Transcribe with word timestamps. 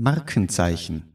Markenzeichen. 0.00 1.10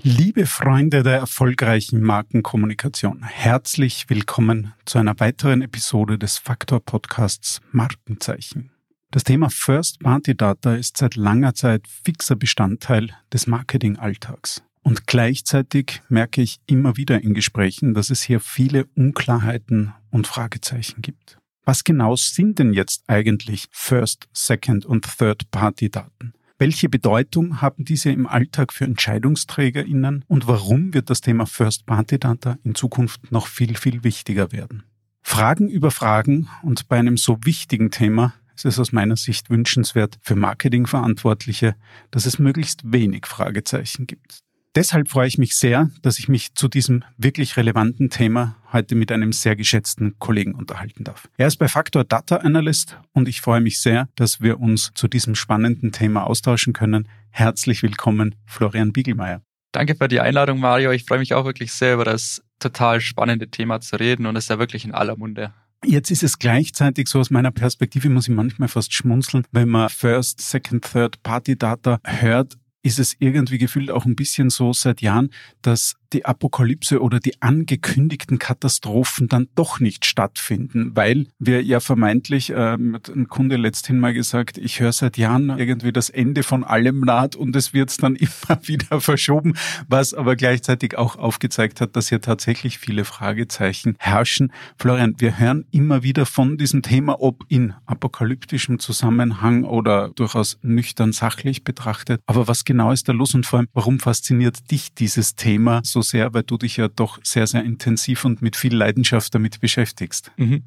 Liebe 0.00 0.46
Freunde 0.46 1.02
der 1.02 1.18
erfolgreichen 1.18 2.00
Markenkommunikation, 2.00 3.24
herzlich 3.24 4.08
willkommen 4.08 4.74
zu 4.84 4.98
einer 4.98 5.18
weiteren 5.18 5.62
Episode 5.62 6.18
des 6.18 6.38
Faktor 6.38 6.78
Podcasts 6.78 7.60
Markenzeichen. 7.72 8.70
Das 9.10 9.24
Thema 9.24 9.50
First 9.50 9.98
Party 10.00 10.36
Data 10.36 10.76
ist 10.76 10.96
seit 10.96 11.16
langer 11.16 11.54
Zeit 11.54 11.88
fixer 11.88 12.36
Bestandteil 12.36 13.10
des 13.32 13.48
Marketingalltags. 13.48 14.62
Und 14.82 15.08
gleichzeitig 15.08 16.00
merke 16.08 16.42
ich 16.42 16.60
immer 16.66 16.96
wieder 16.96 17.22
in 17.22 17.34
Gesprächen, 17.34 17.94
dass 17.94 18.10
es 18.10 18.22
hier 18.22 18.38
viele 18.38 18.86
Unklarheiten 18.94 19.94
und 20.10 20.28
Fragezeichen 20.28 21.02
gibt. 21.02 21.38
Was 21.68 21.84
genau 21.84 22.16
sind 22.16 22.58
denn 22.58 22.72
jetzt 22.72 23.02
eigentlich 23.08 23.66
First, 23.72 24.26
Second 24.32 24.86
und 24.86 25.18
Third 25.18 25.50
Party 25.50 25.90
Daten? 25.90 26.32
Welche 26.56 26.88
Bedeutung 26.88 27.60
haben 27.60 27.84
diese 27.84 28.10
im 28.10 28.26
Alltag 28.26 28.72
für 28.72 28.86
EntscheidungsträgerInnen 28.86 30.24
und 30.28 30.46
warum 30.46 30.94
wird 30.94 31.10
das 31.10 31.20
Thema 31.20 31.44
First 31.44 31.84
Party 31.84 32.18
Data 32.18 32.56
in 32.64 32.74
Zukunft 32.74 33.32
noch 33.32 33.48
viel, 33.48 33.76
viel 33.76 34.02
wichtiger 34.02 34.50
werden? 34.50 34.84
Fragen 35.20 35.68
über 35.68 35.90
Fragen 35.90 36.48
und 36.62 36.88
bei 36.88 36.98
einem 36.98 37.18
so 37.18 37.36
wichtigen 37.42 37.90
Thema 37.90 38.32
ist 38.56 38.64
es 38.64 38.78
aus 38.78 38.92
meiner 38.92 39.16
Sicht 39.16 39.50
wünschenswert 39.50 40.18
für 40.22 40.36
Marketingverantwortliche, 40.36 41.74
dass 42.10 42.24
es 42.24 42.38
möglichst 42.38 42.80
wenig 42.94 43.26
Fragezeichen 43.26 44.06
gibt. 44.06 44.38
Deshalb 44.78 45.10
freue 45.10 45.26
ich 45.26 45.38
mich 45.38 45.56
sehr, 45.56 45.90
dass 46.02 46.20
ich 46.20 46.28
mich 46.28 46.54
zu 46.54 46.68
diesem 46.68 47.02
wirklich 47.16 47.56
relevanten 47.56 48.10
Thema 48.10 48.54
heute 48.72 48.94
mit 48.94 49.10
einem 49.10 49.32
sehr 49.32 49.56
geschätzten 49.56 50.16
Kollegen 50.20 50.54
unterhalten 50.54 51.02
darf. 51.02 51.28
Er 51.36 51.48
ist 51.48 51.56
bei 51.56 51.66
Factor 51.66 52.04
Data 52.04 52.36
Analyst 52.36 52.96
und 53.12 53.26
ich 53.26 53.40
freue 53.40 53.60
mich 53.60 53.80
sehr, 53.80 54.08
dass 54.14 54.40
wir 54.40 54.60
uns 54.60 54.92
zu 54.94 55.08
diesem 55.08 55.34
spannenden 55.34 55.90
Thema 55.90 56.28
austauschen 56.28 56.74
können. 56.74 57.08
Herzlich 57.30 57.82
willkommen, 57.82 58.36
Florian 58.46 58.92
Biegelmeier. 58.92 59.42
Danke 59.72 59.96
für 59.96 60.06
die 60.06 60.20
Einladung, 60.20 60.60
Mario. 60.60 60.92
Ich 60.92 61.06
freue 61.06 61.18
mich 61.18 61.34
auch 61.34 61.44
wirklich 61.44 61.72
sehr 61.72 61.94
über 61.94 62.04
das 62.04 62.40
total 62.60 63.00
spannende 63.00 63.48
Thema 63.48 63.80
zu 63.80 63.96
reden 63.96 64.26
und 64.26 64.36
es 64.36 64.44
ist 64.44 64.50
ja 64.50 64.60
wirklich 64.60 64.84
in 64.84 64.94
aller 64.94 65.16
Munde. 65.16 65.52
Jetzt 65.84 66.12
ist 66.12 66.22
es 66.22 66.38
gleichzeitig 66.38 67.08
so 67.08 67.18
aus 67.18 67.30
meiner 67.30 67.50
Perspektive, 67.50 68.10
muss 68.10 68.28
ich 68.28 68.34
manchmal 68.34 68.68
fast 68.68 68.94
schmunzeln, 68.94 69.44
wenn 69.50 69.70
man 69.70 69.88
First, 69.88 70.40
Second, 70.40 70.84
Third 70.84 71.20
Party 71.24 71.58
Data 71.58 71.98
hört, 72.04 72.56
ist 72.82 72.98
es 72.98 73.16
irgendwie 73.18 73.58
gefühlt 73.58 73.90
auch 73.90 74.04
ein 74.04 74.16
bisschen 74.16 74.50
so 74.50 74.72
seit 74.72 75.00
Jahren, 75.00 75.30
dass 75.62 75.96
die 76.12 76.24
Apokalypse 76.24 77.00
oder 77.00 77.20
die 77.20 77.40
angekündigten 77.42 78.38
Katastrophen 78.38 79.28
dann 79.28 79.48
doch 79.54 79.80
nicht 79.80 80.04
stattfinden, 80.04 80.92
weil 80.94 81.26
wir 81.38 81.62
ja 81.62 81.80
vermeintlich, 81.80 82.50
äh, 82.50 82.74
ein 82.74 83.28
Kunde 83.28 83.56
letzthin 83.56 83.98
mal 84.00 84.14
gesagt, 84.14 84.58
ich 84.58 84.80
höre 84.80 84.92
seit 84.92 85.18
Jahren 85.18 85.50
irgendwie 85.58 85.92
das 85.92 86.10
Ende 86.10 86.42
von 86.42 86.64
allem 86.64 87.00
naht 87.00 87.36
und 87.36 87.54
es 87.56 87.72
wird 87.72 88.02
dann 88.02 88.16
immer 88.16 88.60
wieder 88.62 89.00
verschoben, 89.00 89.54
was 89.88 90.14
aber 90.14 90.36
gleichzeitig 90.36 90.96
auch 90.96 91.16
aufgezeigt 91.16 91.80
hat, 91.80 91.96
dass 91.96 92.08
hier 92.08 92.20
tatsächlich 92.20 92.78
viele 92.78 93.04
Fragezeichen 93.04 93.94
herrschen. 93.98 94.52
Florian, 94.78 95.14
wir 95.18 95.38
hören 95.38 95.66
immer 95.70 96.02
wieder 96.02 96.26
von 96.26 96.56
diesem 96.56 96.82
Thema, 96.82 97.20
ob 97.20 97.44
in 97.48 97.74
apokalyptischem 97.86 98.78
Zusammenhang 98.78 99.64
oder 99.64 100.10
durchaus 100.10 100.58
nüchtern 100.62 101.12
sachlich 101.12 101.64
betrachtet. 101.64 102.20
Aber 102.26 102.48
was 102.48 102.64
genau 102.64 102.92
ist 102.92 103.08
da 103.08 103.12
los 103.12 103.34
und 103.34 103.46
vor 103.46 103.60
allem, 103.60 103.68
warum 103.72 104.00
fasziniert 104.00 104.70
dich 104.70 104.94
dieses 104.94 105.34
Thema 105.34 105.80
so 105.84 105.97
so 105.98 106.02
sehr, 106.02 106.32
weil 106.32 106.44
du 106.44 106.56
dich 106.56 106.76
ja 106.76 106.88
doch 106.88 107.18
sehr, 107.24 107.46
sehr 107.46 107.64
intensiv 107.64 108.24
und 108.24 108.40
mit 108.40 108.56
viel 108.56 108.74
Leidenschaft 108.74 109.34
damit 109.34 109.60
beschäftigst. 109.60 110.30
Mhm. 110.36 110.62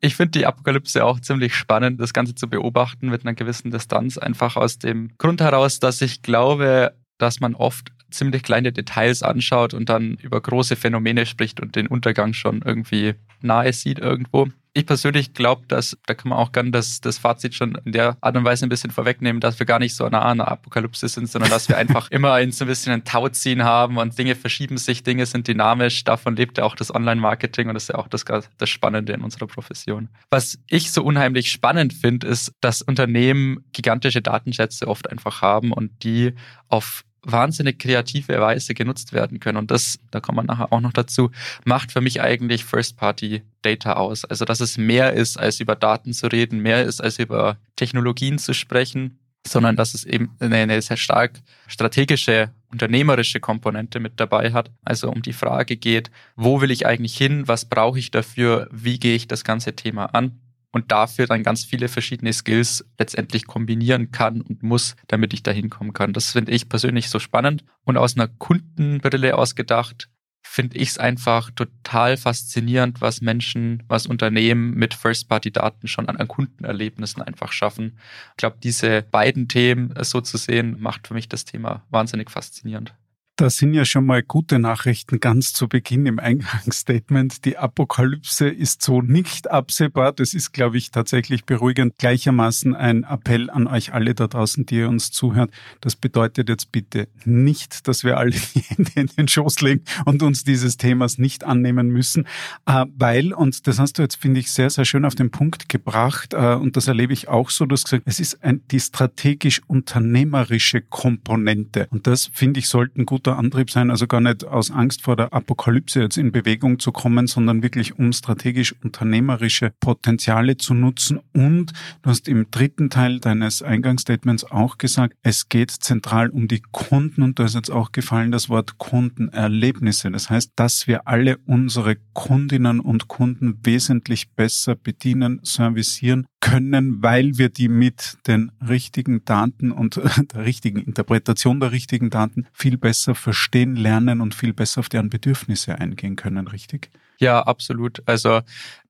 Ich 0.00 0.16
finde 0.16 0.32
die 0.32 0.46
Apokalypse 0.46 1.04
auch 1.04 1.20
ziemlich 1.20 1.54
spannend, 1.54 2.00
das 2.00 2.12
Ganze 2.12 2.34
zu 2.34 2.48
beobachten 2.48 3.08
mit 3.08 3.22
einer 3.22 3.34
gewissen 3.34 3.70
Distanz, 3.70 4.18
einfach 4.18 4.56
aus 4.56 4.78
dem 4.78 5.16
Grund 5.18 5.40
heraus, 5.40 5.80
dass 5.80 6.02
ich 6.02 6.22
glaube, 6.22 6.92
dass 7.18 7.40
man 7.40 7.54
oft 7.54 7.88
ziemlich 8.10 8.42
kleine 8.42 8.72
Details 8.72 9.22
anschaut 9.22 9.72
und 9.74 9.88
dann 9.88 10.14
über 10.22 10.40
große 10.40 10.76
Phänomene 10.76 11.26
spricht 11.26 11.60
und 11.60 11.74
den 11.74 11.86
Untergang 11.86 12.34
schon 12.34 12.62
irgendwie 12.62 13.14
nahe 13.40 13.72
sieht 13.72 13.98
irgendwo 13.98 14.48
ich 14.76 14.84
persönlich 14.84 15.32
glaube, 15.32 15.62
dass, 15.68 15.96
da 16.04 16.12
kann 16.12 16.28
man 16.28 16.38
auch 16.38 16.52
gerne 16.52 16.70
das, 16.70 17.00
das 17.00 17.16
Fazit 17.16 17.54
schon 17.54 17.78
in 17.86 17.92
der 17.92 18.18
Art 18.20 18.36
und 18.36 18.44
Weise 18.44 18.66
ein 18.66 18.68
bisschen 18.68 18.90
vorwegnehmen, 18.90 19.40
dass 19.40 19.58
wir 19.58 19.64
gar 19.64 19.78
nicht 19.78 19.96
so 19.96 20.04
an 20.04 20.36
der 20.36 20.48
Apokalypse 20.48 21.08
sind, 21.08 21.30
sondern 21.30 21.50
dass 21.50 21.70
wir 21.70 21.78
einfach 21.78 22.10
immer 22.10 22.34
ein, 22.34 22.52
so 22.52 22.66
ein 22.66 22.68
bisschen 22.68 22.92
ein 22.92 23.04
Tauziehen 23.04 23.64
haben 23.64 23.96
und 23.96 24.18
Dinge 24.18 24.34
verschieben 24.34 24.76
sich, 24.76 25.02
Dinge 25.02 25.24
sind 25.24 25.48
dynamisch. 25.48 26.04
Davon 26.04 26.36
lebt 26.36 26.58
ja 26.58 26.64
auch 26.64 26.76
das 26.76 26.94
Online-Marketing 26.94 27.68
und 27.68 27.74
das 27.74 27.84
ist 27.84 27.88
ja 27.88 27.94
auch 27.94 28.08
das, 28.08 28.26
das 28.58 28.68
Spannende 28.68 29.14
in 29.14 29.22
unserer 29.22 29.46
Profession. 29.46 30.10
Was 30.28 30.58
ich 30.68 30.92
so 30.92 31.02
unheimlich 31.02 31.50
spannend 31.50 31.94
finde, 31.94 32.26
ist, 32.26 32.52
dass 32.60 32.82
Unternehmen 32.82 33.64
gigantische 33.72 34.20
Datenschätze 34.20 34.88
oft 34.88 35.10
einfach 35.10 35.40
haben 35.40 35.72
und 35.72 36.04
die 36.04 36.34
auf 36.68 37.05
wahnsinnig 37.26 37.78
kreative 37.78 38.40
Weise 38.40 38.74
genutzt 38.74 39.12
werden 39.12 39.40
können. 39.40 39.58
Und 39.58 39.70
das, 39.70 39.98
da 40.10 40.20
kommt 40.20 40.36
man 40.36 40.46
nachher 40.46 40.72
auch 40.72 40.80
noch 40.80 40.92
dazu, 40.92 41.30
macht 41.64 41.92
für 41.92 42.00
mich 42.00 42.20
eigentlich 42.20 42.64
First-Party-Data 42.64 43.94
aus. 43.94 44.24
Also, 44.24 44.44
dass 44.44 44.60
es 44.60 44.78
mehr 44.78 45.12
ist, 45.12 45.38
als 45.38 45.60
über 45.60 45.74
Daten 45.74 46.12
zu 46.12 46.28
reden, 46.28 46.60
mehr 46.60 46.84
ist, 46.84 47.00
als 47.00 47.18
über 47.18 47.58
Technologien 47.74 48.38
zu 48.38 48.54
sprechen, 48.54 49.18
sondern 49.46 49.76
dass 49.76 49.94
es 49.94 50.04
eben 50.04 50.30
eine 50.40 50.80
sehr 50.82 50.96
stark 50.96 51.40
strategische, 51.66 52.50
unternehmerische 52.70 53.40
Komponente 53.40 54.00
mit 54.00 54.18
dabei 54.18 54.52
hat. 54.52 54.70
Also 54.84 55.10
um 55.10 55.22
die 55.22 55.32
Frage 55.32 55.76
geht, 55.76 56.10
wo 56.34 56.60
will 56.60 56.70
ich 56.70 56.86
eigentlich 56.86 57.16
hin? 57.16 57.46
Was 57.46 57.64
brauche 57.64 57.98
ich 57.98 58.10
dafür? 58.10 58.68
Wie 58.72 58.98
gehe 58.98 59.14
ich 59.14 59.28
das 59.28 59.44
ganze 59.44 59.74
Thema 59.74 60.06
an? 60.06 60.40
Und 60.76 60.92
dafür 60.92 61.26
dann 61.26 61.42
ganz 61.42 61.64
viele 61.64 61.88
verschiedene 61.88 62.34
Skills 62.34 62.84
letztendlich 62.98 63.46
kombinieren 63.46 64.10
kann 64.10 64.42
und 64.42 64.62
muss, 64.62 64.94
damit 65.08 65.32
ich 65.32 65.42
da 65.42 65.50
hinkommen 65.50 65.94
kann. 65.94 66.12
Das 66.12 66.32
finde 66.32 66.52
ich 66.52 66.68
persönlich 66.68 67.08
so 67.08 67.18
spannend 67.18 67.64
und 67.84 67.96
aus 67.96 68.14
einer 68.14 68.28
Kundenbrille 68.28 69.38
ausgedacht 69.38 70.10
finde 70.42 70.76
ich 70.76 70.90
es 70.90 70.98
einfach 70.98 71.50
total 71.50 72.18
faszinierend, 72.18 73.00
was 73.00 73.22
Menschen, 73.22 73.82
was 73.88 74.06
Unternehmen 74.06 74.74
mit 74.74 74.92
First-Party-Daten 74.92 75.88
schon 75.88 76.10
an 76.10 76.28
Kundenerlebnissen 76.28 77.22
einfach 77.22 77.52
schaffen. 77.52 77.98
Ich 78.32 78.36
glaube, 78.36 78.58
diese 78.62 79.02
beiden 79.02 79.48
Themen 79.48 79.94
so 80.02 80.20
zu 80.20 80.36
sehen, 80.36 80.76
macht 80.78 81.08
für 81.08 81.14
mich 81.14 81.28
das 81.28 81.46
Thema 81.46 81.84
wahnsinnig 81.88 82.30
faszinierend. 82.30 82.94
Das 83.38 83.58
sind 83.58 83.74
ja 83.74 83.84
schon 83.84 84.06
mal 84.06 84.22
gute 84.22 84.58
Nachrichten 84.58 85.20
ganz 85.20 85.52
zu 85.52 85.68
Beginn 85.68 86.06
im 86.06 86.18
Eingangsstatement. 86.18 87.44
Die 87.44 87.58
Apokalypse 87.58 88.48
ist 88.48 88.80
so 88.80 89.02
nicht 89.02 89.50
absehbar. 89.50 90.14
Das 90.14 90.32
ist, 90.32 90.52
glaube 90.52 90.78
ich, 90.78 90.90
tatsächlich 90.90 91.44
beruhigend. 91.44 91.98
Gleichermaßen 91.98 92.74
ein 92.74 93.04
Appell 93.04 93.50
an 93.50 93.66
euch 93.66 93.92
alle 93.92 94.14
da 94.14 94.26
draußen, 94.26 94.64
die 94.64 94.76
ihr 94.76 94.88
uns 94.88 95.10
zuhört. 95.10 95.50
Das 95.82 95.96
bedeutet 95.96 96.48
jetzt 96.48 96.72
bitte 96.72 97.08
nicht, 97.26 97.86
dass 97.86 98.04
wir 98.04 98.16
alle 98.16 98.34
in 98.94 99.10
den 99.18 99.28
Schoß 99.28 99.60
legen 99.60 99.82
und 100.06 100.22
uns 100.22 100.44
dieses 100.44 100.78
Themas 100.78 101.18
nicht 101.18 101.44
annehmen 101.44 101.88
müssen, 101.88 102.26
äh, 102.64 102.86
weil, 102.96 103.34
und 103.34 103.66
das 103.66 103.78
hast 103.78 103.98
du 103.98 104.02
jetzt, 104.02 104.16
finde 104.16 104.40
ich, 104.40 104.50
sehr, 104.50 104.70
sehr 104.70 104.86
schön 104.86 105.04
auf 105.04 105.14
den 105.14 105.30
Punkt 105.30 105.68
gebracht, 105.68 106.32
äh, 106.32 106.54
und 106.54 106.78
das 106.78 106.88
erlebe 106.88 107.12
ich 107.12 107.28
auch 107.28 107.50
so, 107.50 107.66
du 107.66 107.74
hast 107.74 107.84
gesagt, 107.84 108.04
es 108.06 108.18
ist 108.18 108.42
ein, 108.42 108.62
die 108.70 108.80
strategisch-unternehmerische 108.80 110.80
Komponente. 110.80 111.86
Und 111.90 112.06
das, 112.06 112.30
finde 112.32 112.60
ich, 112.60 112.68
sollten 112.68 113.04
gut 113.04 113.25
guter 113.26 113.38
Antrieb 113.38 113.72
sein, 113.72 113.90
also 113.90 114.06
gar 114.06 114.20
nicht 114.20 114.44
aus 114.44 114.70
Angst 114.70 115.02
vor 115.02 115.16
der 115.16 115.32
Apokalypse 115.32 116.00
jetzt 116.00 116.16
in 116.16 116.30
Bewegung 116.30 116.78
zu 116.78 116.92
kommen, 116.92 117.26
sondern 117.26 117.60
wirklich 117.60 117.98
um 117.98 118.12
strategisch 118.12 118.72
unternehmerische 118.84 119.72
Potenziale 119.80 120.56
zu 120.58 120.74
nutzen. 120.74 121.18
Und 121.32 121.72
du 122.02 122.10
hast 122.10 122.28
im 122.28 122.48
dritten 122.52 122.88
Teil 122.88 123.18
deines 123.18 123.62
Eingangsstatements 123.62 124.44
auch 124.44 124.78
gesagt, 124.78 125.16
es 125.22 125.48
geht 125.48 125.72
zentral 125.72 126.28
um 126.30 126.46
die 126.46 126.62
Kunden 126.70 127.22
und 127.22 127.40
da 127.40 127.46
ist 127.46 127.56
jetzt 127.56 127.70
auch 127.70 127.90
gefallen 127.90 128.30
das 128.30 128.48
Wort 128.48 128.78
Kundenerlebnisse. 128.78 130.08
Das 130.12 130.30
heißt, 130.30 130.52
dass 130.54 130.86
wir 130.86 131.08
alle 131.08 131.38
unsere 131.46 131.96
Kundinnen 132.12 132.78
und 132.78 133.08
Kunden 133.08 133.58
wesentlich 133.64 134.30
besser 134.36 134.76
bedienen, 134.76 135.40
servicieren 135.42 136.28
können, 136.46 137.02
weil 137.02 137.38
wir 137.38 137.48
die 137.48 137.68
mit 137.68 138.18
den 138.28 138.52
richtigen 138.68 139.24
Daten 139.24 139.72
und 139.72 139.96
der 140.32 140.44
richtigen 140.44 140.78
Interpretation 140.78 141.58
der 141.58 141.72
richtigen 141.72 142.08
Daten 142.08 142.46
viel 142.52 142.78
besser 142.78 143.15
verstehen, 143.16 143.76
lernen 143.76 144.20
und 144.20 144.34
viel 144.34 144.52
besser 144.52 144.80
auf 144.80 144.88
deren 144.88 145.10
Bedürfnisse 145.10 145.78
eingehen 145.78 146.16
können, 146.16 146.48
richtig? 146.48 146.90
Ja, 147.18 147.42
absolut. 147.42 148.02
Also 148.06 148.40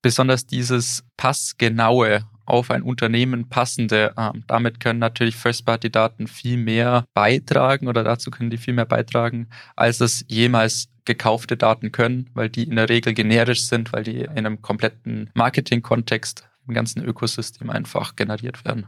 besonders 0.03 0.47
dieses 0.47 1.05
passgenaue 1.17 2.25
auf 2.47 2.71
ein 2.71 2.83
Unternehmen 2.83 3.49
passende. 3.49 4.15
Ähm, 4.17 4.45
damit 4.47 4.81
können 4.81 5.01
natürlich 5.01 5.37
First-Party-Daten 5.37 6.27
viel 6.29 6.57
mehr 6.57 7.05
beitragen 7.13 7.89
oder 7.89 8.05
dazu 8.05 8.31
können 8.31 8.51
die 8.51 8.57
viel 8.57 8.75
mehr 8.75 8.87
beitragen, 8.87 9.49
als 9.75 10.01
es 10.01 10.25
jemals 10.29 10.89
gekaufte 11.05 11.57
Daten 11.57 11.93
können, 11.93 12.31
weil 12.35 12.49
die 12.49 12.65
in 12.65 12.77
der 12.77 12.89
Regel 12.89 13.15
generisch 13.15 13.65
sind, 13.65 13.93
weil 13.93 14.05
die 14.05 14.21
in 14.21 14.29
einem 14.29 14.63
kompletten 14.63 15.31
Marketing-Kontext 15.35 16.49
im 16.67 16.75
ganzen 16.75 17.05
Ökosystem 17.05 17.71
einfach 17.71 18.17
generiert 18.17 18.65
werden. 18.65 18.87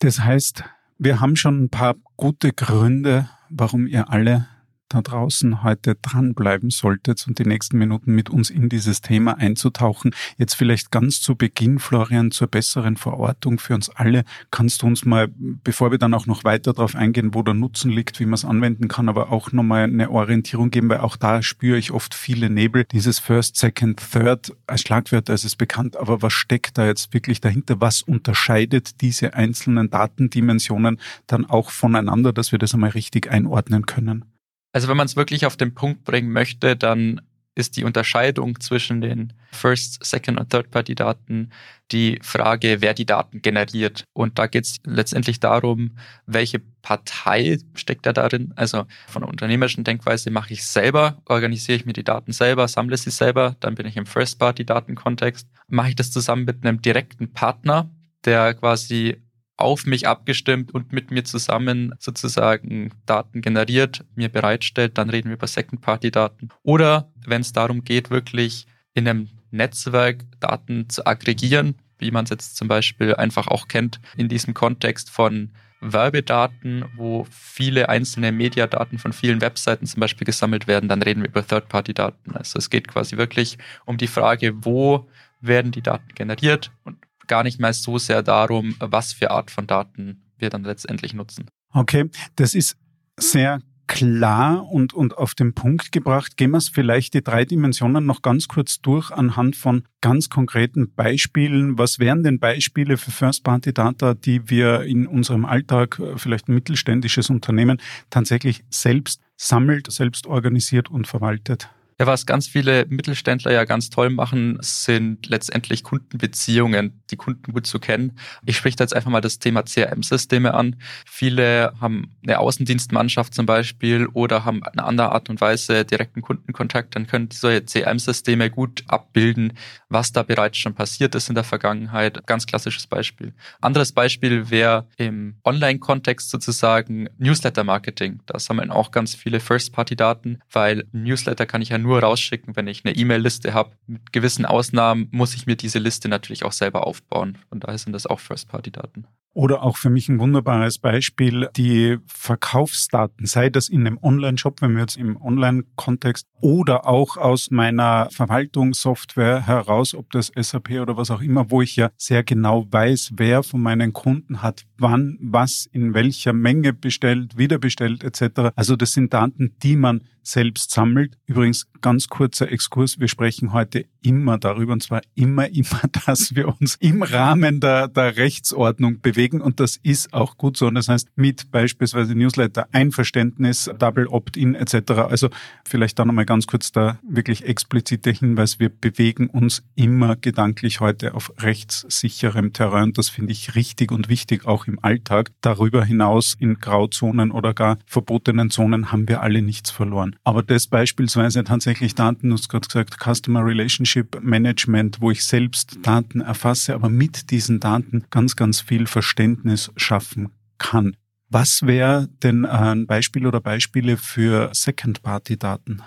Das 0.00 0.20
heißt, 0.20 0.64
wir 0.98 1.20
haben 1.20 1.36
schon 1.36 1.64
ein 1.64 1.68
paar 1.68 1.96
gute 2.16 2.52
Gründe, 2.52 3.28
warum 3.48 3.86
ihr 3.86 4.10
alle 4.10 4.46
da 4.88 5.02
draußen 5.02 5.62
heute 5.62 5.96
dranbleiben 5.96 6.70
solltet 6.70 7.26
und 7.26 7.38
die 7.38 7.44
nächsten 7.44 7.78
Minuten 7.78 8.14
mit 8.14 8.30
uns 8.30 8.50
in 8.50 8.68
dieses 8.68 9.00
Thema 9.00 9.38
einzutauchen. 9.38 10.14
Jetzt 10.36 10.54
vielleicht 10.54 10.90
ganz 10.90 11.20
zu 11.20 11.36
Beginn, 11.36 11.78
Florian, 11.78 12.30
zur 12.30 12.48
besseren 12.48 12.96
Verortung 12.96 13.58
für 13.58 13.74
uns 13.74 13.90
alle. 13.90 14.24
Kannst 14.50 14.82
du 14.82 14.86
uns 14.86 15.04
mal, 15.04 15.28
bevor 15.36 15.90
wir 15.90 15.98
dann 15.98 16.14
auch 16.14 16.26
noch 16.26 16.44
weiter 16.44 16.72
darauf 16.72 16.94
eingehen, 16.94 17.34
wo 17.34 17.42
der 17.42 17.54
Nutzen 17.54 17.90
liegt, 17.90 18.18
wie 18.20 18.24
man 18.24 18.34
es 18.34 18.44
anwenden 18.44 18.88
kann, 18.88 19.08
aber 19.08 19.30
auch 19.30 19.52
nochmal 19.52 19.84
eine 19.84 20.10
Orientierung 20.10 20.70
geben, 20.70 20.88
weil 20.88 21.00
auch 21.00 21.16
da 21.16 21.42
spüre 21.42 21.78
ich 21.78 21.92
oft 21.92 22.14
viele 22.14 22.50
Nebel. 22.50 22.84
Dieses 22.90 23.18
First, 23.18 23.56
Second, 23.56 24.00
Third 24.12 24.52
als 24.66 24.80
Schlagwörter 24.80 25.34
ist 25.34 25.44
es 25.44 25.56
bekannt, 25.56 25.96
aber 25.96 26.22
was 26.22 26.32
steckt 26.32 26.78
da 26.78 26.86
jetzt 26.86 27.12
wirklich 27.12 27.40
dahinter? 27.40 27.80
Was 27.80 28.02
unterscheidet 28.02 29.00
diese 29.00 29.34
einzelnen 29.34 29.90
Datendimensionen 29.90 31.00
dann 31.26 31.44
auch 31.44 31.70
voneinander, 31.70 32.32
dass 32.32 32.52
wir 32.52 32.58
das 32.58 32.74
einmal 32.74 32.90
richtig 32.90 33.30
einordnen 33.30 33.86
können? 33.86 34.37
Also 34.72 34.88
wenn 34.88 34.96
man 34.96 35.06
es 35.06 35.16
wirklich 35.16 35.46
auf 35.46 35.56
den 35.56 35.74
Punkt 35.74 36.04
bringen 36.04 36.30
möchte, 36.30 36.76
dann 36.76 37.20
ist 37.58 37.76
die 37.76 37.82
Unterscheidung 37.82 38.60
zwischen 38.60 39.00
den 39.00 39.32
First, 39.50 40.04
Second 40.04 40.38
und 40.38 40.48
Third-Party-Daten 40.50 41.50
die 41.90 42.20
Frage, 42.22 42.80
wer 42.80 42.94
die 42.94 43.04
Daten 43.04 43.42
generiert. 43.42 44.04
Und 44.12 44.38
da 44.38 44.46
geht 44.46 44.64
es 44.64 44.76
letztendlich 44.84 45.40
darum, 45.40 45.96
welche 46.24 46.60
Partei 46.82 47.58
steckt 47.74 48.06
da 48.06 48.12
darin. 48.12 48.52
Also 48.54 48.86
von 49.08 49.22
der 49.22 49.28
unternehmerischen 49.28 49.82
Denkweise 49.82 50.30
mache 50.30 50.52
ich 50.52 50.64
selber, 50.64 51.20
organisiere 51.24 51.76
ich 51.76 51.84
mir 51.84 51.94
die 51.94 52.04
Daten 52.04 52.32
selber, 52.32 52.68
sammle 52.68 52.96
sie 52.96 53.10
selber, 53.10 53.56
dann 53.58 53.74
bin 53.74 53.86
ich 53.86 53.96
im 53.96 54.06
First-Party-Datenkontext. 54.06 55.48
Mache 55.66 55.88
ich 55.88 55.96
das 55.96 56.12
zusammen 56.12 56.44
mit 56.44 56.64
einem 56.64 56.80
direkten 56.80 57.32
Partner, 57.32 57.90
der 58.24 58.54
quasi 58.54 59.16
auf 59.58 59.86
mich 59.86 60.06
abgestimmt 60.06 60.72
und 60.72 60.92
mit 60.92 61.10
mir 61.10 61.24
zusammen 61.24 61.92
sozusagen 61.98 62.92
Daten 63.06 63.42
generiert, 63.42 64.04
mir 64.14 64.28
bereitstellt, 64.28 64.96
dann 64.96 65.10
reden 65.10 65.28
wir 65.28 65.34
über 65.34 65.48
Second-Party-Daten. 65.48 66.48
Oder 66.62 67.10
wenn 67.26 67.40
es 67.40 67.52
darum 67.52 67.82
geht, 67.84 68.08
wirklich 68.10 68.66
in 68.94 69.08
einem 69.08 69.28
Netzwerk 69.50 70.24
Daten 70.40 70.88
zu 70.88 71.06
aggregieren, 71.06 71.74
wie 71.98 72.12
man 72.12 72.24
es 72.24 72.30
jetzt 72.30 72.56
zum 72.56 72.68
Beispiel 72.68 73.14
einfach 73.16 73.48
auch 73.48 73.66
kennt, 73.66 74.00
in 74.16 74.28
diesem 74.28 74.54
Kontext 74.54 75.10
von 75.10 75.50
Werbedaten, 75.80 76.84
wo 76.96 77.26
viele 77.30 77.88
einzelne 77.88 78.30
Mediadaten 78.30 78.98
von 78.98 79.12
vielen 79.12 79.40
Webseiten 79.40 79.86
zum 79.86 80.00
Beispiel 80.00 80.24
gesammelt 80.24 80.68
werden, 80.68 80.88
dann 80.88 81.02
reden 81.02 81.22
wir 81.22 81.28
über 81.28 81.46
Third-Party-Daten. 81.46 82.32
Also 82.36 82.58
es 82.58 82.70
geht 82.70 82.86
quasi 82.86 83.16
wirklich 83.16 83.58
um 83.86 83.96
die 83.96 84.06
Frage, 84.06 84.64
wo 84.64 85.08
werden 85.40 85.72
die 85.72 85.82
Daten 85.82 86.14
generiert 86.14 86.70
und 86.84 86.96
gar 87.28 87.42
nicht 87.44 87.60
mehr 87.60 87.72
so 87.72 87.98
sehr 87.98 88.22
darum, 88.22 88.74
was 88.80 89.12
für 89.12 89.30
Art 89.30 89.50
von 89.50 89.66
Daten 89.66 90.22
wir 90.38 90.50
dann 90.50 90.64
letztendlich 90.64 91.14
nutzen. 91.14 91.46
Okay, 91.72 92.10
das 92.36 92.54
ist 92.54 92.76
sehr 93.18 93.60
klar 93.88 94.70
und, 94.70 94.92
und 94.92 95.16
auf 95.18 95.34
den 95.34 95.54
Punkt 95.54 95.90
gebracht. 95.90 96.36
Gehen 96.36 96.52
wir 96.52 96.58
es 96.58 96.68
vielleicht 96.68 97.14
die 97.14 97.22
drei 97.22 97.44
Dimensionen 97.44 98.06
noch 98.06 98.22
ganz 98.22 98.46
kurz 98.46 98.80
durch 98.80 99.10
anhand 99.10 99.56
von 99.56 99.82
ganz 100.00 100.28
konkreten 100.28 100.92
Beispielen. 100.94 101.78
Was 101.78 101.98
wären 101.98 102.22
denn 102.22 102.38
Beispiele 102.38 102.96
für 102.98 103.10
First-Party-Data, 103.10 104.14
die 104.14 104.48
wir 104.50 104.82
in 104.82 105.06
unserem 105.06 105.44
Alltag, 105.44 105.98
äh, 105.98 106.16
vielleicht 106.16 106.48
ein 106.48 106.54
mittelständisches 106.54 107.30
Unternehmen, 107.30 107.80
tatsächlich 108.10 108.62
selbst 108.68 109.20
sammelt, 109.36 109.90
selbst 109.90 110.26
organisiert 110.26 110.90
und 110.90 111.06
verwaltet? 111.06 111.70
Ja, 112.00 112.06
was 112.06 112.26
ganz 112.26 112.46
viele 112.46 112.86
Mittelständler 112.86 113.50
ja 113.50 113.64
ganz 113.64 113.90
toll 113.90 114.08
machen, 114.10 114.58
sind 114.60 115.26
letztendlich 115.26 115.82
Kundenbeziehungen, 115.82 117.02
die 117.10 117.16
Kunden 117.16 117.52
gut 117.52 117.66
zu 117.66 117.80
kennen. 117.80 118.16
Ich 118.46 118.56
spreche 118.56 118.76
da 118.76 118.84
jetzt 118.84 118.94
einfach 118.94 119.10
mal 119.10 119.20
das 119.20 119.40
Thema 119.40 119.64
CRM-Systeme 119.64 120.54
an. 120.54 120.76
Viele 121.04 121.72
haben 121.80 122.16
eine 122.22 122.38
Außendienstmannschaft 122.38 123.34
zum 123.34 123.46
Beispiel 123.46 124.06
oder 124.12 124.44
haben 124.44 124.62
eine 124.62 124.84
andere 124.84 125.10
Art 125.10 125.28
und 125.28 125.40
Weise 125.40 125.84
direkten 125.84 126.22
Kundenkontakt. 126.22 126.94
Dann 126.94 127.08
können 127.08 127.30
diese 127.30 127.64
CRM-Systeme 127.64 128.48
gut 128.48 128.84
abbilden, 128.86 129.54
was 129.88 130.12
da 130.12 130.22
bereits 130.22 130.58
schon 130.58 130.74
passiert 130.74 131.16
ist 131.16 131.28
in 131.28 131.34
der 131.34 131.42
Vergangenheit. 131.42 132.24
Ganz 132.28 132.46
klassisches 132.46 132.86
Beispiel. 132.86 133.34
Anderes 133.60 133.90
Beispiel 133.90 134.50
wäre 134.50 134.86
im 134.98 135.34
Online-Kontext 135.42 136.30
sozusagen 136.30 137.08
Newsletter-Marketing. 137.18 138.20
Da 138.26 138.38
sammeln 138.38 138.70
auch 138.70 138.92
ganz 138.92 139.16
viele 139.16 139.40
First-Party-Daten, 139.40 140.38
weil 140.52 140.84
Newsletter 140.92 141.44
kann 141.44 141.60
ich 141.60 141.70
ja 141.70 141.78
nur 141.78 141.87
nur 141.88 142.02
rausschicken, 142.02 142.54
wenn 142.54 142.68
ich 142.68 142.84
eine 142.84 142.94
E-Mail-Liste 142.94 143.54
habe. 143.54 143.72
Mit 143.86 144.12
gewissen 144.12 144.44
Ausnahmen 144.44 145.08
muss 145.10 145.34
ich 145.34 145.46
mir 145.46 145.56
diese 145.56 145.78
Liste 145.78 146.08
natürlich 146.08 146.44
auch 146.44 146.52
selber 146.52 146.86
aufbauen. 146.86 147.38
Von 147.48 147.60
daher 147.60 147.78
sind 147.78 147.92
das 147.92 148.06
auch 148.06 148.20
First-Party-Daten. 148.20 149.06
Oder 149.38 149.62
auch 149.62 149.76
für 149.76 149.88
mich 149.88 150.08
ein 150.08 150.18
wunderbares 150.18 150.80
Beispiel, 150.80 151.48
die 151.56 151.98
Verkaufsdaten, 152.08 153.24
sei 153.24 153.50
das 153.50 153.68
in 153.68 153.86
einem 153.86 153.96
Online-Shop, 154.02 154.60
wenn 154.62 154.72
wir 154.72 154.80
jetzt 154.80 154.96
im 154.96 155.16
Online-Kontext 155.16 156.26
oder 156.40 156.88
auch 156.88 157.16
aus 157.16 157.52
meiner 157.52 158.08
Verwaltungssoftware 158.10 159.46
heraus, 159.46 159.94
ob 159.94 160.10
das 160.10 160.32
SAP 160.34 160.70
oder 160.80 160.96
was 160.96 161.12
auch 161.12 161.20
immer, 161.20 161.52
wo 161.52 161.62
ich 161.62 161.76
ja 161.76 161.90
sehr 161.96 162.24
genau 162.24 162.66
weiß, 162.68 163.12
wer 163.14 163.44
von 163.44 163.62
meinen 163.62 163.92
Kunden 163.92 164.42
hat 164.42 164.66
wann, 164.78 165.18
was 165.20 165.68
in 165.70 165.92
welcher 165.92 166.32
Menge 166.32 166.72
bestellt, 166.72 167.36
wieder 167.36 167.58
bestellt 167.58 168.04
etc. 168.04 168.52
Also 168.54 168.76
das 168.76 168.92
sind 168.92 169.12
Daten, 169.12 169.54
die 169.62 169.76
man 169.76 170.02
selbst 170.22 170.70
sammelt. 170.70 171.16
Übrigens 171.26 171.68
ganz 171.80 172.08
kurzer 172.08 172.50
Exkurs, 172.52 173.00
wir 173.00 173.08
sprechen 173.08 173.52
heute 173.52 173.86
immer 174.02 174.38
darüber 174.38 174.72
und 174.72 174.82
zwar 174.82 175.02
immer, 175.14 175.48
immer, 175.52 175.80
dass 176.06 176.34
wir 176.34 176.48
uns 176.60 176.76
im 176.76 177.02
Rahmen 177.02 177.60
der, 177.60 177.88
der 177.88 178.16
Rechtsordnung 178.16 179.00
bewegen 179.00 179.27
und 179.32 179.60
das 179.60 179.76
ist 179.82 180.12
auch 180.12 180.36
gut 180.36 180.56
so. 180.56 180.66
Und 180.66 180.74
das 180.74 180.88
heißt 180.88 181.08
mit 181.16 181.50
beispielsweise 181.50 182.14
Newsletter, 182.14 182.68
Einverständnis, 182.72 183.70
Double 183.78 184.06
Opt-in 184.08 184.54
etc. 184.54 184.92
Also 185.08 185.28
vielleicht 185.66 185.98
da 185.98 186.04
nochmal 186.04 186.26
ganz 186.26 186.46
kurz 186.46 186.72
der 186.72 186.98
wirklich 187.08 187.44
explizite 187.44 188.10
Hinweis, 188.10 188.58
wir 188.58 188.68
bewegen 188.68 189.28
uns 189.28 189.62
immer 189.74 190.16
gedanklich 190.16 190.80
heute 190.80 191.14
auf 191.14 191.32
rechtssicherem 191.38 192.52
Terrain. 192.52 192.92
Das 192.92 193.08
finde 193.08 193.32
ich 193.32 193.54
richtig 193.54 193.92
und 193.92 194.08
wichtig, 194.08 194.46
auch 194.46 194.66
im 194.66 194.78
Alltag. 194.82 195.30
Darüber 195.40 195.84
hinaus 195.84 196.34
in 196.38 196.54
Grauzonen 196.60 197.30
oder 197.30 197.54
gar 197.54 197.78
verbotenen 197.86 198.50
Zonen 198.50 198.92
haben 198.92 199.08
wir 199.08 199.22
alle 199.22 199.42
nichts 199.42 199.70
verloren. 199.70 200.16
Aber 200.24 200.42
das 200.42 200.66
beispielsweise 200.66 201.44
tatsächlich 201.44 201.94
Daten, 201.94 202.28
du 202.28 202.34
hast 202.34 202.48
gerade 202.48 202.66
gesagt, 202.66 202.96
Customer 203.02 203.44
Relationship 203.44 204.18
Management, 204.22 205.00
wo 205.00 205.10
ich 205.10 205.24
selbst 205.24 205.78
Daten 205.82 206.20
erfasse, 206.20 206.74
aber 206.74 206.88
mit 206.88 207.30
diesen 207.30 207.60
Daten 207.60 208.04
ganz, 208.10 208.36
ganz 208.36 208.60
viel 208.60 208.86
Verständnis 209.08 209.72
schaffen 209.76 210.32
kann. 210.58 210.94
Was 211.30 211.62
wäre 211.62 212.08
denn 212.22 212.44
ein 212.44 212.86
Beispiel 212.86 213.26
oder 213.26 213.40
Beispiele 213.40 213.96
für 213.96 214.50
Second-Party-Daten? 214.52 215.82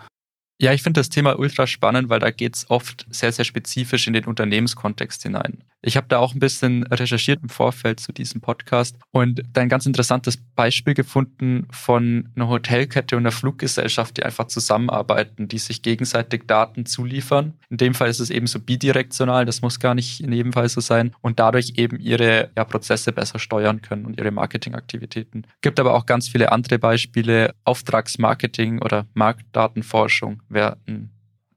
Ja, 0.60 0.74
ich 0.74 0.82
finde 0.82 1.00
das 1.00 1.10
Thema 1.10 1.38
ultra 1.38 1.68
spannend, 1.68 2.10
weil 2.10 2.20
da 2.20 2.32
geht 2.32 2.56
es 2.56 2.70
oft 2.72 3.06
sehr, 3.12 3.32
sehr 3.32 3.46
spezifisch 3.46 4.08
in 4.08 4.14
den 4.14 4.26
Unternehmenskontext 4.26 5.22
hinein. 5.22 5.64
Ich 5.84 5.98
habe 5.98 6.08
da 6.08 6.20
auch 6.20 6.34
ein 6.34 6.40
bisschen 6.40 6.84
recherchiert 6.84 7.42
im 7.42 7.50
Vorfeld 7.50 8.00
zu 8.00 8.12
diesem 8.12 8.40
Podcast 8.40 8.98
und 9.12 9.42
da 9.52 9.62
ein 9.62 9.70
ganz 9.70 9.86
interessantes 9.86 10.38
Beispiel 10.38 10.94
gefunden 10.94 11.68
von 11.72 12.30
einer 12.36 12.48
Hotelkette 12.48 13.16
und 13.16 13.24
einer 13.24 13.32
Fluggesellschaft, 13.32 14.18
die 14.18 14.24
einfach 14.24 14.48
zusammenarbeiten, 14.48 15.48
die 15.48 15.58
sich 15.58 15.82
gegenseitig 15.82 16.44
Daten 16.46 16.86
zuliefern. 16.86 17.54
In 17.70 17.78
dem 17.78 17.94
Fall 17.96 18.10
ist 18.10 18.20
es 18.20 18.30
eben 18.30 18.48
so 18.48 18.60
bidirektional, 18.60 19.46
das 19.46 19.62
muss 19.62 19.80
gar 19.80 19.96
nicht 19.96 20.22
in 20.22 20.32
jedem 20.32 20.54
Fall 20.54 20.70
so 20.70 20.82
sein 20.82 21.16
und 21.22 21.40
dadurch 21.40 21.74
eben 21.78 22.00
ihre 22.00 22.52
ja, 22.56 22.64
Prozesse 22.64 23.12
besser 23.12 23.40
steuern 23.40 23.82
können 23.82 24.06
und 24.06 24.20
ihre 24.20 24.32
Marketingaktivitäten. 24.32 25.48
Gibt 25.62 25.80
aber 25.80 25.96
auch 25.96 26.06
ganz 26.06 26.28
viele 26.28 26.52
andere 26.52 26.78
Beispiele, 26.78 27.56
Auftragsmarketing 27.64 28.80
oder 28.82 29.08
Marktdatenforschung 29.14 30.44
wäre 30.50 30.78
ein 30.88 31.10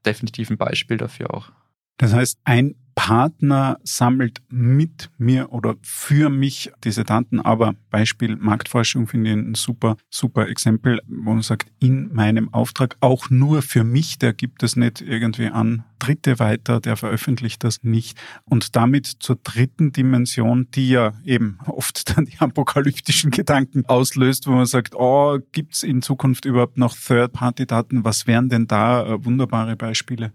definitiv 0.05 0.49
Beispiel 0.57 0.97
dafür 0.97 1.33
auch. 1.33 1.51
Das 1.97 2.13
heißt, 2.13 2.39
ein 2.43 2.75
Partner 2.95 3.77
sammelt 3.83 4.41
mit 4.49 5.11
mir 5.17 5.51
oder 5.51 5.75
für 5.81 6.29
mich 6.29 6.71
diese 6.83 7.03
Daten, 7.03 7.39
aber 7.41 7.75
Beispiel 7.91 8.35
Marktforschung 8.37 9.07
finde 9.07 9.31
ich 9.31 9.37
ein 9.37 9.53
super, 9.53 9.97
super 10.09 10.47
Exempel, 10.47 11.01
wo 11.07 11.33
man 11.33 11.41
sagt, 11.41 11.71
in 11.79 12.13
meinem 12.13 12.53
Auftrag 12.53 12.95
auch 13.01 13.29
nur 13.29 13.61
für 13.61 13.83
mich, 13.83 14.17
der 14.17 14.33
gibt 14.33 14.63
es 14.63 14.75
nicht 14.75 15.01
irgendwie 15.01 15.47
an 15.47 15.83
Dritte 15.99 16.39
weiter, 16.39 16.79
der 16.79 16.97
veröffentlicht 16.97 17.63
das 17.63 17.83
nicht. 17.83 18.17
Und 18.43 18.75
damit 18.75 19.07
zur 19.07 19.37
dritten 19.43 19.91
Dimension, 19.91 20.67
die 20.73 20.89
ja 20.89 21.13
eben 21.23 21.59
oft 21.67 22.09
dann 22.17 22.25
die 22.25 22.39
apokalyptischen 22.39 23.31
Gedanken 23.31 23.85
auslöst, 23.85 24.47
wo 24.47 24.51
man 24.51 24.65
sagt, 24.65 24.95
oh, 24.95 25.39
gibt's 25.51 25.83
in 25.83 26.01
Zukunft 26.01 26.45
überhaupt 26.45 26.77
noch 26.77 26.95
Third-Party-Daten? 26.95 28.03
Was 28.03 28.27
wären 28.27 28.49
denn 28.49 28.67
da 28.67 29.05
äh, 29.05 29.25
wunderbare 29.25 29.75
Beispiele? 29.75 30.31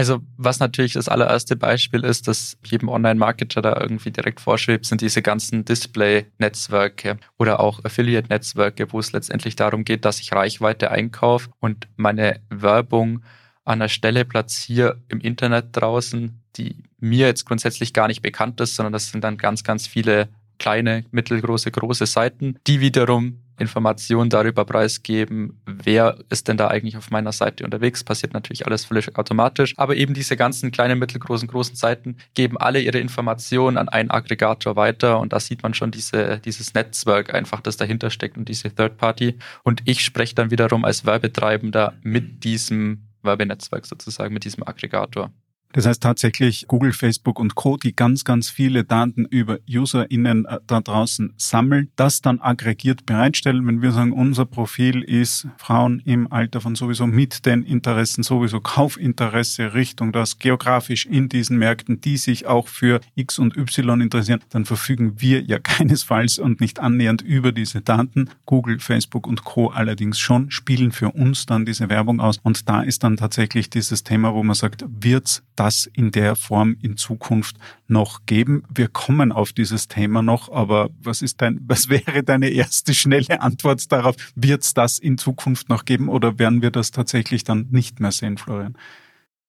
Also 0.00 0.22
was 0.38 0.60
natürlich 0.60 0.94
das 0.94 1.10
allererste 1.10 1.56
Beispiel 1.56 2.04
ist, 2.04 2.26
dass 2.26 2.56
jedem 2.64 2.88
Online-Marketer 2.88 3.60
da 3.60 3.78
irgendwie 3.78 4.10
direkt 4.10 4.40
vorschwebt, 4.40 4.86
sind 4.86 5.02
diese 5.02 5.20
ganzen 5.20 5.66
Display-Netzwerke 5.66 7.18
oder 7.38 7.60
auch 7.60 7.84
Affiliate-Netzwerke, 7.84 8.94
wo 8.94 8.98
es 9.00 9.12
letztendlich 9.12 9.56
darum 9.56 9.84
geht, 9.84 10.06
dass 10.06 10.18
ich 10.18 10.32
Reichweite 10.32 10.90
einkaufe 10.90 11.50
und 11.60 11.86
meine 11.96 12.40
Werbung 12.48 13.22
an 13.66 13.80
der 13.80 13.88
Stelle 13.88 14.24
platziere 14.24 15.02
im 15.08 15.20
Internet 15.20 15.66
draußen, 15.72 16.40
die 16.56 16.82
mir 16.98 17.26
jetzt 17.26 17.44
grundsätzlich 17.44 17.92
gar 17.92 18.08
nicht 18.08 18.22
bekannt 18.22 18.58
ist, 18.62 18.76
sondern 18.76 18.94
das 18.94 19.10
sind 19.10 19.22
dann 19.22 19.36
ganz, 19.36 19.64
ganz 19.64 19.86
viele 19.86 20.30
kleine, 20.58 21.04
mittelgroße, 21.10 21.70
große 21.70 22.06
Seiten, 22.06 22.58
die 22.66 22.80
wiederum 22.80 23.42
Informationen 23.60 24.30
darüber 24.30 24.64
preisgeben, 24.64 25.60
wer 25.66 26.18
ist 26.30 26.48
denn 26.48 26.56
da 26.56 26.68
eigentlich 26.68 26.96
auf 26.96 27.10
meiner 27.10 27.32
Seite 27.32 27.64
unterwegs. 27.64 28.02
Passiert 28.04 28.32
natürlich 28.32 28.66
alles 28.66 28.84
völlig 28.84 29.16
automatisch. 29.16 29.74
Aber 29.76 29.96
eben 29.96 30.14
diese 30.14 30.36
ganzen 30.36 30.70
kleinen, 30.70 30.98
mittelgroßen, 30.98 31.46
großen 31.46 31.76
Seiten 31.76 32.16
geben 32.34 32.56
alle 32.56 32.80
ihre 32.80 32.98
Informationen 32.98 33.76
an 33.76 33.88
einen 33.88 34.10
Aggregator 34.10 34.76
weiter. 34.76 35.20
Und 35.20 35.32
da 35.32 35.40
sieht 35.40 35.62
man 35.62 35.74
schon 35.74 35.90
diese, 35.90 36.38
dieses 36.38 36.74
Netzwerk 36.74 37.34
einfach, 37.34 37.60
das 37.60 37.76
dahinter 37.76 38.10
steckt 38.10 38.36
und 38.36 38.48
diese 38.48 38.74
Third 38.74 38.96
Party. 38.96 39.38
Und 39.62 39.82
ich 39.84 40.04
spreche 40.04 40.34
dann 40.34 40.50
wiederum 40.50 40.84
als 40.84 41.04
Werbetreibender 41.04 41.94
mit 42.02 42.44
diesem 42.44 43.08
Werbenetzwerk 43.22 43.86
sozusagen, 43.86 44.32
mit 44.32 44.44
diesem 44.44 44.66
Aggregator. 44.66 45.30
Das 45.72 45.86
heißt 45.86 46.02
tatsächlich 46.02 46.66
Google, 46.66 46.92
Facebook 46.92 47.38
und 47.38 47.54
Co., 47.54 47.76
die 47.76 47.94
ganz, 47.94 48.24
ganz 48.24 48.50
viele 48.50 48.82
Daten 48.82 49.24
über 49.24 49.58
UserInnen 49.68 50.44
äh, 50.46 50.58
da 50.66 50.80
draußen 50.80 51.32
sammeln, 51.36 51.90
das 51.94 52.20
dann 52.22 52.40
aggregiert 52.40 53.06
bereitstellen. 53.06 53.66
Wenn 53.66 53.80
wir 53.80 53.92
sagen, 53.92 54.12
unser 54.12 54.46
Profil 54.46 55.02
ist 55.02 55.46
Frauen 55.58 56.00
im 56.04 56.32
Alter 56.32 56.60
von 56.60 56.74
sowieso 56.74 57.06
mit 57.06 57.46
den 57.46 57.62
Interessen, 57.62 58.24
sowieso 58.24 58.60
Kaufinteresse 58.60 59.74
Richtung 59.74 60.12
das 60.12 60.38
geografisch 60.38 61.06
in 61.06 61.28
diesen 61.28 61.56
Märkten, 61.58 62.00
die 62.00 62.16
sich 62.16 62.46
auch 62.46 62.66
für 62.66 63.00
X 63.14 63.38
und 63.38 63.56
Y 63.56 64.00
interessieren, 64.00 64.40
dann 64.50 64.64
verfügen 64.64 65.20
wir 65.20 65.42
ja 65.42 65.58
keinesfalls 65.62 66.40
und 66.40 66.60
nicht 66.60 66.80
annähernd 66.80 67.22
über 67.22 67.52
diese 67.52 67.80
Daten. 67.80 68.28
Google, 68.44 68.80
Facebook 68.80 69.26
und 69.26 69.44
Co. 69.44 69.68
allerdings 69.68 70.18
schon, 70.18 70.50
spielen 70.50 70.90
für 70.90 71.12
uns 71.12 71.46
dann 71.46 71.64
diese 71.64 71.88
Werbung 71.88 72.20
aus. 72.20 72.38
Und 72.42 72.68
da 72.68 72.82
ist 72.82 73.04
dann 73.04 73.16
tatsächlich 73.16 73.70
dieses 73.70 74.02
Thema, 74.02 74.34
wo 74.34 74.42
man 74.42 74.54
sagt, 74.54 74.84
wird's 74.88 75.44
das 75.60 75.84
in 75.92 76.10
der 76.10 76.36
Form 76.36 76.78
in 76.80 76.96
Zukunft 76.96 77.56
noch 77.86 78.24
geben? 78.24 78.62
Wir 78.74 78.88
kommen 78.88 79.30
auf 79.30 79.52
dieses 79.52 79.88
Thema 79.88 80.22
noch, 80.22 80.50
aber 80.50 80.88
was 81.02 81.20
ist 81.20 81.42
dein, 81.42 81.60
was 81.68 81.90
wäre 81.90 82.22
deine 82.22 82.48
erste 82.48 82.94
schnelle 82.94 83.42
Antwort 83.42 83.92
darauf? 83.92 84.16
Wird 84.34 84.62
es 84.62 84.72
das 84.72 84.98
in 84.98 85.18
Zukunft 85.18 85.68
noch 85.68 85.84
geben 85.84 86.08
oder 86.08 86.38
werden 86.38 86.62
wir 86.62 86.70
das 86.70 86.92
tatsächlich 86.92 87.44
dann 87.44 87.68
nicht 87.70 88.00
mehr 88.00 88.10
sehen, 88.10 88.38
Florian? 88.38 88.78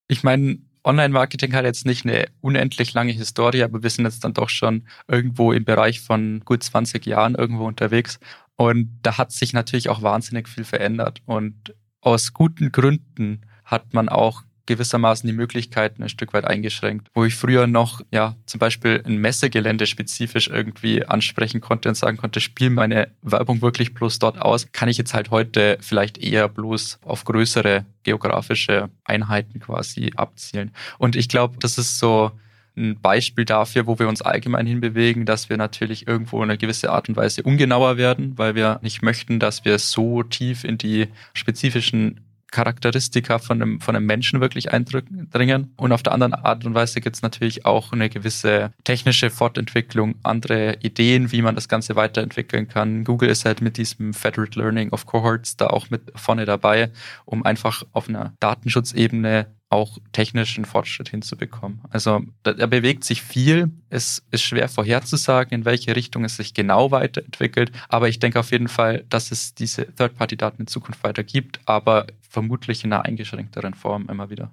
Ich 0.10 0.24
meine, 0.24 0.60
Online-Marketing 0.84 1.53
hat 1.53 1.63
jetzt 1.63 1.86
nicht 1.86 2.06
eine 2.06 2.25
unendlich 2.41 2.94
lange 2.94 3.13
Historie, 3.13 3.63
aber 3.63 3.82
wir 3.82 3.89
sind 3.89 4.03
jetzt 4.03 4.25
dann 4.25 4.34
doch 4.34 4.50
schon 4.50 4.84
irgendwo 5.08 5.53
im 5.53 5.63
Bereich 5.63 6.01
von 6.01 6.41
gut 6.44 6.62
20 6.62 7.06
Jahren 7.06 7.36
irgendwo 7.36 7.68
unterwegs. 7.68 8.20
Und 8.58 9.00
da 9.01 9.18
hat 9.18 9.32
sich 9.32 9.53
natürlich 9.53 9.88
auch 9.88 10.01
wahnsinnig 10.01 10.50
viel 10.50 10.65
verändert. 10.65 11.22
Und 11.25 11.74
aus 12.01 12.34
guten 12.34 12.74
Gründen 12.74 13.46
hat 13.63 13.94
man 13.94 14.10
auch 14.10 14.44
gewissermaßen 14.65 15.27
die 15.27 15.34
Möglichkeiten 15.34 16.03
ein 16.03 16.10
Stück 16.10 16.34
weit 16.34 16.46
eingeschränkt. 16.46 17.08
Wo 17.13 17.25
ich 17.25 17.36
früher 17.36 17.68
noch, 17.68 18.01
ja, 18.12 18.36
zum 18.46 18.60
Beispiel 18.60 19.01
ein 19.06 19.18
Messegelände 19.18 19.86
spezifisch 19.86 20.48
irgendwie 20.48 21.06
ansprechen 21.06 21.62
konnte 21.62 21.89
und 21.89 21.96
sagen 21.96 22.18
konnte, 22.18 22.39
spiel 22.39 22.70
meine 22.70 23.10
Werbung 23.22 23.62
wirklich 23.62 23.94
bloß 23.94 24.20
dort 24.20 24.41
aus, 24.41 24.68
kann 24.72 24.89
ich 24.89 24.98
jetzt 24.98 25.13
halt 25.13 25.32
heute 25.32 25.77
vielleicht 25.82 26.18
eher 26.18 26.48
bloß 26.48 27.00
auf 27.03 27.24
größere 27.24 27.86
geografische 28.03 28.89
Einheiten 29.03 29.60
quasi 29.60 30.12
abzielen. 30.15 30.72
Und 30.98 31.15
ich 31.15 31.30
glaube, 31.30 31.58
das 31.60 31.77
ist 31.77 32.00
so 32.00 32.32
ein 32.77 33.00
Beispiel 33.01 33.46
dafür, 33.46 33.86
wo 33.86 34.00
wir 34.00 34.08
uns 34.08 34.22
allgemein 34.22 34.65
hinbewegen, 34.65 35.25
dass 35.25 35.50
wir 35.50 35.58
natürlich 35.58 36.08
irgendwo 36.08 36.38
in 36.38 36.44
einer 36.44 36.58
gewissen 36.58 36.89
Art 36.89 37.10
und 37.10 37.15
Weise 37.15 37.44
ungenauer 37.44 37.98
werden, 37.98 38.38
weil 38.38 38.56
wir 38.56 38.80
nicht 38.82 39.01
möchten, 39.01 39.39
dass 39.39 39.65
wir 39.65 39.77
so 39.77 40.24
tief 40.24 40.63
in 40.63 40.77
die 40.77 41.08
spezifischen 41.34 42.22
Charakteristika 42.51 43.39
von 43.39 43.62
einem, 43.62 43.81
von 43.81 43.96
einem 43.96 44.05
Menschen 44.05 44.41
wirklich 44.41 44.72
eindringen. 44.72 45.74
Und 45.77 45.91
auf 45.91 46.03
der 46.03 46.13
anderen 46.13 46.34
Art 46.34 46.65
und 46.65 46.74
Weise 46.75 47.01
gibt 47.01 47.15
es 47.15 47.22
natürlich 47.22 47.65
auch 47.65 47.93
eine 47.93 48.10
gewisse 48.10 48.72
technische 48.84 49.29
Fortentwicklung, 49.29 50.15
andere 50.24 50.77
Ideen, 50.81 51.31
wie 51.31 51.41
man 51.41 51.55
das 51.55 51.67
Ganze 51.67 51.96
weiterentwickeln 51.96 52.67
kann. 52.67 53.03
Google 53.03 53.29
ist 53.29 53.46
halt 53.46 53.62
mit 53.62 53.77
diesem 53.77 54.13
Federated 54.13 54.55
Learning 54.55 54.91
of 54.91 55.05
Cohorts 55.05 55.58
da 55.58 55.67
auch 55.67 55.89
mit 55.89 56.12
vorne 56.15 56.46
dabei, 56.46 56.91
um 57.25 57.43
einfach 57.43 57.84
auf 57.93 58.10
einer 58.10 58.34
Datenschutzebene 58.39 59.48
auch 59.72 59.98
technischen 60.12 60.66
Fortschritt 60.66 61.10
hinzubekommen. 61.10 61.82
Also 61.90 62.22
da, 62.44 62.54
da, 62.54 62.68
bewegt 62.68 63.04
sich 63.04 63.22
viel. 63.22 63.72
Es 63.90 64.22
ist 64.30 64.44
schwer 64.44 64.68
vorherzusagen, 64.68 65.54
in 65.54 65.66
welche 65.66 65.96
Richtung 65.96 66.25
es 66.25 66.36
sich 66.36 66.54
genau 66.54 66.92
weiterentwickelt. 66.92 67.72
Aber 67.88 68.10
ich 68.10 68.20
denke 68.20 68.40
auf 68.40 68.51
jeden 68.51 68.68
Fall, 68.68 69.06
dass 69.10 69.32
es 69.32 69.56
diese 69.56 69.86
Third-Party-Daten 69.96 70.62
in 70.63 70.68
Zukunft 70.68 71.04
weiter 71.04 71.24
gibt, 71.24 71.62
aber 71.66 72.08
vermutlich 72.22 72.84
in 72.84 72.92
einer 72.92 73.06
eingeschränkteren 73.06 73.74
Form 73.74 74.08
immer 74.10 74.30
wieder. 74.30 74.51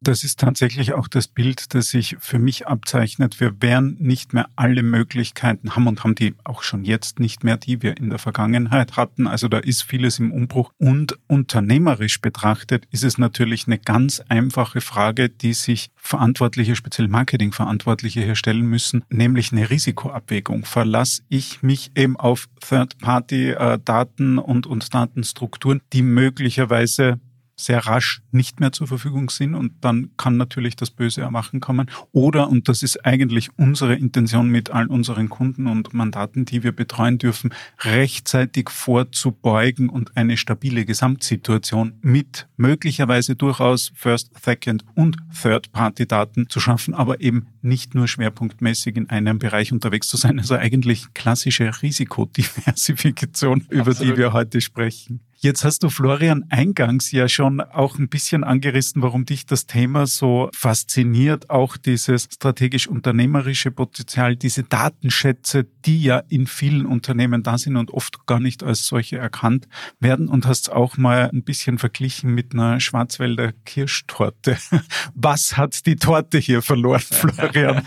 Das 0.00 0.24
ist 0.24 0.38
tatsächlich 0.38 0.92
auch 0.92 1.08
das 1.08 1.28
Bild, 1.28 1.74
das 1.74 1.88
sich 1.88 2.16
für 2.20 2.38
mich 2.38 2.66
abzeichnet. 2.66 3.40
Wir 3.40 3.60
werden 3.60 3.96
nicht 3.98 4.34
mehr 4.34 4.48
alle 4.56 4.82
Möglichkeiten 4.82 5.74
haben 5.74 5.86
und 5.86 6.04
haben 6.04 6.14
die 6.14 6.34
auch 6.44 6.62
schon 6.62 6.84
jetzt 6.84 7.18
nicht 7.18 7.44
mehr, 7.44 7.56
die 7.56 7.82
wir 7.82 7.96
in 7.96 8.10
der 8.10 8.18
Vergangenheit 8.18 8.96
hatten. 8.96 9.26
Also 9.26 9.48
da 9.48 9.58
ist 9.58 9.82
vieles 9.82 10.18
im 10.18 10.32
Umbruch. 10.32 10.72
Und 10.78 11.18
unternehmerisch 11.26 12.20
betrachtet 12.20 12.86
ist 12.90 13.04
es 13.04 13.18
natürlich 13.18 13.66
eine 13.66 13.78
ganz 13.78 14.20
einfache 14.28 14.80
Frage, 14.80 15.28
die 15.28 15.52
sich 15.52 15.90
Verantwortliche, 15.96 16.76
speziell 16.76 17.08
Marketingverantwortliche 17.08 18.22
hier 18.22 18.34
stellen 18.34 18.66
müssen, 18.66 19.04
nämlich 19.10 19.52
eine 19.52 19.68
Risikoabwägung. 19.70 20.64
Verlasse 20.64 21.22
ich 21.28 21.62
mich 21.62 21.90
eben 21.94 22.16
auf 22.16 22.48
Third-Party-Daten 22.60 24.38
und, 24.38 24.66
und 24.66 24.94
Datenstrukturen, 24.94 25.80
die 25.92 26.02
möglicherweise 26.02 27.20
sehr 27.58 27.86
rasch 27.86 28.22
nicht 28.30 28.60
mehr 28.60 28.72
zur 28.72 28.86
Verfügung 28.86 29.30
sind 29.30 29.54
und 29.54 29.72
dann 29.80 30.10
kann 30.16 30.36
natürlich 30.36 30.76
das 30.76 30.90
böse 30.90 31.20
Erwachen 31.20 31.60
kommen. 31.60 31.90
Oder, 32.12 32.48
und 32.48 32.68
das 32.68 32.82
ist 32.82 33.04
eigentlich 33.04 33.50
unsere 33.56 33.94
Intention 33.94 34.48
mit 34.48 34.70
all 34.70 34.86
unseren 34.86 35.28
Kunden 35.28 35.66
und 35.66 35.92
Mandaten, 35.92 36.44
die 36.44 36.62
wir 36.62 36.72
betreuen 36.72 37.18
dürfen, 37.18 37.52
rechtzeitig 37.80 38.70
vorzubeugen 38.70 39.88
und 39.88 40.16
eine 40.16 40.36
stabile 40.36 40.84
Gesamtsituation 40.84 41.94
mit 42.00 42.48
möglicherweise 42.56 43.34
durchaus 43.34 43.92
First, 43.94 44.30
Second 44.42 44.84
und 44.94 45.16
Third-Party-Daten 45.42 46.48
zu 46.48 46.60
schaffen, 46.60 46.94
aber 46.94 47.20
eben 47.20 47.48
nicht 47.62 47.94
nur 47.94 48.08
schwerpunktmäßig 48.08 48.96
in 48.96 49.10
einem 49.10 49.38
Bereich 49.38 49.72
unterwegs 49.72 50.08
zu 50.08 50.16
sein. 50.16 50.38
Also 50.38 50.54
eigentlich 50.54 51.12
klassische 51.14 51.70
Risikodiversifikation, 51.82 53.66
über 53.70 53.90
Absolut. 53.90 54.14
die 54.14 54.18
wir 54.18 54.32
heute 54.32 54.60
sprechen. 54.60 55.20
Jetzt 55.40 55.62
hast 55.64 55.84
du 55.84 55.88
Florian 55.88 56.46
eingangs 56.48 57.12
ja 57.12 57.28
schon 57.28 57.60
auch 57.60 57.96
ein 57.96 58.08
bisschen 58.08 58.42
angerissen, 58.42 59.02
warum 59.02 59.24
dich 59.24 59.46
das 59.46 59.66
Thema 59.66 60.08
so 60.08 60.50
fasziniert, 60.52 61.48
auch 61.48 61.76
dieses 61.76 62.24
strategisch-unternehmerische 62.24 63.70
Potenzial, 63.70 64.34
diese 64.34 64.64
Datenschätze, 64.64 65.64
die 65.84 66.02
ja 66.02 66.24
in 66.28 66.48
vielen 66.48 66.86
Unternehmen 66.86 67.44
da 67.44 67.56
sind 67.56 67.76
und 67.76 67.92
oft 67.92 68.26
gar 68.26 68.40
nicht 68.40 68.64
als 68.64 68.88
solche 68.88 69.18
erkannt 69.18 69.68
werden 70.00 70.26
und 70.26 70.44
hast 70.44 70.72
auch 70.72 70.96
mal 70.96 71.30
ein 71.32 71.44
bisschen 71.44 71.78
verglichen 71.78 72.34
mit 72.34 72.52
einer 72.52 72.80
Schwarzwälder 72.80 73.52
Kirschtorte. 73.64 74.58
Was 75.14 75.56
hat 75.56 75.86
die 75.86 75.94
Torte 75.94 76.38
hier 76.38 76.62
verloren, 76.62 77.00
Florian? 77.00 77.47
again 77.48 77.84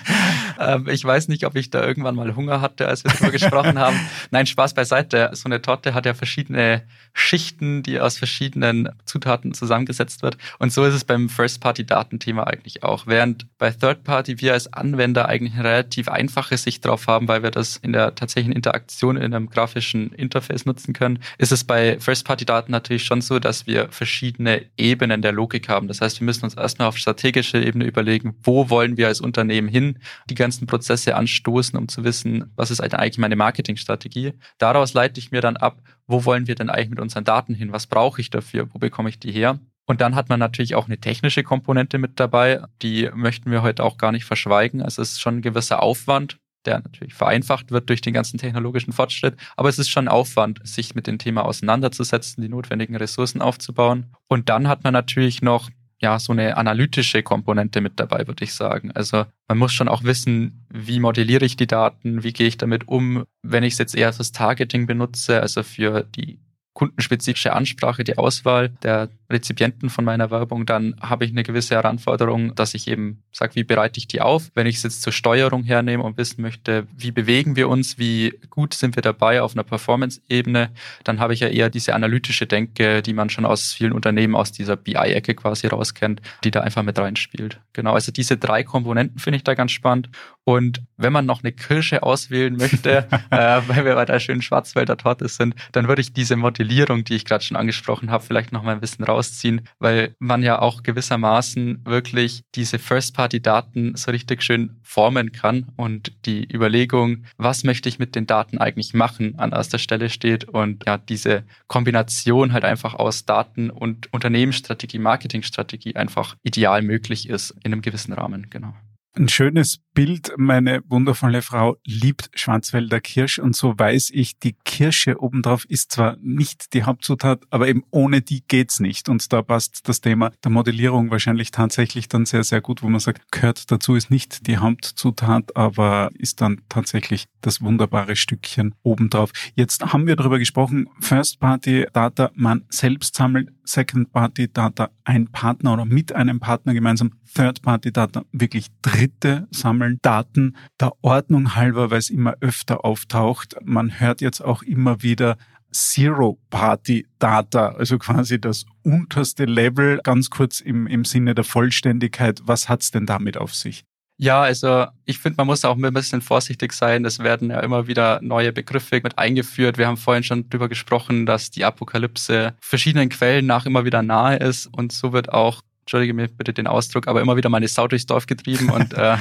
Ähm, 0.61 0.87
ich 0.87 1.03
weiß 1.03 1.27
nicht, 1.27 1.45
ob 1.45 1.55
ich 1.55 1.69
da 1.69 1.83
irgendwann 1.83 2.15
mal 2.15 2.35
Hunger 2.35 2.61
hatte, 2.61 2.87
als 2.87 3.03
wir 3.03 3.11
darüber 3.11 3.31
gesprochen 3.31 3.79
haben. 3.79 3.99
Nein, 4.31 4.45
Spaß 4.45 4.73
beiseite. 4.73 5.31
So 5.33 5.45
eine 5.45 5.61
Torte 5.61 5.93
hat 5.93 6.05
ja 6.05 6.13
verschiedene 6.13 6.83
Schichten, 7.13 7.83
die 7.83 7.99
aus 7.99 8.17
verschiedenen 8.17 8.89
Zutaten 9.05 9.53
zusammengesetzt 9.53 10.21
wird. 10.21 10.37
Und 10.59 10.71
so 10.71 10.85
ist 10.85 10.93
es 10.93 11.03
beim 11.03 11.29
First-Party-Datenthema 11.29 12.43
eigentlich 12.43 12.83
auch. 12.83 13.07
Während 13.07 13.47
bei 13.57 13.71
Third-Party 13.71 14.39
wir 14.39 14.53
als 14.53 14.71
Anwender 14.71 15.27
eigentlich 15.27 15.53
eine 15.53 15.63
relativ 15.63 16.07
einfache 16.07 16.57
Sicht 16.57 16.85
drauf 16.85 17.07
haben, 17.07 17.27
weil 17.27 17.43
wir 17.43 17.51
das 17.51 17.77
in 17.77 17.93
der 17.93 18.15
tatsächlichen 18.15 18.53
Interaktion 18.53 19.17
in 19.17 19.33
einem 19.33 19.49
grafischen 19.49 20.11
Interface 20.13 20.65
nutzen 20.65 20.93
können, 20.93 21.19
ist 21.37 21.51
es 21.51 21.63
bei 21.63 21.99
First-Party-Daten 21.99 22.71
natürlich 22.71 23.03
schon 23.03 23.21
so, 23.21 23.39
dass 23.39 23.65
wir 23.67 23.89
verschiedene 23.89 24.65
Ebenen 24.77 25.21
der 25.21 25.31
Logik 25.31 25.69
haben. 25.69 25.87
Das 25.87 26.01
heißt, 26.01 26.19
wir 26.19 26.25
müssen 26.25 26.45
uns 26.45 26.55
erstmal 26.55 26.87
auf 26.87 26.97
strategischer 26.97 27.61
Ebene 27.61 27.85
überlegen, 27.85 28.35
wo 28.43 28.69
wollen 28.69 28.97
wir 28.97 29.07
als 29.07 29.21
Unternehmen 29.21 29.67
hin, 29.67 29.97
die 30.29 30.35
ganzen 30.35 30.50
Prozesse 30.59 31.15
anstoßen, 31.15 31.77
um 31.77 31.87
zu 31.87 32.03
wissen, 32.03 32.51
was 32.55 32.71
ist 32.71 32.81
eigentlich 32.81 33.17
meine 33.17 33.35
Marketingstrategie. 33.35 34.33
Daraus 34.57 34.93
leite 34.93 35.19
ich 35.19 35.31
mir 35.31 35.41
dann 35.41 35.57
ab, 35.57 35.81
wo 36.07 36.25
wollen 36.25 36.47
wir 36.47 36.55
denn 36.55 36.69
eigentlich 36.69 36.89
mit 36.89 36.99
unseren 36.99 37.23
Daten 37.23 37.53
hin? 37.53 37.71
Was 37.71 37.87
brauche 37.87 38.21
ich 38.21 38.29
dafür? 38.29 38.67
Wo 38.73 38.79
bekomme 38.79 39.09
ich 39.09 39.19
die 39.19 39.31
her? 39.31 39.59
Und 39.85 40.01
dann 40.01 40.15
hat 40.15 40.29
man 40.29 40.39
natürlich 40.39 40.75
auch 40.75 40.85
eine 40.85 40.99
technische 40.99 41.43
Komponente 41.43 41.97
mit 41.97 42.19
dabei. 42.19 42.61
Die 42.81 43.09
möchten 43.13 43.51
wir 43.51 43.61
heute 43.61 43.83
auch 43.83 43.97
gar 43.97 44.11
nicht 44.11 44.25
verschweigen. 44.25 44.81
Also 44.81 45.01
es 45.01 45.13
ist 45.13 45.21
schon 45.21 45.37
ein 45.37 45.41
gewisser 45.41 45.81
Aufwand, 45.81 46.37
der 46.65 46.79
natürlich 46.79 47.13
vereinfacht 47.13 47.71
wird 47.71 47.89
durch 47.89 48.01
den 48.01 48.13
ganzen 48.13 48.37
technologischen 48.37 48.93
Fortschritt. 48.93 49.35
Aber 49.57 49.69
es 49.69 49.79
ist 49.79 49.89
schon 49.89 50.07
Aufwand, 50.07 50.59
sich 50.63 50.95
mit 50.95 51.07
dem 51.07 51.17
Thema 51.17 51.43
auseinanderzusetzen, 51.43 52.41
die 52.41 52.49
notwendigen 52.49 52.95
Ressourcen 52.95 53.41
aufzubauen. 53.41 54.13
Und 54.27 54.49
dann 54.49 54.67
hat 54.67 54.83
man 54.83 54.93
natürlich 54.93 55.41
noch 55.41 55.69
ja, 56.01 56.17
so 56.19 56.33
eine 56.33 56.57
analytische 56.57 57.21
Komponente 57.23 57.79
mit 57.79 57.99
dabei, 57.99 58.27
würde 58.27 58.43
ich 58.43 58.53
sagen. 58.53 58.91
Also 58.91 59.25
man 59.47 59.57
muss 59.57 59.71
schon 59.71 59.87
auch 59.87 60.03
wissen, 60.03 60.65
wie 60.69 60.99
modelliere 60.99 61.45
ich 61.45 61.55
die 61.55 61.67
Daten, 61.67 62.23
wie 62.23 62.33
gehe 62.33 62.47
ich 62.47 62.57
damit 62.57 62.87
um, 62.87 63.25
wenn 63.43 63.63
ich 63.63 63.73
es 63.73 63.79
jetzt 63.79 63.95
eher 63.95 64.11
fürs 64.11 64.31
Targeting 64.31 64.87
benutze, 64.87 65.39
also 65.41 65.61
für 65.63 66.03
die 66.03 66.39
kundenspezifische 66.73 67.53
Ansprache, 67.53 68.03
die 68.03 68.17
Auswahl 68.17 68.69
der 68.69 69.09
Rezipienten 69.29 69.89
von 69.89 70.05
meiner 70.05 70.31
Werbung, 70.31 70.65
dann 70.65 70.95
habe 71.01 71.25
ich 71.25 71.31
eine 71.31 71.43
gewisse 71.43 71.75
Heranforderung, 71.75 72.55
dass 72.55 72.73
ich 72.73 72.87
eben 72.87 73.23
sage, 73.31 73.55
wie 73.55 73.63
bereite 73.63 73.97
ich 73.97 74.07
die 74.07 74.21
auf? 74.21 74.51
Wenn 74.53 74.67
ich 74.67 74.77
es 74.77 74.83
jetzt 74.83 75.01
zur 75.01 75.13
Steuerung 75.13 75.63
hernehme 75.63 76.03
und 76.03 76.17
wissen 76.17 76.41
möchte, 76.41 76.87
wie 76.95 77.11
bewegen 77.11 77.55
wir 77.55 77.69
uns, 77.69 77.97
wie 77.97 78.33
gut 78.49 78.73
sind 78.73 78.95
wir 78.95 79.01
dabei 79.01 79.41
auf 79.41 79.53
einer 79.53 79.63
Performance-Ebene, 79.63 80.69
dann 81.03 81.19
habe 81.19 81.33
ich 81.33 81.41
ja 81.41 81.47
eher 81.47 81.69
diese 81.69 81.93
analytische 81.93 82.45
Denke, 82.45 83.01
die 83.01 83.13
man 83.13 83.29
schon 83.29 83.45
aus 83.45 83.73
vielen 83.73 83.93
Unternehmen 83.93 84.35
aus 84.35 84.51
dieser 84.51 84.75
BI-Ecke 84.75 85.35
quasi 85.35 85.67
rauskennt, 85.67 86.21
die 86.43 86.51
da 86.51 86.61
einfach 86.61 86.83
mit 86.83 86.97
reinspielt. 86.97 87.59
Genau, 87.73 87.93
also 87.93 88.11
diese 88.11 88.37
drei 88.37 88.63
Komponenten 88.63 89.19
finde 89.19 89.37
ich 89.37 89.43
da 89.43 89.53
ganz 89.53 89.71
spannend. 89.71 90.09
Und 90.43 90.81
wenn 90.97 91.13
man 91.13 91.25
noch 91.25 91.43
eine 91.43 91.51
Kirsche 91.51 92.01
auswählen 92.03 92.55
möchte, 92.55 93.07
äh, 93.29 93.61
weil 93.67 93.85
wir 93.85 93.95
bei 93.95 94.05
der 94.05 94.19
schönen 94.19 94.41
Schwarzwälder 94.41 94.97
Torte 94.97 95.27
sind, 95.27 95.55
dann 95.71 95.87
würde 95.87 96.01
ich 96.01 96.13
diese 96.13 96.35
Modellierung, 96.35 97.03
die 97.03 97.15
ich 97.15 97.25
gerade 97.25 97.43
schon 97.43 97.57
angesprochen 97.57 98.09
habe, 98.09 98.23
vielleicht 98.23 98.51
noch 98.51 98.63
mal 98.63 98.73
ein 98.73 98.81
bisschen 98.81 99.05
rausziehen, 99.05 99.61
weil 99.79 100.15
man 100.19 100.41
ja 100.41 100.59
auch 100.59 100.83
gewissermaßen 100.83 101.85
wirklich 101.85 102.43
diese 102.55 102.79
First-Party-Daten 102.79 103.95
so 103.95 104.11
richtig 104.11 104.41
schön 104.41 104.79
formen 104.81 105.31
kann 105.31 105.67
und 105.75 106.11
die 106.25 106.51
Überlegung, 106.51 107.25
was 107.37 107.63
möchte 107.63 107.87
ich 107.87 107.99
mit 107.99 108.15
den 108.15 108.25
Daten 108.25 108.57
eigentlich 108.57 108.93
machen, 108.93 109.37
an 109.37 109.51
erster 109.51 109.77
Stelle 109.79 110.09
steht 110.09 110.45
und 110.45 110.85
ja, 110.87 110.97
diese 110.97 111.43
Kombination 111.67 112.53
halt 112.53 112.65
einfach 112.65 112.95
aus 112.95 113.25
Daten 113.25 113.69
und 113.69 114.11
Unternehmensstrategie, 114.11 114.99
Marketingstrategie 114.99 115.95
einfach 115.95 116.35
ideal 116.43 116.81
möglich 116.81 117.29
ist 117.29 117.51
in 117.63 117.73
einem 117.73 117.81
gewissen 117.81 118.13
Rahmen, 118.13 118.49
genau. 118.49 118.73
Ein 119.13 119.27
schönes 119.27 119.81
Bild. 119.93 120.31
Meine 120.37 120.83
wundervolle 120.87 121.41
Frau 121.41 121.75
liebt 121.85 122.29
Schwarzwälder 122.33 123.01
Kirsch 123.01 123.39
und 123.39 123.57
so 123.57 123.77
weiß 123.77 124.11
ich, 124.13 124.39
die 124.39 124.55
Kirsche 124.63 125.21
obendrauf 125.21 125.65
ist 125.65 125.91
zwar 125.91 126.15
nicht 126.21 126.73
die 126.73 126.83
Hauptzutat, 126.83 127.43
aber 127.49 127.67
eben 127.67 127.83
ohne 127.91 128.21
die 128.21 128.41
geht's 128.47 128.79
nicht. 128.79 129.09
Und 129.09 129.33
da 129.33 129.41
passt 129.41 129.89
das 129.89 129.99
Thema 129.99 130.31
der 130.45 130.51
Modellierung 130.51 131.11
wahrscheinlich 131.11 131.51
tatsächlich 131.51 132.07
dann 132.07 132.25
sehr, 132.25 132.45
sehr 132.45 132.61
gut, 132.61 132.83
wo 132.83 132.87
man 132.87 133.01
sagt, 133.01 133.29
gehört 133.33 133.69
dazu 133.69 133.95
ist 133.95 134.11
nicht 134.11 134.47
die 134.47 134.59
Hauptzutat, 134.59 135.57
aber 135.57 136.09
ist 136.13 136.39
dann 136.39 136.61
tatsächlich 136.69 137.25
das 137.41 137.61
wunderbare 137.61 138.15
Stückchen 138.15 138.75
obendrauf. 138.81 139.31
Jetzt 139.55 139.83
haben 139.91 140.07
wir 140.07 140.15
darüber 140.15 140.39
gesprochen, 140.39 140.87
First 141.01 141.41
Party 141.41 141.85
Data 141.91 142.31
man 142.33 142.63
selbst 142.69 143.15
sammelt, 143.15 143.49
Second 143.65 144.11
Party 144.11 144.51
Data 144.51 144.89
ein 145.03 145.27
Partner 145.27 145.73
oder 145.73 145.85
mit 145.85 146.13
einem 146.13 146.39
Partner 146.39 146.73
gemeinsam, 146.73 147.13
Third 147.33 147.61
Party 147.61 147.91
Data 147.91 148.23
wirklich 148.31 148.67
Dritte 149.01 149.47
sammeln. 149.49 149.97
Daten 150.03 150.55
der 150.79 150.91
Ordnung 151.01 151.55
halber, 151.55 151.89
weil 151.89 151.97
es 151.97 152.11
immer 152.11 152.35
öfter 152.39 152.85
auftaucht. 152.85 153.55
Man 153.63 153.99
hört 153.99 154.21
jetzt 154.21 154.41
auch 154.41 154.61
immer 154.61 155.01
wieder 155.01 155.37
Zero-Party-Data, 155.71 157.69
also 157.69 157.97
quasi 157.97 158.39
das 158.39 158.65
unterste 158.83 159.45
Level, 159.45 159.99
ganz 160.03 160.29
kurz 160.29 160.59
im, 160.59 160.85
im 160.85 161.05
Sinne 161.05 161.33
der 161.33 161.45
Vollständigkeit. 161.45 162.41
Was 162.43 162.69
hat's 162.69 162.91
denn 162.91 163.07
damit 163.07 163.37
auf 163.37 163.55
sich? 163.55 163.83
Ja, 164.17 164.43
also 164.43 164.85
ich 165.05 165.17
finde, 165.17 165.37
man 165.37 165.47
muss 165.47 165.65
auch 165.65 165.75
ein 165.75 165.93
bisschen 165.93 166.21
vorsichtig 166.21 166.73
sein. 166.73 167.03
Es 167.05 167.17
werden 167.17 167.49
ja 167.49 167.59
immer 167.61 167.87
wieder 167.87 168.19
neue 168.21 168.51
Begriffe 168.51 169.01
mit 169.03 169.17
eingeführt. 169.17 169.79
Wir 169.79 169.87
haben 169.87 169.97
vorhin 169.97 170.23
schon 170.23 170.47
drüber 170.47 170.69
gesprochen, 170.69 171.25
dass 171.25 171.49
die 171.49 171.65
Apokalypse 171.65 172.53
verschiedenen 172.61 173.09
Quellen 173.09 173.47
nach 173.47 173.65
immer 173.65 173.83
wieder 173.83 174.03
nahe 174.03 174.37
ist 174.37 174.67
und 174.67 174.91
so 174.91 175.11
wird 175.11 175.33
auch 175.33 175.63
entschuldige 175.91 176.13
mir 176.13 176.29
bitte 176.29 176.53
den 176.53 176.67
Ausdruck, 176.67 177.07
aber 177.07 177.19
immer 177.19 177.35
wieder 177.35 177.49
meine 177.49 177.67
Sau 177.67 177.85
durchs 177.85 178.05
Dorf 178.05 178.25
getrieben 178.25 178.69
und 178.69 178.93
äh, 178.97 179.17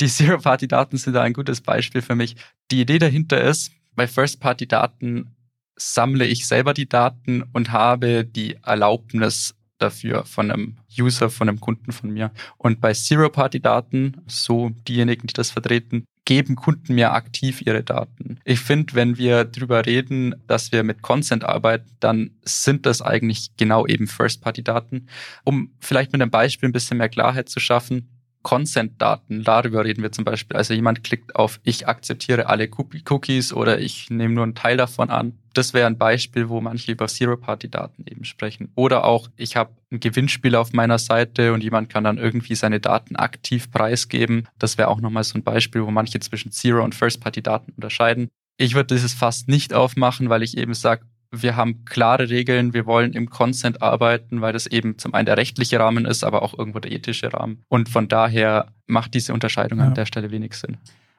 die 0.00 0.06
Zero-Party-Daten 0.06 0.96
sind 0.96 1.12
da 1.12 1.20
ein 1.20 1.34
gutes 1.34 1.60
Beispiel 1.60 2.00
für 2.00 2.14
mich. 2.14 2.36
Die 2.70 2.80
Idee 2.80 2.98
dahinter 2.98 3.42
ist, 3.42 3.72
bei 3.94 4.06
First-Party-Daten 4.06 5.36
sammle 5.76 6.24
ich 6.24 6.46
selber 6.46 6.72
die 6.72 6.88
Daten 6.88 7.42
und 7.52 7.70
habe 7.70 8.24
die 8.24 8.56
Erlaubnis 8.62 9.54
dafür 9.76 10.24
von 10.24 10.50
einem 10.50 10.78
User, 10.98 11.28
von 11.28 11.50
einem 11.50 11.60
Kunden 11.60 11.92
von 11.92 12.08
mir. 12.10 12.30
Und 12.56 12.80
bei 12.80 12.94
Zero-Party-Daten, 12.94 14.22
so 14.26 14.70
diejenigen, 14.88 15.26
die 15.26 15.34
das 15.34 15.50
vertreten, 15.50 16.06
geben 16.26 16.56
Kunden 16.56 16.94
mir 16.94 17.12
aktiv 17.12 17.62
ihre 17.62 17.82
Daten. 17.82 18.38
Ich 18.44 18.60
finde, 18.60 18.94
wenn 18.94 19.16
wir 19.16 19.44
darüber 19.44 19.86
reden, 19.86 20.34
dass 20.46 20.72
wir 20.72 20.82
mit 20.82 21.00
Consent 21.00 21.44
arbeiten, 21.44 21.88
dann 22.00 22.32
sind 22.42 22.84
das 22.84 23.00
eigentlich 23.00 23.56
genau 23.56 23.86
eben 23.86 24.06
First-Party-Daten. 24.06 25.06
Um 25.44 25.70
vielleicht 25.80 26.12
mit 26.12 26.20
einem 26.20 26.30
Beispiel 26.30 26.68
ein 26.68 26.72
bisschen 26.72 26.98
mehr 26.98 27.08
Klarheit 27.08 27.48
zu 27.48 27.60
schaffen, 27.60 28.08
Consent-Daten, 28.46 29.42
darüber 29.42 29.84
reden 29.84 30.04
wir 30.04 30.12
zum 30.12 30.24
Beispiel. 30.24 30.56
Also 30.56 30.72
jemand 30.72 31.02
klickt 31.02 31.34
auf, 31.34 31.58
ich 31.64 31.88
akzeptiere 31.88 32.46
alle 32.46 32.68
Cookies 32.70 33.52
oder 33.52 33.80
ich 33.80 34.08
nehme 34.08 34.34
nur 34.34 34.44
einen 34.44 34.54
Teil 34.54 34.76
davon 34.76 35.10
an. 35.10 35.36
Das 35.52 35.74
wäre 35.74 35.88
ein 35.88 35.98
Beispiel, 35.98 36.48
wo 36.48 36.60
manche 36.60 36.92
über 36.92 37.08
Zero-Party-Daten 37.08 38.04
eben 38.08 38.24
sprechen. 38.24 38.70
Oder 38.76 39.04
auch, 39.04 39.28
ich 39.36 39.56
habe 39.56 39.72
ein 39.90 39.98
Gewinnspiel 39.98 40.54
auf 40.54 40.72
meiner 40.72 41.00
Seite 41.00 41.52
und 41.52 41.64
jemand 41.64 41.88
kann 41.88 42.04
dann 42.04 42.18
irgendwie 42.18 42.54
seine 42.54 42.78
Daten 42.78 43.16
aktiv 43.16 43.68
preisgeben. 43.72 44.46
Das 44.60 44.78
wäre 44.78 44.90
auch 44.90 45.00
nochmal 45.00 45.24
so 45.24 45.36
ein 45.36 45.42
Beispiel, 45.42 45.82
wo 45.82 45.90
manche 45.90 46.20
zwischen 46.20 46.52
Zero- 46.52 46.84
und 46.84 46.94
First-Party-Daten 46.94 47.72
unterscheiden. 47.72 48.28
Ich 48.58 48.76
würde 48.76 48.94
dieses 48.94 49.12
fast 49.12 49.48
nicht 49.48 49.74
aufmachen, 49.74 50.30
weil 50.30 50.44
ich 50.44 50.56
eben 50.56 50.74
sage, 50.74 51.04
wir 51.30 51.56
haben 51.56 51.84
klare 51.84 52.28
Regeln, 52.30 52.74
wir 52.74 52.86
wollen 52.86 53.12
im 53.12 53.30
Consent 53.30 53.82
arbeiten, 53.82 54.40
weil 54.40 54.52
das 54.52 54.66
eben 54.66 54.98
zum 54.98 55.14
einen 55.14 55.26
der 55.26 55.36
rechtliche 55.36 55.78
Rahmen 55.78 56.04
ist, 56.04 56.24
aber 56.24 56.42
auch 56.42 56.56
irgendwo 56.56 56.78
der 56.78 56.92
ethische 56.92 57.32
Rahmen. 57.32 57.62
Und 57.68 57.88
von 57.88 58.08
daher 58.08 58.72
macht 58.86 59.14
diese 59.14 59.32
Unterscheidung 59.32 59.78
ja. 59.80 59.86
an 59.86 59.94
der 59.94 60.06
Stelle 60.06 60.30
wenig 60.30 60.54
Sinn. 60.54 60.78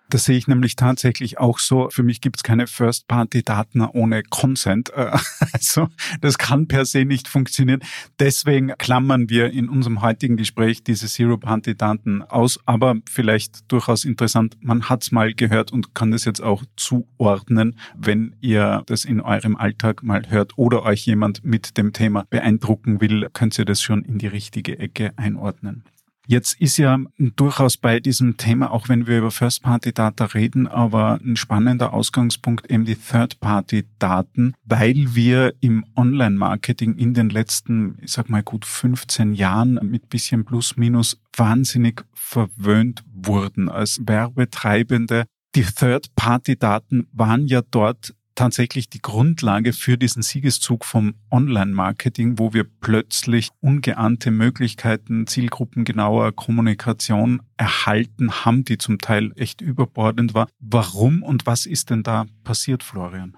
Das 0.10 0.26
sehe 0.26 0.38
ich 0.38 0.48
nämlich 0.48 0.76
tatsächlich 0.76 1.38
auch 1.38 1.60
so. 1.60 1.90
Für 1.90 2.04
mich 2.04 2.22
gibt 2.22 2.38
es 2.38 2.44
keine 2.44 2.68
First-Party-Daten 2.68 3.82
ohne 3.82 4.24
Consent. 4.24 4.90
Äh, 4.94 5.18
also 5.54 5.90
das 6.22 6.38
kann 6.38 6.68
per 6.68 6.86
se 6.86 7.04
nicht 7.06 7.28
funktionieren. 7.28 7.82
Deswegen 8.20 8.74
klammern 8.78 9.30
wir 9.30 9.52
in 9.52 9.68
unserem 9.68 10.02
heutigen 10.02 10.38
Gespräch 10.38 10.84
diese 10.84 11.08
Zero-Party-Daten 11.08 12.24
aus. 12.24 12.60
Aber 12.66 12.96
vielleicht 13.10 13.70
durchaus 13.72 14.06
interessant, 14.06 14.58
man 14.62 14.90
hat 14.90 15.04
es 15.04 15.12
mal 15.12 15.34
gehört 15.34 15.72
und 15.72 15.94
kann 15.94 16.12
das 16.12 16.26
jetzt 16.26 16.42
auch 16.42 16.64
zuordnen, 16.78 17.78
wenn 17.96 18.36
ihr 18.40 18.84
das 18.86 19.04
in 19.04 19.20
eurem 19.20 19.56
Alltag 19.58 20.04
mal 20.04 20.30
hört 20.30 20.58
oder 20.58 20.84
euch 20.84 21.06
jemand 21.06 21.44
mit 21.44 21.78
dem 21.78 21.92
Thema 21.92 22.26
beeindrucken 22.30 23.02
will, 23.02 23.30
könnt 23.34 23.58
ihr 23.60 23.66
das 23.66 23.82
schon 23.82 24.04
in 24.04 24.18
die 24.20 24.28
richtige 24.28 24.80
Ecke 24.80 25.12
einordnen. 25.18 25.84
Jetzt 26.30 26.60
ist 26.60 26.76
ja 26.76 27.00
durchaus 27.18 27.78
bei 27.78 28.02
diesem 28.02 28.36
Thema, 28.36 28.72
auch 28.72 28.90
wenn 28.90 29.08
wir 29.08 29.20
über 29.20 29.32
First-Party-Data 29.32 30.26
reden, 30.26 30.68
aber 30.68 31.22
ein 31.24 31.38
spannender 31.38 31.94
Ausgangspunkt 31.94 32.70
eben 32.70 32.84
die 32.84 32.98
Third-Party-Daten, 32.98 34.54
weil 34.66 35.16
wir 35.16 35.54
im 35.62 35.86
Online-Marketing 35.96 36.98
in 36.98 37.14
den 37.14 37.30
letzten, 37.30 37.98
ich 38.02 38.12
sag 38.12 38.30
mal 38.30 38.44
gut 38.44 38.66
15 38.66 39.36
Jahren 39.36 39.80
mit 39.82 40.10
bisschen 40.10 40.44
plus 40.44 40.76
minus 40.76 41.18
wahnsinnig 41.34 42.04
verwöhnt 42.14 43.06
wurden 43.14 43.70
als 43.70 44.02
Werbetreibende. 44.06 45.28
Die 45.56 45.64
Third-Party-Daten 45.64 47.08
waren 47.14 47.48
ja 47.48 47.62
dort 47.72 48.14
tatsächlich 48.38 48.90
die 48.90 49.02
Grundlage 49.02 49.74
für 49.74 49.98
diesen 49.98 50.22
Siegeszug 50.22 50.86
vom 50.86 51.16
Online-Marketing, 51.32 52.40
wo 52.40 52.54
wir 52.54 52.64
plötzlich 52.64 53.50
ungeahnte 53.60 54.32
Möglichkeiten, 54.32 55.28
zielgruppengenauer 55.28 56.32
Kommunikation 56.32 57.42
erhalten 57.58 58.32
haben, 58.46 58.64
die 58.64 58.78
zum 58.78 59.00
Teil 59.00 59.34
echt 59.36 59.60
überbordend 59.60 60.34
war. 60.34 60.48
Warum 60.60 61.24
und 61.24 61.46
was 61.46 61.66
ist 61.66 61.90
denn 61.90 62.04
da 62.04 62.26
passiert, 62.44 62.84
Florian? 62.84 63.36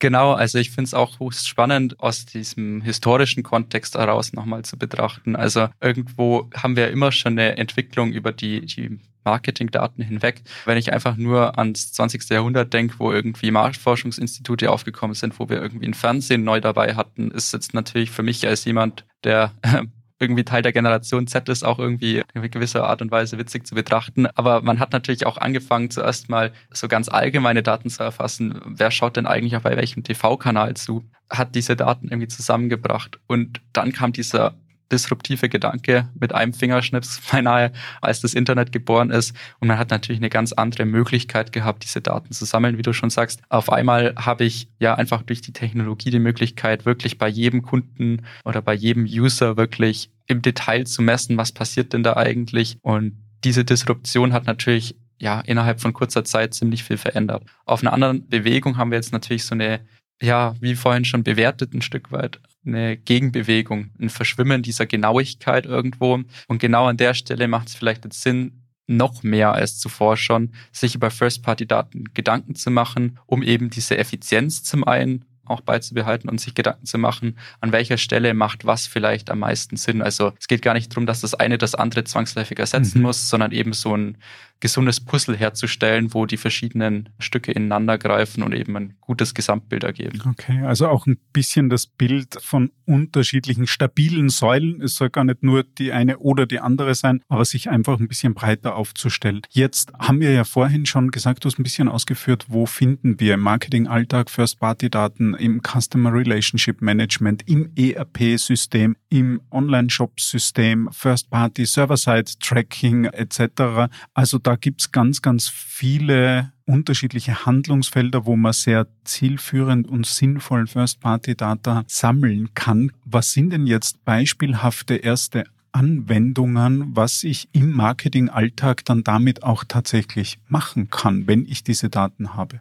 Genau, 0.00 0.32
also 0.32 0.58
ich 0.58 0.70
finde 0.70 0.84
es 0.84 0.94
auch 0.94 1.18
höchst 1.18 1.48
spannend, 1.48 1.98
aus 1.98 2.24
diesem 2.24 2.82
historischen 2.82 3.42
Kontext 3.42 3.96
heraus 3.96 4.32
nochmal 4.32 4.64
zu 4.64 4.78
betrachten. 4.78 5.34
Also 5.34 5.68
irgendwo 5.80 6.48
haben 6.54 6.76
wir 6.76 6.90
immer 6.90 7.10
schon 7.10 7.32
eine 7.32 7.56
Entwicklung 7.56 8.12
über 8.12 8.30
die, 8.30 8.64
die 8.64 9.00
Marketingdaten 9.28 10.02
hinweg. 10.02 10.42
Wenn 10.64 10.78
ich 10.78 10.92
einfach 10.92 11.16
nur 11.16 11.58
ans 11.58 11.92
20. 11.92 12.30
Jahrhundert 12.30 12.72
denke, 12.72 12.94
wo 12.98 13.12
irgendwie 13.12 13.50
Marktforschungsinstitute 13.50 14.70
aufgekommen 14.70 15.14
sind, 15.14 15.38
wo 15.38 15.48
wir 15.48 15.60
irgendwie 15.60 15.86
ein 15.86 15.94
Fernsehen 15.94 16.44
neu 16.44 16.60
dabei 16.60 16.94
hatten, 16.94 17.30
ist 17.30 17.52
jetzt 17.52 17.74
natürlich 17.74 18.10
für 18.10 18.22
mich 18.22 18.46
als 18.46 18.64
jemand, 18.64 19.04
der 19.24 19.52
irgendwie 20.20 20.44
Teil 20.44 20.62
der 20.62 20.72
Generation 20.72 21.26
Z 21.26 21.48
ist, 21.48 21.64
auch 21.64 21.78
irgendwie 21.78 22.22
in 22.34 22.50
gewisser 22.50 22.88
Art 22.88 23.02
und 23.02 23.10
Weise 23.10 23.38
witzig 23.38 23.66
zu 23.66 23.74
betrachten. 23.74 24.26
Aber 24.34 24.62
man 24.62 24.80
hat 24.80 24.92
natürlich 24.92 25.26
auch 25.26 25.36
angefangen, 25.36 25.90
zuerst 25.90 26.28
mal 26.28 26.52
so 26.70 26.88
ganz 26.88 27.08
allgemeine 27.08 27.62
Daten 27.62 27.90
zu 27.90 28.02
erfassen. 28.02 28.60
Wer 28.64 28.90
schaut 28.90 29.16
denn 29.16 29.26
eigentlich 29.26 29.56
auch 29.56 29.62
bei 29.62 29.76
welchem 29.76 30.02
TV-Kanal 30.02 30.74
zu? 30.74 31.04
Hat 31.30 31.54
diese 31.54 31.76
Daten 31.76 32.08
irgendwie 32.08 32.28
zusammengebracht. 32.28 33.20
Und 33.26 33.60
dann 33.72 33.92
kam 33.92 34.12
dieser 34.12 34.54
disruptive 34.90 35.48
Gedanke 35.48 36.08
mit 36.18 36.34
einem 36.34 36.52
Fingerschnips 36.52 37.20
beinahe, 37.32 37.72
als 38.00 38.20
das 38.20 38.34
Internet 38.34 38.72
geboren 38.72 39.10
ist. 39.10 39.34
Und 39.60 39.68
man 39.68 39.78
hat 39.78 39.90
natürlich 39.90 40.20
eine 40.20 40.30
ganz 40.30 40.52
andere 40.52 40.84
Möglichkeit 40.84 41.52
gehabt, 41.52 41.84
diese 41.84 42.00
Daten 42.00 42.32
zu 42.32 42.44
sammeln, 42.44 42.78
wie 42.78 42.82
du 42.82 42.92
schon 42.92 43.10
sagst. 43.10 43.40
Auf 43.48 43.70
einmal 43.70 44.14
habe 44.16 44.44
ich 44.44 44.68
ja 44.78 44.94
einfach 44.94 45.22
durch 45.22 45.40
die 45.40 45.52
Technologie 45.52 46.10
die 46.10 46.18
Möglichkeit, 46.18 46.86
wirklich 46.86 47.18
bei 47.18 47.28
jedem 47.28 47.62
Kunden 47.62 48.22
oder 48.44 48.62
bei 48.62 48.74
jedem 48.74 49.04
User 49.04 49.56
wirklich 49.56 50.10
im 50.26 50.42
Detail 50.42 50.84
zu 50.84 51.02
messen, 51.02 51.36
was 51.36 51.52
passiert 51.52 51.92
denn 51.92 52.02
da 52.02 52.16
eigentlich. 52.16 52.78
Und 52.82 53.16
diese 53.44 53.64
Disruption 53.64 54.32
hat 54.32 54.46
natürlich 54.46 54.96
ja 55.18 55.40
innerhalb 55.40 55.80
von 55.80 55.92
kurzer 55.92 56.24
Zeit 56.24 56.54
ziemlich 56.54 56.84
viel 56.84 56.96
verändert. 56.96 57.42
Auf 57.64 57.82
einer 57.82 57.92
anderen 57.92 58.28
Bewegung 58.28 58.76
haben 58.76 58.90
wir 58.90 58.98
jetzt 58.98 59.12
natürlich 59.12 59.44
so 59.44 59.54
eine 59.54 59.80
ja, 60.20 60.54
wie 60.60 60.74
vorhin 60.74 61.04
schon 61.04 61.22
bewertet, 61.22 61.74
ein 61.74 61.82
Stück 61.82 62.10
weit 62.12 62.40
eine 62.66 62.96
Gegenbewegung, 62.96 63.90
ein 63.98 64.10
Verschwimmen 64.10 64.62
dieser 64.62 64.86
Genauigkeit 64.86 65.66
irgendwo. 65.66 66.20
Und 66.48 66.58
genau 66.58 66.86
an 66.86 66.96
der 66.96 67.14
Stelle 67.14 67.48
macht 67.48 67.68
es 67.68 67.74
vielleicht 67.74 68.04
jetzt 68.04 68.22
Sinn, 68.22 68.64
noch 68.86 69.22
mehr 69.22 69.52
als 69.52 69.78
zuvor 69.78 70.16
schon, 70.16 70.52
sich 70.72 70.94
über 70.94 71.10
First-Party-Daten 71.10 72.04
Gedanken 72.14 72.54
zu 72.54 72.70
machen, 72.70 73.18
um 73.26 73.42
eben 73.42 73.70
diese 73.70 73.98
Effizienz 73.98 74.62
zum 74.62 74.84
einen 74.84 75.24
auch 75.44 75.60
beizubehalten 75.60 76.28
und 76.28 76.40
sich 76.40 76.54
Gedanken 76.54 76.86
zu 76.86 76.98
machen, 76.98 77.38
an 77.60 77.72
welcher 77.72 77.96
Stelle 77.96 78.34
macht 78.34 78.66
was 78.66 78.86
vielleicht 78.86 79.30
am 79.30 79.40
meisten 79.40 79.76
Sinn. 79.76 80.02
Also 80.02 80.32
es 80.38 80.48
geht 80.48 80.62
gar 80.62 80.74
nicht 80.74 80.92
darum, 80.92 81.06
dass 81.06 81.20
das 81.20 81.34
eine 81.34 81.58
das 81.58 81.74
andere 81.74 82.04
zwangsläufig 82.04 82.58
ersetzen 82.58 82.98
mhm. 82.98 83.04
muss, 83.04 83.28
sondern 83.28 83.52
eben 83.52 83.72
so 83.72 83.96
ein 83.96 84.18
gesundes 84.60 85.00
Puzzle 85.00 85.36
herzustellen, 85.36 86.12
wo 86.14 86.26
die 86.26 86.36
verschiedenen 86.36 87.08
Stücke 87.18 87.52
ineinander 87.52 87.98
greifen 87.98 88.42
und 88.42 88.54
eben 88.54 88.76
ein 88.76 88.94
gutes 89.00 89.34
Gesamtbild 89.34 89.84
ergeben. 89.84 90.20
Okay, 90.28 90.62
also 90.64 90.88
auch 90.88 91.06
ein 91.06 91.18
bisschen 91.32 91.68
das 91.68 91.86
Bild 91.86 92.38
von 92.40 92.70
unterschiedlichen 92.84 93.66
stabilen 93.66 94.28
Säulen. 94.28 94.80
Es 94.82 94.96
soll 94.96 95.10
gar 95.10 95.24
nicht 95.24 95.42
nur 95.42 95.62
die 95.62 95.92
eine 95.92 96.18
oder 96.18 96.46
die 96.46 96.60
andere 96.60 96.94
sein, 96.94 97.22
aber 97.28 97.44
sich 97.44 97.70
einfach 97.70 98.00
ein 98.00 98.08
bisschen 98.08 98.34
breiter 98.34 98.76
aufzustellen. 98.76 99.42
Jetzt 99.50 99.92
haben 99.98 100.20
wir 100.20 100.32
ja 100.32 100.44
vorhin 100.44 100.86
schon 100.86 101.10
gesagt, 101.10 101.44
du 101.44 101.48
hast 101.48 101.58
ein 101.58 101.62
bisschen 101.62 101.88
ausgeführt, 101.88 102.46
wo 102.48 102.66
finden 102.66 103.20
wir 103.20 103.34
im 103.34 103.40
Marketing-Alltag 103.40 104.30
First-Party-Daten, 104.30 105.34
im 105.34 105.60
Customer 105.62 106.12
Relationship 106.12 106.82
Management, 106.82 107.42
im 107.46 107.70
ERP-System, 107.76 108.96
im 109.10 109.40
Online-Shop-System, 109.50 110.90
First-Party, 110.92 111.66
Server-Side-Tracking 111.66 113.06
etc. 113.06 113.90
Also 114.14 114.38
da 114.38 114.56
gibt's 114.56 114.92
ganz, 114.92 115.22
ganz 115.22 115.48
viele 115.48 116.52
unterschiedliche 116.66 117.46
Handlungsfelder, 117.46 118.26
wo 118.26 118.36
man 118.36 118.52
sehr 118.52 118.86
zielführend 119.04 119.88
und 119.88 120.06
sinnvoll 120.06 120.66
First-Party-Data 120.66 121.84
sammeln 121.86 122.50
kann. 122.54 122.92
Was 123.04 123.32
sind 123.32 123.50
denn 123.50 123.66
jetzt 123.66 124.04
beispielhafte 124.04 124.96
erste 124.96 125.44
Anwendungen, 125.72 126.96
was 126.96 127.24
ich 127.24 127.48
im 127.52 127.72
Marketing-Alltag 127.72 128.84
dann 128.84 129.04
damit 129.04 129.42
auch 129.42 129.64
tatsächlich 129.64 130.38
machen 130.48 130.90
kann, 130.90 131.26
wenn 131.26 131.46
ich 131.46 131.64
diese 131.64 131.88
Daten 131.88 132.34
habe? 132.34 132.60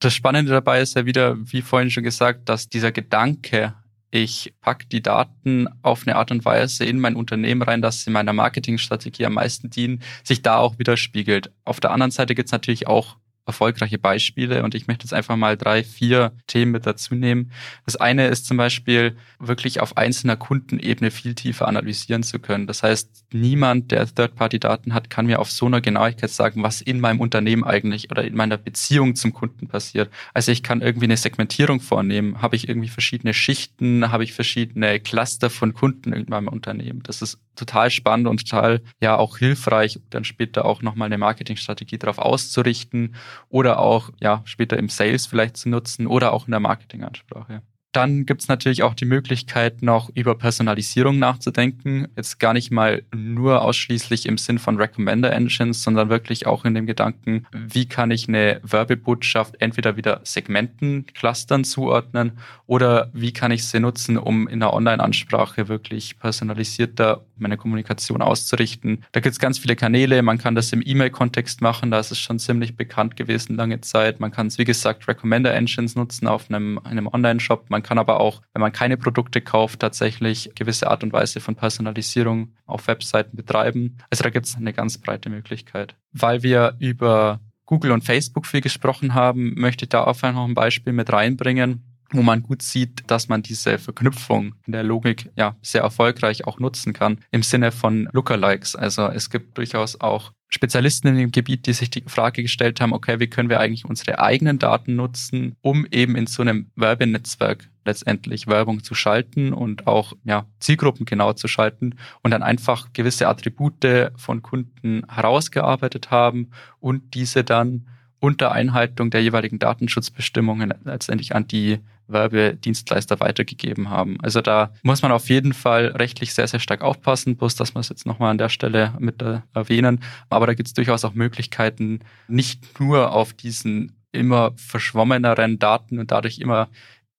Das 0.00 0.14
Spannende 0.14 0.52
dabei 0.52 0.82
ist 0.82 0.94
ja 0.94 1.06
wieder, 1.06 1.36
wie 1.50 1.62
vorhin 1.62 1.90
schon 1.90 2.04
gesagt, 2.04 2.48
dass 2.48 2.68
dieser 2.68 2.92
Gedanke 2.92 3.74
ich 4.16 4.54
packe 4.60 4.86
die 4.86 5.02
Daten 5.02 5.68
auf 5.82 6.06
eine 6.06 6.16
Art 6.16 6.30
und 6.30 6.44
Weise 6.44 6.84
in 6.84 6.98
mein 6.98 7.16
Unternehmen 7.16 7.62
rein, 7.62 7.82
dass 7.82 8.02
sie 8.02 8.10
meiner 8.10 8.32
Marketingstrategie 8.32 9.26
am 9.26 9.34
meisten 9.34 9.68
dienen, 9.70 10.02
sich 10.24 10.42
da 10.42 10.56
auch 10.56 10.78
widerspiegelt. 10.78 11.52
Auf 11.64 11.80
der 11.80 11.90
anderen 11.90 12.10
Seite 12.10 12.34
gibt 12.34 12.48
es 12.48 12.52
natürlich 12.52 12.86
auch 12.86 13.16
erfolgreiche 13.46 13.98
Beispiele 13.98 14.64
und 14.64 14.74
ich 14.74 14.88
möchte 14.88 15.04
jetzt 15.04 15.14
einfach 15.14 15.36
mal 15.36 15.56
drei, 15.56 15.84
vier 15.84 16.32
Themen 16.48 16.72
mit 16.72 16.84
dazu 16.84 17.14
nehmen. 17.14 17.52
Das 17.84 17.96
eine 17.96 18.26
ist 18.26 18.46
zum 18.46 18.56
Beispiel 18.56 19.16
wirklich 19.38 19.80
auf 19.80 19.96
einzelner 19.96 20.36
Kundenebene 20.36 21.12
viel 21.12 21.34
tiefer 21.34 21.68
analysieren 21.68 22.24
zu 22.24 22.40
können. 22.40 22.66
Das 22.66 22.82
heißt, 22.82 23.26
niemand, 23.32 23.92
der 23.92 24.06
Third-Party-Daten 24.06 24.92
hat, 24.92 25.10
kann 25.10 25.26
mir 25.26 25.38
auf 25.38 25.50
so 25.50 25.66
einer 25.66 25.80
Genauigkeit 25.80 26.30
sagen, 26.30 26.64
was 26.64 26.80
in 26.80 26.98
meinem 26.98 27.20
Unternehmen 27.20 27.62
eigentlich 27.62 28.10
oder 28.10 28.24
in 28.24 28.34
meiner 28.34 28.58
Beziehung 28.58 29.14
zum 29.14 29.32
Kunden 29.32 29.68
passiert. 29.68 30.10
Also 30.34 30.50
ich 30.50 30.64
kann 30.64 30.80
irgendwie 30.80 31.06
eine 31.06 31.16
Segmentierung 31.16 31.80
vornehmen. 31.80 32.42
Habe 32.42 32.56
ich 32.56 32.68
irgendwie 32.68 32.88
verschiedene 32.88 33.32
Schichten? 33.32 34.10
Habe 34.10 34.24
ich 34.24 34.32
verschiedene 34.32 34.98
Cluster 34.98 35.50
von 35.50 35.72
Kunden 35.72 36.12
in 36.12 36.26
meinem 36.28 36.48
Unternehmen? 36.48 37.02
Das 37.04 37.22
ist 37.22 37.38
total 37.56 37.90
spannend 37.90 38.28
und 38.28 38.48
total 38.48 38.82
ja 39.00 39.16
auch 39.16 39.38
hilfreich, 39.38 40.00
dann 40.10 40.24
später 40.24 40.64
auch 40.64 40.82
nochmal 40.82 41.06
eine 41.06 41.18
Marketingstrategie 41.18 41.98
darauf 41.98 42.18
auszurichten 42.18 43.14
oder 43.48 43.78
auch 43.78 44.10
ja 44.20 44.42
später 44.44 44.78
im 44.78 44.88
Sales 44.88 45.26
vielleicht 45.26 45.56
zu 45.56 45.68
nutzen 45.68 46.06
oder 46.06 46.32
auch 46.32 46.46
in 46.46 46.52
der 46.52 46.60
Marketingansprache. 46.60 47.62
Dann 47.96 48.26
gibt 48.26 48.42
es 48.42 48.48
natürlich 48.48 48.82
auch 48.82 48.92
die 48.92 49.06
Möglichkeit, 49.06 49.80
noch 49.80 50.10
über 50.14 50.34
Personalisierung 50.34 51.18
nachzudenken. 51.18 52.08
Jetzt 52.14 52.38
gar 52.38 52.52
nicht 52.52 52.70
mal 52.70 53.02
nur 53.14 53.62
ausschließlich 53.62 54.26
im 54.26 54.36
Sinn 54.36 54.58
von 54.58 54.76
Recommender 54.76 55.32
Engines, 55.32 55.82
sondern 55.82 56.10
wirklich 56.10 56.46
auch 56.46 56.66
in 56.66 56.74
dem 56.74 56.84
Gedanken, 56.84 57.46
wie 57.52 57.86
kann 57.86 58.10
ich 58.10 58.28
eine 58.28 58.60
Werbebotschaft 58.62 59.54
entweder 59.62 59.96
wieder 59.96 60.20
Segmenten, 60.24 61.06
Clustern 61.06 61.64
zuordnen 61.64 62.32
oder 62.66 63.08
wie 63.14 63.32
kann 63.32 63.50
ich 63.50 63.64
sie 63.64 63.80
nutzen, 63.80 64.18
um 64.18 64.46
in 64.46 64.60
der 64.60 64.74
Online-Ansprache 64.74 65.68
wirklich 65.68 66.18
personalisierter 66.18 67.24
meine 67.38 67.56
Kommunikation 67.56 68.22
auszurichten. 68.22 69.04
Da 69.12 69.20
gibt 69.20 69.32
es 69.32 69.38
ganz 69.38 69.58
viele 69.58 69.76
Kanäle. 69.76 70.22
Man 70.22 70.38
kann 70.38 70.54
das 70.54 70.72
im 70.72 70.82
E-Mail-Kontext 70.84 71.60
machen. 71.60 71.90
Da 71.90 71.98
ist 71.98 72.10
es 72.10 72.18
schon 72.18 72.38
ziemlich 72.38 72.76
bekannt 72.76 73.16
gewesen 73.16 73.56
lange 73.56 73.80
Zeit. 73.80 74.20
Man 74.20 74.30
kann 74.30 74.46
es, 74.46 74.58
wie 74.58 74.64
gesagt, 74.64 75.08
Recommender 75.08 75.54
Engines 75.54 75.94
nutzen 75.94 76.26
auf 76.26 76.50
einem, 76.50 76.78
einem 76.84 77.06
Online-Shop. 77.06 77.70
Man 77.70 77.82
kann 77.86 77.98
aber 77.98 78.20
auch, 78.20 78.42
wenn 78.52 78.60
man 78.60 78.72
keine 78.72 78.96
Produkte 78.96 79.40
kauft, 79.40 79.80
tatsächlich 79.80 80.50
gewisse 80.54 80.90
Art 80.90 81.02
und 81.02 81.12
Weise 81.12 81.40
von 81.40 81.54
Personalisierung 81.54 82.52
auf 82.66 82.86
Webseiten 82.88 83.36
betreiben. 83.36 83.98
Also 84.10 84.24
da 84.24 84.30
gibt 84.30 84.46
es 84.46 84.56
eine 84.56 84.72
ganz 84.72 84.98
breite 84.98 85.30
Möglichkeit. 85.30 85.94
Weil 86.12 86.42
wir 86.42 86.74
über 86.78 87.40
Google 87.64 87.92
und 87.92 88.04
Facebook 88.04 88.46
viel 88.46 88.60
gesprochen 88.60 89.14
haben, 89.14 89.54
möchte 89.56 89.84
ich 89.84 89.88
da 89.88 90.04
einfach 90.04 90.32
noch 90.32 90.44
ein 90.44 90.54
Beispiel 90.54 90.92
mit 90.92 91.12
reinbringen 91.12 91.82
wo 92.12 92.22
man 92.22 92.42
gut 92.42 92.62
sieht, 92.62 93.10
dass 93.10 93.28
man 93.28 93.42
diese 93.42 93.78
Verknüpfung 93.78 94.54
in 94.66 94.72
der 94.72 94.82
Logik 94.82 95.30
ja 95.36 95.56
sehr 95.62 95.82
erfolgreich 95.82 96.46
auch 96.46 96.58
nutzen 96.58 96.92
kann 96.92 97.18
im 97.30 97.42
Sinne 97.42 97.72
von 97.72 98.08
Lookalikes. 98.12 98.76
Also 98.76 99.08
es 99.08 99.30
gibt 99.30 99.58
durchaus 99.58 100.00
auch 100.00 100.32
Spezialisten 100.48 101.08
in 101.08 101.16
dem 101.16 101.32
Gebiet, 101.32 101.66
die 101.66 101.72
sich 101.72 101.90
die 101.90 102.04
Frage 102.06 102.42
gestellt 102.42 102.80
haben, 102.80 102.92
okay, 102.92 103.18
wie 103.18 103.26
können 103.26 103.48
wir 103.48 103.60
eigentlich 103.60 103.84
unsere 103.84 104.20
eigenen 104.20 104.58
Daten 104.58 104.94
nutzen, 104.94 105.56
um 105.60 105.86
eben 105.90 106.14
in 106.14 106.26
so 106.26 106.42
einem 106.42 106.70
Werbenetzwerk 106.76 107.68
letztendlich 107.84 108.46
Werbung 108.46 108.82
zu 108.82 108.94
schalten 108.94 109.52
und 109.52 109.86
auch 109.86 110.12
ja, 110.24 110.46
Zielgruppen 110.60 111.06
genau 111.06 111.32
zu 111.32 111.48
schalten 111.48 111.94
und 112.22 112.30
dann 112.30 112.42
einfach 112.42 112.92
gewisse 112.92 113.28
Attribute 113.28 114.12
von 114.16 114.42
Kunden 114.42 115.02
herausgearbeitet 115.08 116.10
haben 116.10 116.50
und 116.80 117.14
diese 117.14 117.44
dann 117.44 117.86
unter 118.18 118.52
Einhaltung 118.52 119.10
der 119.10 119.22
jeweiligen 119.22 119.58
Datenschutzbestimmungen 119.58 120.74
letztendlich 120.84 121.34
an 121.34 121.46
die 121.46 121.80
Werbedienstleister 122.08 123.20
weitergegeben 123.20 123.90
haben. 123.90 124.18
Also 124.22 124.40
da 124.40 124.72
muss 124.82 125.02
man 125.02 125.12
auf 125.12 125.28
jeden 125.28 125.52
Fall 125.52 125.86
rechtlich 125.88 126.34
sehr, 126.34 126.48
sehr 126.48 126.60
stark 126.60 126.82
aufpassen, 126.82 127.36
bloß 127.36 127.56
dass 127.56 127.74
wir 127.74 127.80
es 127.80 127.88
jetzt 127.88 128.06
nochmal 128.06 128.30
an 128.30 128.38
der 128.38 128.48
Stelle 128.48 128.94
mit 128.98 129.22
äh, 129.22 129.40
erwähnen. 129.54 130.00
Aber 130.30 130.46
da 130.46 130.54
gibt 130.54 130.68
es 130.68 130.74
durchaus 130.74 131.04
auch 131.04 131.14
Möglichkeiten, 131.14 132.00
nicht 132.28 132.80
nur 132.80 133.12
auf 133.12 133.32
diesen 133.32 133.92
immer 134.12 134.52
verschwommeneren 134.56 135.58
Daten 135.58 135.98
und 135.98 136.10
dadurch 136.10 136.38
immer 136.38 136.68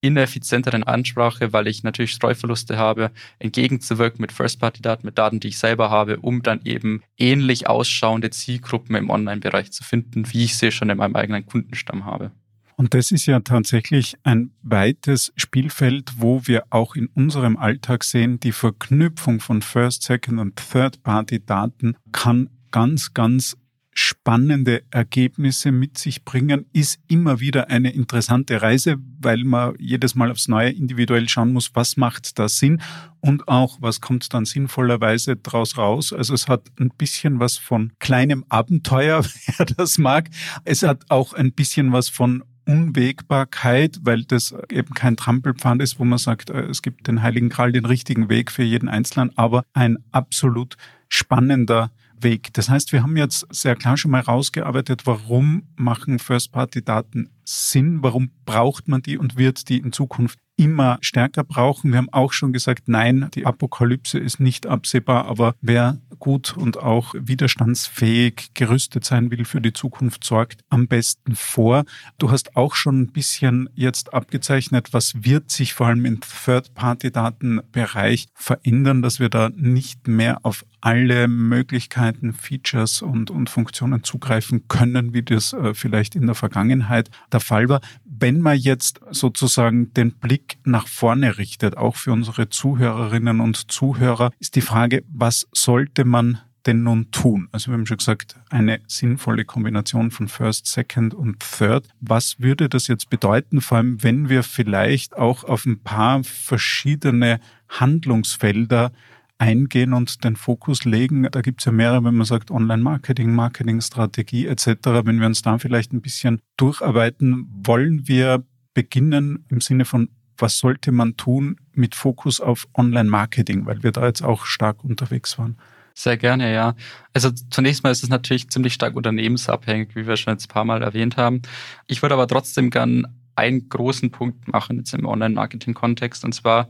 ineffizienteren 0.01 0.83
Ansprache, 0.83 1.53
weil 1.53 1.67
ich 1.67 1.83
natürlich 1.83 2.11
Streuverluste 2.11 2.77
habe, 2.77 3.11
entgegenzuwirken 3.39 4.21
mit 4.21 4.31
First-Party-Daten, 4.31 5.05
mit 5.05 5.17
Daten, 5.17 5.39
die 5.39 5.49
ich 5.49 5.57
selber 5.57 5.89
habe, 5.89 6.19
um 6.19 6.43
dann 6.43 6.61
eben 6.65 7.01
ähnlich 7.17 7.67
ausschauende 7.67 8.29
Zielgruppen 8.29 8.95
im 8.95 9.09
Online-Bereich 9.09 9.71
zu 9.71 9.83
finden, 9.83 10.31
wie 10.31 10.45
ich 10.45 10.57
sie 10.57 10.71
schon 10.71 10.89
in 10.89 10.97
meinem 10.97 11.15
eigenen 11.15 11.45
Kundenstamm 11.45 12.05
habe. 12.05 12.31
Und 12.79 12.93
das 12.93 13.09
ist 13.09 13.25
ja 13.25 13.39
tatsächlich 13.39 14.17
ein 14.23 14.51
weites 14.61 15.33
Spielfeld, 15.35 16.13
wo 16.17 16.45
wir 16.45 16.65
auch 16.69 16.95
in 16.95 17.07
unserem 17.07 17.57
Alltag 17.57 18.03
sehen, 18.03 18.39
die 18.39 18.51
Verknüpfung 18.51 19.39
von 19.39 19.63
First, 19.63 20.03
Second 20.03 20.39
und 20.39 20.55
Third-Party-Daten 20.55 21.97
kann 22.11 22.51
ganz, 22.69 23.15
ganz 23.15 23.57
spannende 23.99 24.83
Ergebnisse 24.91 25.71
mit 25.71 25.97
sich 25.97 26.23
bringen, 26.23 26.67
ist 26.71 26.99
immer 27.07 27.39
wieder 27.39 27.71
eine 27.71 27.91
interessante 27.93 28.61
Reise, 28.61 28.97
weil 29.19 29.43
man 29.43 29.73
jedes 29.79 30.13
Mal 30.13 30.29
aufs 30.29 30.47
Neue 30.47 30.69
individuell 30.69 31.27
schauen 31.27 31.53
muss, 31.53 31.71
was 31.73 31.97
macht 31.97 32.37
da 32.37 32.47
Sinn 32.47 32.79
und 33.21 33.47
auch, 33.47 33.79
was 33.81 34.01
kommt 34.01 34.31
dann 34.35 34.45
sinnvollerweise 34.45 35.35
draus 35.35 35.79
raus. 35.79 36.13
Also 36.13 36.35
es 36.35 36.47
hat 36.47 36.67
ein 36.79 36.91
bisschen 36.95 37.39
was 37.39 37.57
von 37.57 37.91
kleinem 37.97 38.45
Abenteuer, 38.49 39.25
wer 39.57 39.65
das 39.65 39.97
mag. 39.97 40.29
Es 40.63 40.83
hat 40.83 41.05
auch 41.09 41.33
ein 41.33 41.53
bisschen 41.53 41.91
was 41.91 42.07
von 42.07 42.43
Unwägbarkeit, 42.67 43.99
weil 44.03 44.23
das 44.23 44.53
eben 44.69 44.93
kein 44.93 45.15
Trampelpfad 45.17 45.81
ist, 45.81 45.99
wo 45.99 46.05
man 46.05 46.19
sagt, 46.19 46.49
äh, 46.49 46.65
es 46.65 46.81
gibt 46.81 47.07
den 47.07 47.23
Heiligen 47.23 47.49
Gral, 47.49 47.71
den 47.71 47.85
richtigen 47.85 48.29
Weg 48.29 48.51
für 48.51 48.63
jeden 48.63 48.89
Einzelnen, 48.89 49.31
aber 49.37 49.63
ein 49.73 49.97
absolut 50.11 50.75
spannender 51.09 51.91
Weg. 52.19 52.53
Das 52.53 52.69
heißt, 52.69 52.91
wir 52.91 53.03
haben 53.03 53.15
jetzt 53.15 53.45
sehr 53.49 53.75
klar 53.75 53.97
schon 53.97 54.11
mal 54.11 54.21
rausgearbeitet, 54.21 55.05
warum 55.05 55.63
machen 55.75 56.19
First-Party-Daten 56.19 57.29
Sinn, 57.47 58.03
warum 58.03 58.31
braucht 58.45 58.87
man 58.87 59.01
die 59.01 59.17
und 59.17 59.37
wird 59.37 59.69
die 59.69 59.77
in 59.77 59.93
Zukunft 59.93 60.39
immer 60.57 60.97
stärker 61.01 61.43
brauchen. 61.43 61.91
Wir 61.91 61.99
haben 61.99 62.11
auch 62.11 62.33
schon 62.33 62.51
gesagt, 62.51 62.87
nein, 62.87 63.29
die 63.35 63.45
Apokalypse 63.45 64.17
ist 64.17 64.39
nicht 64.39 64.65
absehbar, 64.65 65.25
aber 65.25 65.53
wer 65.61 65.99
gut 66.19 66.57
und 66.57 66.77
auch 66.77 67.13
widerstandsfähig 67.17 68.49
gerüstet 68.55 69.05
sein 69.05 69.29
will 69.29 69.45
für 69.45 69.61
die 69.61 69.73
Zukunft, 69.73 70.23
sorgt 70.23 70.61
am 70.69 70.87
besten 70.87 71.35
vor. 71.35 71.85
Du 72.17 72.31
hast 72.31 72.55
auch 72.55 72.73
schon 72.73 73.01
ein 73.01 73.11
bisschen 73.11 73.69
jetzt 73.75 74.15
abgezeichnet, 74.15 74.93
was 74.93 75.23
wird 75.23 75.51
sich 75.51 75.75
vor 75.75 75.85
allem 75.87 76.05
im 76.05 76.21
Third-Party-Datenbereich 76.21 78.29
verändern, 78.33 79.03
dass 79.03 79.19
wir 79.19 79.29
da 79.29 79.51
nicht 79.55 80.07
mehr 80.07 80.39
auf 80.43 80.65
alle 80.81 81.27
Möglichkeiten, 81.27 82.33
Features 82.33 83.01
und, 83.01 83.29
und 83.29 83.49
Funktionen 83.49 84.03
zugreifen 84.03 84.67
können, 84.67 85.13
wie 85.13 85.23
das 85.23 85.53
äh, 85.53 85.73
vielleicht 85.73 86.15
in 86.15 86.27
der 86.27 86.35
Vergangenheit 86.35 87.09
der 87.37 87.45
Fall 87.45 87.69
war. 87.69 87.81
Wenn 88.03 88.41
man 88.41 88.57
jetzt 88.57 88.99
sozusagen 89.11 89.93
den 89.93 90.11
Blick 90.11 90.57
nach 90.63 90.87
vorne 90.87 91.37
richtet, 91.37 91.77
auch 91.77 91.95
für 91.95 92.11
unsere 92.11 92.49
Zuhörerinnen 92.49 93.39
und 93.39 93.71
Zuhörer, 93.71 94.31
ist 94.39 94.55
die 94.55 94.61
Frage, 94.61 95.03
was 95.07 95.47
sollte 95.51 96.03
man 96.03 96.39
denn 96.65 96.83
nun 96.83 97.11
tun? 97.11 97.47
Also 97.51 97.69
wir 97.69 97.77
haben 97.77 97.85
schon 97.85 97.97
gesagt, 97.97 98.35
eine 98.49 98.81
sinnvolle 98.87 99.45
Kombination 99.45 100.11
von 100.11 100.27
First, 100.27 100.65
Second 100.65 101.13
und 101.13 101.39
Third. 101.39 101.87
Was 102.01 102.39
würde 102.39 102.69
das 102.69 102.87
jetzt 102.87 103.09
bedeuten, 103.09 103.61
vor 103.61 103.77
allem 103.77 104.03
wenn 104.03 104.29
wir 104.29 104.43
vielleicht 104.43 105.15
auch 105.15 105.43
auf 105.43 105.65
ein 105.65 105.79
paar 105.79 106.23
verschiedene 106.23 107.39
Handlungsfelder 107.69 108.91
eingehen 109.39 109.93
und 109.93 110.23
den 110.23 110.35
Fokus 110.35 110.83
legen. 110.85 111.27
Da 111.31 111.41
gibt 111.41 111.61
es 111.61 111.65
ja 111.65 111.71
mehrere, 111.71 112.03
wenn 112.03 112.15
man 112.15 112.25
sagt 112.25 112.51
Online-Marketing, 112.51 113.33
Marketingstrategie 113.33 114.47
etc. 114.47 114.67
Wenn 115.03 115.19
wir 115.19 115.27
uns 115.27 115.41
da 115.41 115.57
vielleicht 115.57 115.93
ein 115.93 116.01
bisschen 116.01 116.41
durcharbeiten, 116.57 117.47
wollen 117.63 118.07
wir 118.07 118.43
beginnen 118.73 119.45
im 119.49 119.61
Sinne 119.61 119.85
von, 119.85 120.09
was 120.37 120.59
sollte 120.59 120.91
man 120.91 121.17
tun 121.17 121.57
mit 121.73 121.95
Fokus 121.95 122.41
auf 122.41 122.67
Online-Marketing, 122.75 123.65
weil 123.65 123.81
wir 123.83 123.91
da 123.91 124.05
jetzt 124.05 124.23
auch 124.23 124.45
stark 124.45 124.83
unterwegs 124.83 125.37
waren. 125.37 125.57
Sehr 125.95 126.17
gerne, 126.17 126.53
ja. 126.53 126.75
Also 127.13 127.31
zunächst 127.49 127.83
mal 127.83 127.89
ist 127.89 128.03
es 128.03 128.09
natürlich 128.09 128.49
ziemlich 128.49 128.73
stark 128.73 128.95
unternehmensabhängig, 128.95 129.95
wie 129.95 130.05
wir 130.05 130.15
schon 130.15 130.33
jetzt 130.33 130.45
ein 130.45 130.53
paar 130.53 130.63
Mal 130.63 130.83
erwähnt 130.83 131.17
haben. 131.17 131.41
Ich 131.87 132.03
würde 132.03 132.13
aber 132.13 132.27
trotzdem 132.27 132.69
gern 132.69 133.07
einen 133.35 133.67
großen 133.69 134.11
Punkt 134.11 134.47
machen 134.47 134.77
jetzt 134.77 134.93
im 134.93 135.05
Online-Marketing-Kontext 135.05 136.23
und 136.23 136.33
zwar 136.33 136.69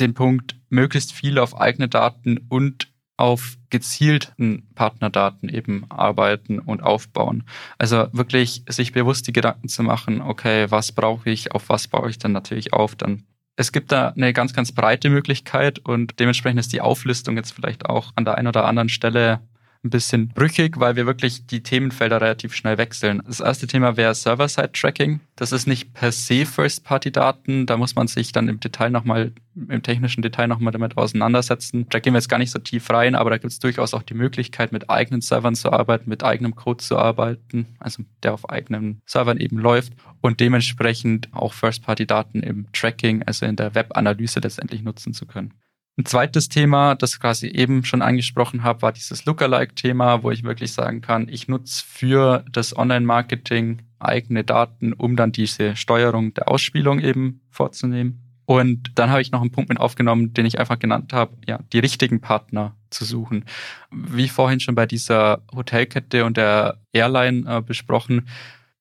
den 0.00 0.14
Punkt, 0.14 0.56
möglichst 0.68 1.12
viel 1.12 1.38
auf 1.38 1.58
eigene 1.60 1.88
Daten 1.88 2.38
und 2.48 2.88
auf 3.16 3.58
gezielten 3.68 4.66
Partnerdaten 4.74 5.50
eben 5.50 5.84
arbeiten 5.90 6.58
und 6.58 6.82
aufbauen. 6.82 7.44
Also 7.76 8.06
wirklich 8.12 8.64
sich 8.66 8.92
bewusst 8.92 9.26
die 9.26 9.32
Gedanken 9.32 9.68
zu 9.68 9.82
machen, 9.82 10.22
okay, 10.22 10.70
was 10.70 10.92
brauche 10.92 11.28
ich, 11.28 11.52
auf 11.52 11.68
was 11.68 11.86
baue 11.86 12.08
ich 12.08 12.18
dann 12.18 12.32
natürlich 12.32 12.72
auf, 12.72 12.96
dann 12.96 13.24
es 13.56 13.72
gibt 13.72 13.92
da 13.92 14.08
eine 14.16 14.32
ganz, 14.32 14.54
ganz 14.54 14.72
breite 14.72 15.10
Möglichkeit 15.10 15.80
und 15.80 16.18
dementsprechend 16.18 16.60
ist 16.60 16.72
die 16.72 16.80
Auflistung 16.80 17.36
jetzt 17.36 17.52
vielleicht 17.52 17.84
auch 17.84 18.12
an 18.16 18.24
der 18.24 18.38
einen 18.38 18.48
oder 18.48 18.64
anderen 18.64 18.88
Stelle 18.88 19.40
ein 19.82 19.90
bisschen 19.90 20.28
brüchig, 20.28 20.78
weil 20.78 20.96
wir 20.96 21.06
wirklich 21.06 21.46
die 21.46 21.62
Themenfelder 21.62 22.20
relativ 22.20 22.54
schnell 22.54 22.76
wechseln. 22.76 23.22
Das 23.26 23.40
erste 23.40 23.66
Thema 23.66 23.96
wäre 23.96 24.14
Server-Side-Tracking. 24.14 25.20
Das 25.36 25.52
ist 25.52 25.66
nicht 25.66 25.94
per 25.94 26.12
se 26.12 26.44
First-Party-Daten. 26.44 27.64
Da 27.64 27.78
muss 27.78 27.94
man 27.94 28.06
sich 28.06 28.32
dann 28.32 28.48
im 28.48 28.60
Detail 28.60 28.90
nochmal, 28.90 29.32
im 29.54 29.82
technischen 29.82 30.20
Detail 30.20 30.48
nochmal 30.48 30.72
damit 30.72 30.98
auseinandersetzen. 30.98 31.86
Da 31.88 31.98
gehen 31.98 32.12
wir 32.12 32.18
jetzt 32.18 32.28
gar 32.28 32.38
nicht 32.38 32.50
so 32.50 32.58
tief 32.58 32.90
rein, 32.90 33.14
aber 33.14 33.30
da 33.30 33.38
gibt 33.38 33.52
es 33.52 33.58
durchaus 33.58 33.94
auch 33.94 34.02
die 34.02 34.14
Möglichkeit, 34.14 34.70
mit 34.70 34.90
eigenen 34.90 35.22
Servern 35.22 35.54
zu 35.54 35.72
arbeiten, 35.72 36.10
mit 36.10 36.22
eigenem 36.22 36.54
Code 36.54 36.84
zu 36.84 36.98
arbeiten, 36.98 37.66
also 37.78 38.02
der 38.22 38.34
auf 38.34 38.50
eigenen 38.50 39.00
Servern 39.06 39.38
eben 39.38 39.56
läuft 39.56 39.94
und 40.20 40.40
dementsprechend 40.40 41.28
auch 41.32 41.54
First-Party-Daten 41.54 42.42
im 42.42 42.70
Tracking, 42.72 43.22
also 43.22 43.46
in 43.46 43.56
der 43.56 43.74
Web-Analyse 43.74 44.40
letztendlich 44.40 44.82
nutzen 44.82 45.14
zu 45.14 45.24
können. 45.24 45.54
Ein 46.00 46.06
zweites 46.06 46.48
Thema, 46.48 46.94
das 46.94 47.12
ich 47.12 47.20
quasi 47.20 47.48
eben 47.48 47.84
schon 47.84 48.00
angesprochen 48.00 48.62
habe, 48.62 48.80
war 48.80 48.90
dieses 48.90 49.26
Lookalike-Thema, 49.26 50.22
wo 50.22 50.30
ich 50.30 50.44
wirklich 50.44 50.72
sagen 50.72 51.02
kann, 51.02 51.28
ich 51.28 51.46
nutze 51.46 51.84
für 51.86 52.42
das 52.50 52.74
Online-Marketing 52.74 53.82
eigene 53.98 54.42
Daten, 54.42 54.94
um 54.94 55.14
dann 55.14 55.30
diese 55.30 55.76
Steuerung 55.76 56.32
der 56.32 56.48
Ausspielung 56.48 57.00
eben 57.00 57.42
vorzunehmen. 57.50 58.22
Und 58.46 58.92
dann 58.94 59.10
habe 59.10 59.20
ich 59.20 59.30
noch 59.30 59.42
einen 59.42 59.50
Punkt 59.50 59.68
mit 59.68 59.78
aufgenommen, 59.78 60.32
den 60.32 60.46
ich 60.46 60.58
einfach 60.58 60.78
genannt 60.78 61.12
habe, 61.12 61.36
ja, 61.46 61.58
die 61.70 61.80
richtigen 61.80 62.22
Partner 62.22 62.74
zu 62.88 63.04
suchen. 63.04 63.44
Wie 63.90 64.28
vorhin 64.28 64.60
schon 64.60 64.74
bei 64.74 64.86
dieser 64.86 65.42
Hotelkette 65.54 66.24
und 66.24 66.38
der 66.38 66.78
Airline 66.94 67.44
äh, 67.46 67.60
besprochen, 67.60 68.26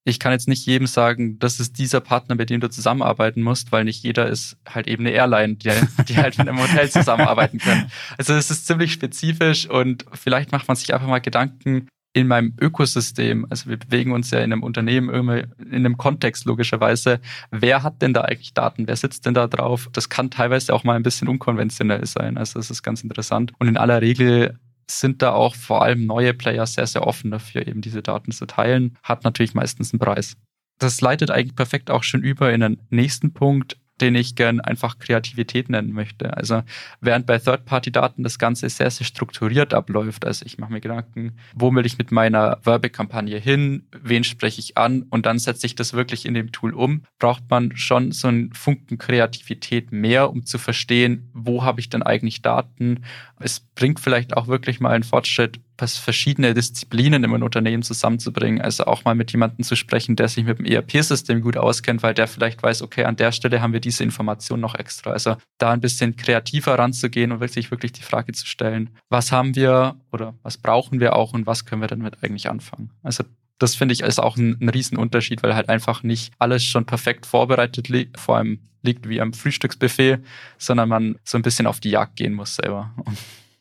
ich 0.10 0.20
kann 0.20 0.32
jetzt 0.32 0.48
nicht 0.48 0.66
jedem 0.66 0.88
sagen, 0.88 1.40
das 1.40 1.60
ist 1.60 1.78
dieser 1.78 2.02
Partner, 2.02 2.36
mit 2.36 2.50
dem 2.50 2.60
du 2.60 2.70
zusammenarbeiten 2.70 3.42
musst, 3.42 3.72
weil 3.72 3.84
nicht 3.84 4.04
jeder 4.04 4.28
ist 4.28 4.58
halt 4.68 4.88
eben 4.88 5.06
eine 5.06 5.16
Airline, 5.16 5.56
die, 5.56 5.72
die 6.08 6.18
halt 6.18 6.38
mit 6.38 6.48
einem 6.48 6.60
Hotel 6.60 6.90
zusammenarbeiten 6.90 7.60
können. 7.60 7.92
Also 8.18 8.34
es 8.34 8.52
ist 8.52 8.68
ziemlich 8.68 8.92
spezifisch 8.92 9.70
und 9.70 10.06
vielleicht 10.14 10.52
macht 10.52 10.68
man 10.68 10.76
sich 10.76 10.94
einfach 10.94 11.08
mal 11.08 11.20
Gedanken 11.20 11.88
in 12.14 12.28
meinem 12.28 12.54
Ökosystem. 12.60 13.46
Also 13.50 13.70
wir 13.70 13.78
bewegen 13.78 14.12
uns 14.12 14.32
ja 14.32 14.40
in 14.40 14.52
einem 14.52 14.64
Unternehmen 14.64 15.10
irgendwie 15.10 15.46
in 15.60 15.86
einem 15.86 15.98
Kontext 15.98 16.46
logischerweise. 16.46 17.20
Wer 17.52 17.84
hat 17.84 18.02
denn 18.02 18.14
da 18.14 18.22
eigentlich 18.22 18.54
Daten? 18.54 18.88
Wer 18.88 18.96
sitzt 18.96 19.26
denn 19.26 19.36
da 19.36 19.48
drauf? 19.48 19.90
Das 19.94 20.10
kann 20.10 20.32
teilweise 20.32 20.74
auch 20.74 20.84
mal 20.84 20.96
ein 20.96 21.04
bisschen 21.04 21.28
unkonventionell 21.28 22.06
sein. 22.06 22.38
Also 22.38 22.60
das 22.60 22.72
ist 22.72 22.82
ganz 22.82 23.04
interessant. 23.04 23.54
Und 23.60 23.68
in 23.68 23.78
aller 23.78 24.02
Regel 24.02 24.58
sind 24.90 25.22
da 25.22 25.34
auch 25.34 25.56
vor 25.56 25.84
allem 25.84 26.06
neue 26.06 26.34
Player 26.34 26.66
sehr, 26.66 26.88
sehr 26.88 27.06
offen 27.06 27.32
dafür, 27.32 27.68
eben 27.68 27.82
diese 27.82 28.02
Daten 28.02 28.32
zu 28.32 28.46
teilen. 28.46 28.98
Hat 29.04 29.24
natürlich 29.24 29.54
meistens 29.54 29.94
einen 29.94 30.00
Preis. 30.00 30.36
Das 30.80 31.02
leitet 31.02 31.32
eigentlich 31.32 31.56
perfekt 31.56 31.92
auch 31.92 32.04
schon 32.04 32.24
über 32.24 32.52
in 32.54 32.62
den 32.62 32.82
nächsten 32.90 33.34
Punkt, 33.34 33.78
den 34.02 34.16
ich 34.16 34.36
gern 34.36 34.60
einfach 34.60 35.00
Kreativität 35.00 35.70
nennen 35.70 35.92
möchte. 35.92 36.36
Also 36.36 36.64
während 37.02 37.26
bei 37.26 37.38
Third-Party-Daten 37.38 38.24
das 38.24 38.40
Ganze 38.40 38.70
sehr, 38.70 38.92
sehr 38.92 39.06
strukturiert 39.06 39.74
abläuft, 39.74 40.26
also 40.26 40.46
ich 40.46 40.58
mache 40.58 40.74
mir 40.74 40.82
Gedanken, 40.82 41.34
wo 41.56 41.74
will 41.74 41.86
ich 41.86 41.98
mit 41.98 42.12
meiner 42.12 42.60
Werbekampagne 42.64 43.38
hin, 43.38 43.88
wen 44.02 44.24
spreche 44.24 44.60
ich 44.60 44.78
an 44.78 45.04
und 45.10 45.26
dann 45.26 45.40
setze 45.40 45.66
ich 45.66 45.76
das 45.76 45.94
wirklich 45.94 46.26
in 46.26 46.34
dem 46.34 46.52
Tool 46.52 46.74
um, 46.74 47.04
braucht 47.20 47.44
man 47.50 47.76
schon 47.76 48.12
so 48.12 48.28
einen 48.28 48.54
Funken 48.54 48.98
Kreativität 48.98 49.92
mehr, 49.92 50.30
um 50.30 50.46
zu 50.46 50.58
verstehen, 50.58 51.30
wo 51.34 51.64
habe 51.64 51.80
ich 51.80 51.90
denn 51.90 52.04
eigentlich 52.04 52.42
Daten. 52.42 53.04
Es 53.40 53.60
bringt 53.60 54.00
vielleicht 54.00 54.36
auch 54.36 54.48
wirklich 54.48 54.80
mal 54.80 54.92
einen 54.92 55.04
Fortschritt, 55.04 55.60
verschiedene 55.82 56.54
Disziplinen 56.54 57.24
in 57.24 57.32
einem 57.32 57.44
Unternehmen 57.44 57.84
zusammenzubringen. 57.84 58.62
Also 58.62 58.86
auch 58.86 59.06
mal 59.06 59.16
mit 59.16 59.32
jemandem 59.32 59.64
zu 59.64 59.76
sprechen, 59.76 60.16
der 60.16 60.28
sich 60.28 60.44
mit 60.44 60.60
dem 60.60 60.66
ERP-System 60.66 61.42
gut 61.42 61.58
auskennt, 61.58 62.04
weil 62.04 62.14
der 62.14 62.28
vielleicht 62.28 62.62
weiß, 62.62 62.82
okay, 62.82 63.06
an 63.06 63.16
der 63.16 63.32
Stelle 63.32 63.62
haben 63.62 63.74
wir 63.74 63.80
diese 63.80 64.04
Information 64.04 64.60
noch 64.60 64.76
extra. 64.76 65.12
Also 65.12 65.38
da 65.58 65.72
ein 65.72 65.82
bisschen 65.82 66.16
kreativer 66.16 66.78
ranzugehen 66.78 67.32
und 67.32 67.40
wirklich 67.40 67.72
wirklich 67.72 67.92
die 67.94 68.02
Frage 68.02 68.34
zu 68.34 68.46
stellen, 68.46 68.90
was 69.10 69.32
haben 69.32 69.56
wir 69.56 69.96
oder 70.12 70.36
was 70.44 70.58
brauchen 70.58 71.00
wir 71.00 71.16
auch 71.16 71.34
und 71.34 71.46
was 71.46 71.66
können 71.66 71.82
wir 71.82 71.88
damit 71.88 72.24
eigentlich 72.24 72.50
anfangen? 72.50 72.92
Also 73.04 73.24
das 73.60 73.76
finde 73.76 73.94
ich 73.94 74.02
ist 74.02 74.20
auch 74.20 74.38
ein, 74.38 74.58
ein 74.62 74.70
Riesenunterschied, 74.70 75.44
weil 75.44 75.54
halt 75.54 75.70
einfach 75.70 76.04
nicht 76.04 76.34
alles 76.40 76.64
schon 76.64 76.86
perfekt 76.86 77.26
vorbereitet 77.26 77.90
liegt, 77.90 78.20
vor 78.20 78.38
allem 78.38 78.60
liegt 78.82 79.10
wie 79.10 79.20
am 79.22 79.34
Frühstücksbuffet, 79.34 80.20
sondern 80.58 80.90
man 80.90 81.20
so 81.24 81.38
ein 81.38 81.42
bisschen 81.42 81.68
auf 81.68 81.80
die 81.80 81.92
Jagd 81.92 82.16
gehen 82.16 82.34
muss 82.34 82.56
selber. 82.56 82.94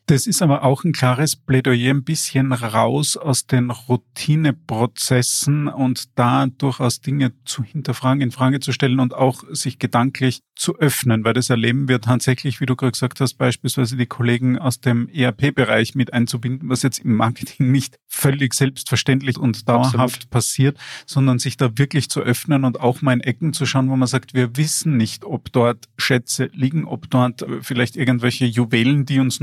Das 0.09 0.25
ist 0.25 0.41
aber 0.41 0.63
auch 0.63 0.83
ein 0.85 0.91
klares 0.91 1.35
Plädoyer, 1.35 1.91
ein 1.91 2.03
bisschen 2.03 2.51
raus 2.51 3.15
aus 3.15 3.45
den 3.45 3.69
Routineprozessen 3.69 5.67
und 5.67 6.17
da 6.17 6.47
durchaus 6.47 6.99
Dinge 7.01 7.33
zu 7.45 7.61
hinterfragen, 7.63 8.23
in 8.23 8.31
Frage 8.31 8.59
zu 8.59 8.71
stellen 8.71 8.99
und 8.99 9.13
auch 9.13 9.43
sich 9.51 9.77
gedanklich 9.77 10.41
zu 10.55 10.79
öffnen, 10.79 11.23
weil 11.23 11.33
das 11.33 11.51
erleben 11.51 11.87
wir 11.87 12.01
tatsächlich, 12.01 12.59
wie 12.59 12.65
du 12.65 12.75
gerade 12.75 12.93
gesagt 12.93 13.21
hast, 13.21 13.35
beispielsweise 13.35 13.97
die 13.97 14.07
Kollegen 14.07 14.57
aus 14.57 14.81
dem 14.81 15.07
ERP-Bereich 15.09 15.93
mit 15.93 16.11
einzubinden, 16.11 16.69
was 16.69 16.81
jetzt 16.81 16.97
im 16.99 17.15
Marketing 17.15 17.71
nicht 17.71 17.99
völlig 18.07 18.55
selbstverständlich 18.55 19.37
und 19.37 19.69
dauerhaft 19.69 19.95
Absolut. 19.95 20.29
passiert, 20.31 20.77
sondern 21.05 21.37
sich 21.37 21.55
da 21.55 21.77
wirklich 21.77 22.09
zu 22.09 22.21
öffnen 22.21 22.65
und 22.65 22.79
auch 22.79 23.03
mal 23.03 23.13
in 23.13 23.21
Ecken 23.21 23.53
zu 23.53 23.67
schauen, 23.67 23.89
wo 23.89 23.95
man 23.95 24.07
sagt, 24.07 24.33
wir 24.33 24.57
wissen 24.57 24.97
nicht, 24.97 25.23
ob 25.23 25.51
dort 25.51 25.85
Schätze 25.97 26.49
liegen, 26.51 26.85
ob 26.85 27.11
dort 27.11 27.45
vielleicht 27.61 27.95
irgendwelche 27.95 28.45
Juwelen, 28.45 29.05
die 29.05 29.19
uns 29.19 29.39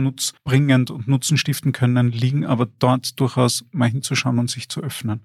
nutzbringend 0.57 0.91
und 0.91 1.09
Nutzen 1.09 1.37
stiften 1.37 1.73
können, 1.73 2.11
liegen, 2.13 2.47
aber 2.47 2.67
dort 2.79 3.19
durchaus 3.21 3.65
mal 3.73 3.89
hinzuschauen 3.89 4.39
und 4.39 4.51
sich 4.51 4.69
zu 4.69 4.83
öffnen. 4.83 5.21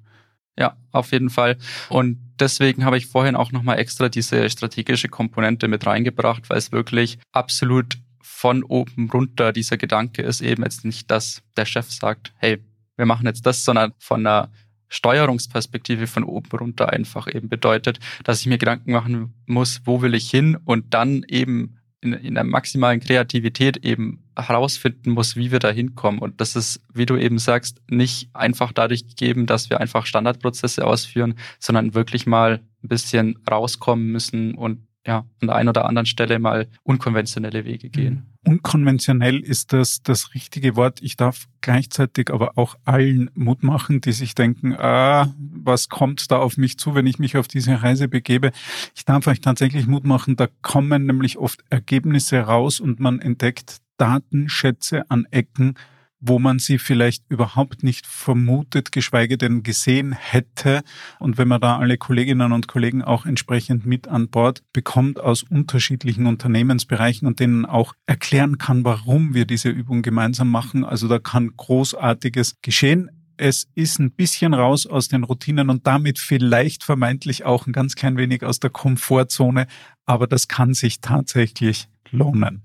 Ja, 0.57 0.75
auf 0.91 1.11
jeden 1.11 1.29
Fall. 1.29 1.57
Und 1.89 2.17
deswegen 2.39 2.83
habe 2.83 2.97
ich 2.97 3.07
vorhin 3.07 3.35
auch 3.35 3.51
nochmal 3.51 3.79
extra 3.79 4.09
diese 4.09 4.49
strategische 4.49 5.07
Komponente 5.07 5.67
mit 5.67 5.85
reingebracht, 5.85 6.49
weil 6.49 6.57
es 6.57 6.71
wirklich 6.71 7.19
absolut 7.31 7.97
von 8.21 8.63
oben 8.63 9.09
runter 9.09 9.53
dieser 9.53 9.77
Gedanke 9.77 10.21
ist 10.23 10.41
eben 10.41 10.63
jetzt 10.63 10.83
nicht, 10.83 11.09
dass 11.09 11.41
der 11.55 11.65
Chef 11.65 11.89
sagt, 11.89 12.33
hey, 12.37 12.59
wir 12.97 13.05
machen 13.05 13.25
jetzt 13.25 13.45
das, 13.45 13.63
sondern 13.63 13.93
von 13.99 14.25
einer 14.25 14.51
Steuerungsperspektive 14.89 16.05
von 16.05 16.25
oben 16.25 16.49
runter 16.51 16.91
einfach 16.91 17.33
eben 17.33 17.47
bedeutet, 17.47 17.99
dass 18.25 18.41
ich 18.41 18.47
mir 18.47 18.57
Gedanken 18.57 18.91
machen 18.91 19.33
muss, 19.45 19.81
wo 19.85 20.01
will 20.01 20.13
ich 20.15 20.29
hin 20.29 20.57
und 20.65 20.93
dann 20.93 21.23
eben 21.29 21.77
in, 22.01 22.13
in 22.13 22.33
der 22.33 22.43
maximalen 22.43 22.99
Kreativität 22.99 23.77
eben 23.77 24.20
herausfinden 24.37 25.11
muss, 25.11 25.35
wie 25.35 25.51
wir 25.51 25.59
da 25.59 25.69
hinkommen. 25.69 26.19
Und 26.19 26.41
das 26.41 26.55
ist, 26.55 26.81
wie 26.93 27.05
du 27.05 27.17
eben 27.17 27.39
sagst, 27.39 27.81
nicht 27.89 28.29
einfach 28.33 28.71
dadurch 28.71 29.07
gegeben, 29.07 29.45
dass 29.45 29.69
wir 29.69 29.79
einfach 29.79 30.05
Standardprozesse 30.05 30.85
ausführen, 30.85 31.35
sondern 31.59 31.93
wirklich 31.93 32.25
mal 32.25 32.61
ein 32.83 32.87
bisschen 32.87 33.37
rauskommen 33.49 34.11
müssen 34.11 34.55
und 34.55 34.87
ja, 35.05 35.25
an 35.41 35.47
der 35.47 35.55
einen 35.55 35.69
oder 35.69 35.85
anderen 35.85 36.05
Stelle 36.05 36.37
mal 36.37 36.67
unkonventionelle 36.83 37.65
Wege 37.65 37.89
gehen. 37.89 38.27
Mhm. 38.43 38.53
Unkonventionell 38.53 39.39
ist 39.39 39.73
das 39.73 40.03
das 40.03 40.33
richtige 40.33 40.75
Wort. 40.75 41.01
Ich 41.01 41.15
darf 41.15 41.47
gleichzeitig 41.61 42.31
aber 42.31 42.57
auch 42.57 42.75
allen 42.85 43.29
Mut 43.33 43.63
machen, 43.63 44.01
die 44.01 44.11
sich 44.11 44.35
denken, 44.35 44.73
ah, 44.73 45.33
was 45.37 45.89
kommt 45.89 46.31
da 46.31 46.37
auf 46.37 46.57
mich 46.57 46.77
zu, 46.77 46.93
wenn 46.95 47.07
ich 47.07 47.19
mich 47.19 47.37
auf 47.37 47.47
diese 47.47 47.81
Reise 47.81 48.07
begebe. 48.07 48.51
Ich 48.95 49.05
darf 49.05 49.27
euch 49.27 49.41
tatsächlich 49.41 49.87
Mut 49.87 50.05
machen, 50.05 50.35
da 50.35 50.47
kommen 50.61 51.05
nämlich 51.05 51.37
oft 51.37 51.63
Ergebnisse 51.69 52.39
raus 52.39 52.79
und 52.79 52.99
man 52.99 53.19
entdeckt 53.19 53.77
Datenschätze 54.01 55.03
an 55.09 55.25
Ecken, 55.29 55.75
wo 56.19 56.39
man 56.39 56.57
sie 56.57 56.79
vielleicht 56.79 57.23
überhaupt 57.29 57.83
nicht 57.83 58.07
vermutet, 58.07 58.91
geschweige 58.91 59.37
denn 59.37 59.61
gesehen 59.63 60.11
hätte. 60.11 60.81
Und 61.19 61.37
wenn 61.37 61.47
man 61.47 61.61
da 61.61 61.77
alle 61.77 61.97
Kolleginnen 61.97 62.51
und 62.51 62.67
Kollegen 62.67 63.03
auch 63.03 63.25
entsprechend 63.25 63.85
mit 63.85 64.07
an 64.07 64.29
Bord 64.29 64.63
bekommt 64.73 65.19
aus 65.19 65.43
unterschiedlichen 65.43 66.25
Unternehmensbereichen 66.25 67.27
und 67.27 67.39
denen 67.39 67.65
auch 67.65 67.93
erklären 68.07 68.57
kann, 68.57 68.83
warum 68.83 69.33
wir 69.35 69.45
diese 69.45 69.69
Übung 69.69 70.01
gemeinsam 70.01 70.49
machen. 70.49 70.83
Also 70.83 71.07
da 71.07 71.19
kann 71.19 71.53
Großartiges 71.55 72.57
geschehen 72.61 73.11
es 73.37 73.67
ist 73.73 73.97
ein 73.99 74.11
bisschen 74.11 74.53
raus 74.53 74.85
aus 74.85 75.07
den 75.07 75.23
Routinen 75.23 75.71
und 75.71 75.87
damit 75.87 76.19
vielleicht 76.19 76.83
vermeintlich 76.83 77.43
auch 77.43 77.65
ein 77.65 77.73
ganz 77.73 77.95
klein 77.95 78.15
wenig 78.15 78.43
aus 78.43 78.59
der 78.59 78.69
Komfortzone, 78.69 79.65
aber 80.05 80.27
das 80.27 80.47
kann 80.47 80.75
sich 80.75 81.01
tatsächlich 81.01 81.87
lohnen. 82.11 82.61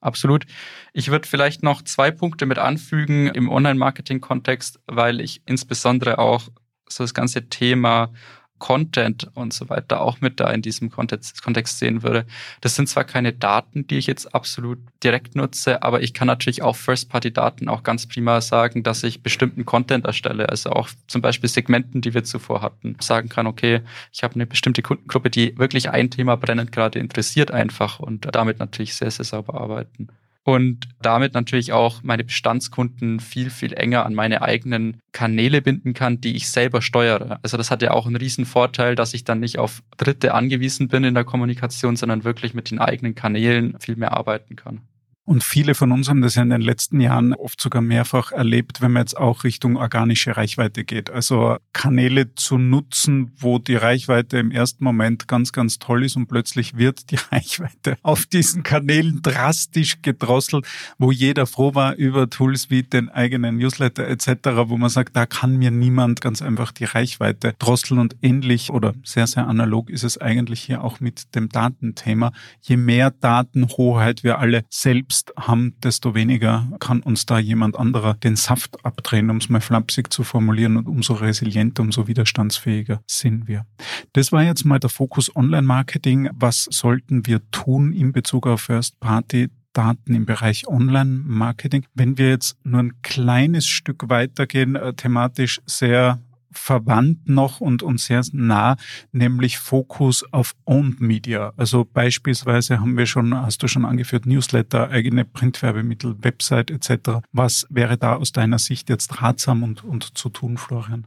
Absolut. 0.00 0.46
Ich 0.92 1.10
würde 1.10 1.28
vielleicht 1.28 1.62
noch 1.62 1.82
zwei 1.82 2.10
Punkte 2.10 2.46
mit 2.46 2.58
anfügen 2.58 3.26
im 3.28 3.48
Online-Marketing-Kontext, 3.48 4.80
weil 4.86 5.20
ich 5.20 5.42
insbesondere 5.46 6.18
auch 6.18 6.48
so 6.88 7.04
das 7.04 7.14
ganze 7.14 7.48
Thema 7.48 8.12
Content 8.58 9.28
und 9.34 9.52
so 9.52 9.68
weiter 9.68 10.00
auch 10.00 10.20
mit 10.20 10.40
da 10.40 10.50
in 10.50 10.62
diesem 10.62 10.90
Kontext, 10.90 11.42
Kontext 11.42 11.78
sehen 11.78 12.02
würde. 12.02 12.26
Das 12.60 12.74
sind 12.76 12.88
zwar 12.88 13.04
keine 13.04 13.32
Daten, 13.32 13.86
die 13.86 13.98
ich 13.98 14.06
jetzt 14.06 14.34
absolut 14.34 14.78
direkt 15.02 15.36
nutze, 15.36 15.82
aber 15.82 16.02
ich 16.02 16.14
kann 16.14 16.26
natürlich 16.26 16.62
auch 16.62 16.76
First-Party-Daten 16.76 17.68
auch 17.68 17.82
ganz 17.82 18.06
prima 18.06 18.40
sagen, 18.40 18.82
dass 18.82 19.02
ich 19.02 19.22
bestimmten 19.22 19.64
Content 19.64 20.04
erstelle, 20.04 20.48
also 20.48 20.70
auch 20.70 20.88
zum 21.06 21.22
Beispiel 21.22 21.48
Segmenten, 21.48 22.00
die 22.00 22.14
wir 22.14 22.24
zuvor 22.24 22.62
hatten, 22.62 22.96
sagen 23.00 23.28
kann, 23.28 23.46
okay, 23.46 23.80
ich 24.12 24.22
habe 24.22 24.34
eine 24.34 24.46
bestimmte 24.46 24.82
Kundengruppe, 24.82 25.30
die 25.30 25.56
wirklich 25.58 25.90
ein 25.90 26.10
Thema 26.10 26.36
brennend 26.36 26.72
gerade 26.72 26.98
interessiert 26.98 27.50
einfach 27.50 28.00
und 28.00 28.28
damit 28.32 28.58
natürlich 28.58 28.94
sehr, 28.94 29.10
sehr 29.10 29.24
sauber 29.24 29.60
arbeiten 29.60 30.08
und 30.48 30.88
damit 31.02 31.34
natürlich 31.34 31.74
auch 31.74 32.02
meine 32.02 32.24
Bestandskunden 32.24 33.20
viel, 33.20 33.50
viel 33.50 33.74
enger 33.74 34.06
an 34.06 34.14
meine 34.14 34.40
eigenen 34.40 34.96
Kanäle 35.12 35.60
binden 35.60 35.92
kann, 35.92 36.22
die 36.22 36.36
ich 36.36 36.48
selber 36.48 36.80
steuere. 36.80 37.38
Also 37.42 37.58
das 37.58 37.70
hat 37.70 37.82
ja 37.82 37.90
auch 37.90 38.06
einen 38.06 38.16
riesen 38.16 38.46
Vorteil, 38.46 38.94
dass 38.94 39.12
ich 39.12 39.24
dann 39.24 39.40
nicht 39.40 39.58
auf 39.58 39.82
Dritte 39.98 40.32
angewiesen 40.32 40.88
bin 40.88 41.04
in 41.04 41.12
der 41.12 41.24
Kommunikation, 41.24 41.96
sondern 41.96 42.24
wirklich 42.24 42.54
mit 42.54 42.70
den 42.70 42.78
eigenen 42.78 43.14
Kanälen 43.14 43.76
viel 43.78 43.96
mehr 43.96 44.16
arbeiten 44.16 44.56
kann. 44.56 44.80
Und 45.28 45.44
viele 45.44 45.74
von 45.74 45.92
uns 45.92 46.08
haben 46.08 46.22
das 46.22 46.36
ja 46.36 46.42
in 46.42 46.48
den 46.48 46.62
letzten 46.62 47.02
Jahren 47.02 47.34
oft 47.34 47.60
sogar 47.60 47.82
mehrfach 47.82 48.32
erlebt, 48.32 48.80
wenn 48.80 48.92
man 48.92 49.02
jetzt 49.02 49.18
auch 49.18 49.44
Richtung 49.44 49.76
organische 49.76 50.38
Reichweite 50.38 50.84
geht. 50.84 51.10
Also 51.10 51.58
Kanäle 51.74 52.34
zu 52.34 52.56
nutzen, 52.56 53.32
wo 53.36 53.58
die 53.58 53.76
Reichweite 53.76 54.38
im 54.38 54.50
ersten 54.50 54.84
Moment 54.84 55.28
ganz, 55.28 55.52
ganz 55.52 55.78
toll 55.78 56.06
ist 56.06 56.16
und 56.16 56.28
plötzlich 56.28 56.78
wird 56.78 57.10
die 57.10 57.18
Reichweite 57.30 57.98
auf 58.00 58.24
diesen 58.24 58.62
Kanälen 58.62 59.20
drastisch 59.20 60.00
gedrosselt, 60.00 60.66
wo 60.96 61.12
jeder 61.12 61.46
froh 61.46 61.74
war 61.74 61.94
über 61.96 62.30
Tools 62.30 62.70
wie 62.70 62.82
den 62.82 63.10
eigenen 63.10 63.58
Newsletter 63.58 64.08
etc., 64.08 64.30
wo 64.68 64.78
man 64.78 64.88
sagt, 64.88 65.14
da 65.14 65.26
kann 65.26 65.58
mir 65.58 65.70
niemand 65.70 66.22
ganz 66.22 66.40
einfach 66.40 66.72
die 66.72 66.84
Reichweite 66.84 67.54
drosseln 67.58 68.00
und 68.00 68.16
ähnlich 68.22 68.70
oder 68.70 68.94
sehr, 69.04 69.26
sehr 69.26 69.46
analog 69.46 69.90
ist 69.90 70.04
es 70.04 70.16
eigentlich 70.16 70.62
hier 70.62 70.82
auch 70.82 71.00
mit 71.00 71.34
dem 71.34 71.50
Datenthema. 71.50 72.32
Je 72.62 72.78
mehr 72.78 73.10
Datenhoheit 73.10 74.24
wir 74.24 74.38
alle 74.38 74.64
selbst 74.70 75.17
Angst 75.18 75.32
haben, 75.36 75.74
desto 75.82 76.14
weniger 76.14 76.66
kann 76.78 77.00
uns 77.00 77.26
da 77.26 77.38
jemand 77.38 77.76
anderer 77.76 78.14
den 78.14 78.36
Saft 78.36 78.84
abdrehen, 78.84 79.30
um 79.30 79.38
es 79.38 79.48
mal 79.48 79.60
flapsig 79.60 80.12
zu 80.12 80.22
formulieren. 80.22 80.76
Und 80.76 80.86
umso 80.86 81.14
resilienter, 81.14 81.82
umso 81.82 82.06
widerstandsfähiger 82.06 83.00
sind 83.06 83.48
wir. 83.48 83.66
Das 84.12 84.30
war 84.32 84.44
jetzt 84.44 84.64
mal 84.64 84.78
der 84.78 84.90
Fokus 84.90 85.34
Online-Marketing. 85.34 86.30
Was 86.34 86.68
sollten 86.70 87.26
wir 87.26 87.40
tun 87.50 87.92
in 87.92 88.12
Bezug 88.12 88.46
auf 88.46 88.62
First-Party? 88.62 89.48
Daten 89.74 90.14
im 90.14 90.26
Bereich 90.26 90.66
Online-Marketing. 90.66 91.84
Wenn 91.94 92.18
wir 92.18 92.30
jetzt 92.30 92.56
nur 92.64 92.80
ein 92.80 93.00
kleines 93.02 93.66
Stück 93.66 94.08
weitergehen, 94.08 94.74
äh, 94.74 94.94
thematisch 94.94 95.60
sehr 95.66 96.20
verwandt 96.50 97.28
noch 97.28 97.60
und, 97.60 97.82
und 97.82 98.00
sehr 98.00 98.22
nah, 98.32 98.76
nämlich 99.12 99.58
Fokus 99.58 100.24
auf 100.32 100.54
Owned 100.64 101.00
Media. 101.00 101.52
Also 101.56 101.84
beispielsweise 101.84 102.80
haben 102.80 102.96
wir 102.96 103.06
schon, 103.06 103.34
hast 103.34 103.62
du 103.62 103.68
schon 103.68 103.84
angeführt, 103.84 104.26
Newsletter, 104.26 104.90
eigene 104.90 105.24
Printwerbemittel, 105.24 106.16
Website 106.22 106.70
etc. 106.70 107.20
Was 107.32 107.66
wäre 107.70 107.96
da 107.96 108.16
aus 108.16 108.32
deiner 108.32 108.58
Sicht 108.58 108.88
jetzt 108.88 109.22
ratsam 109.22 109.62
und, 109.62 109.84
und 109.84 110.16
zu 110.16 110.28
tun, 110.28 110.58
Florian? 110.58 111.06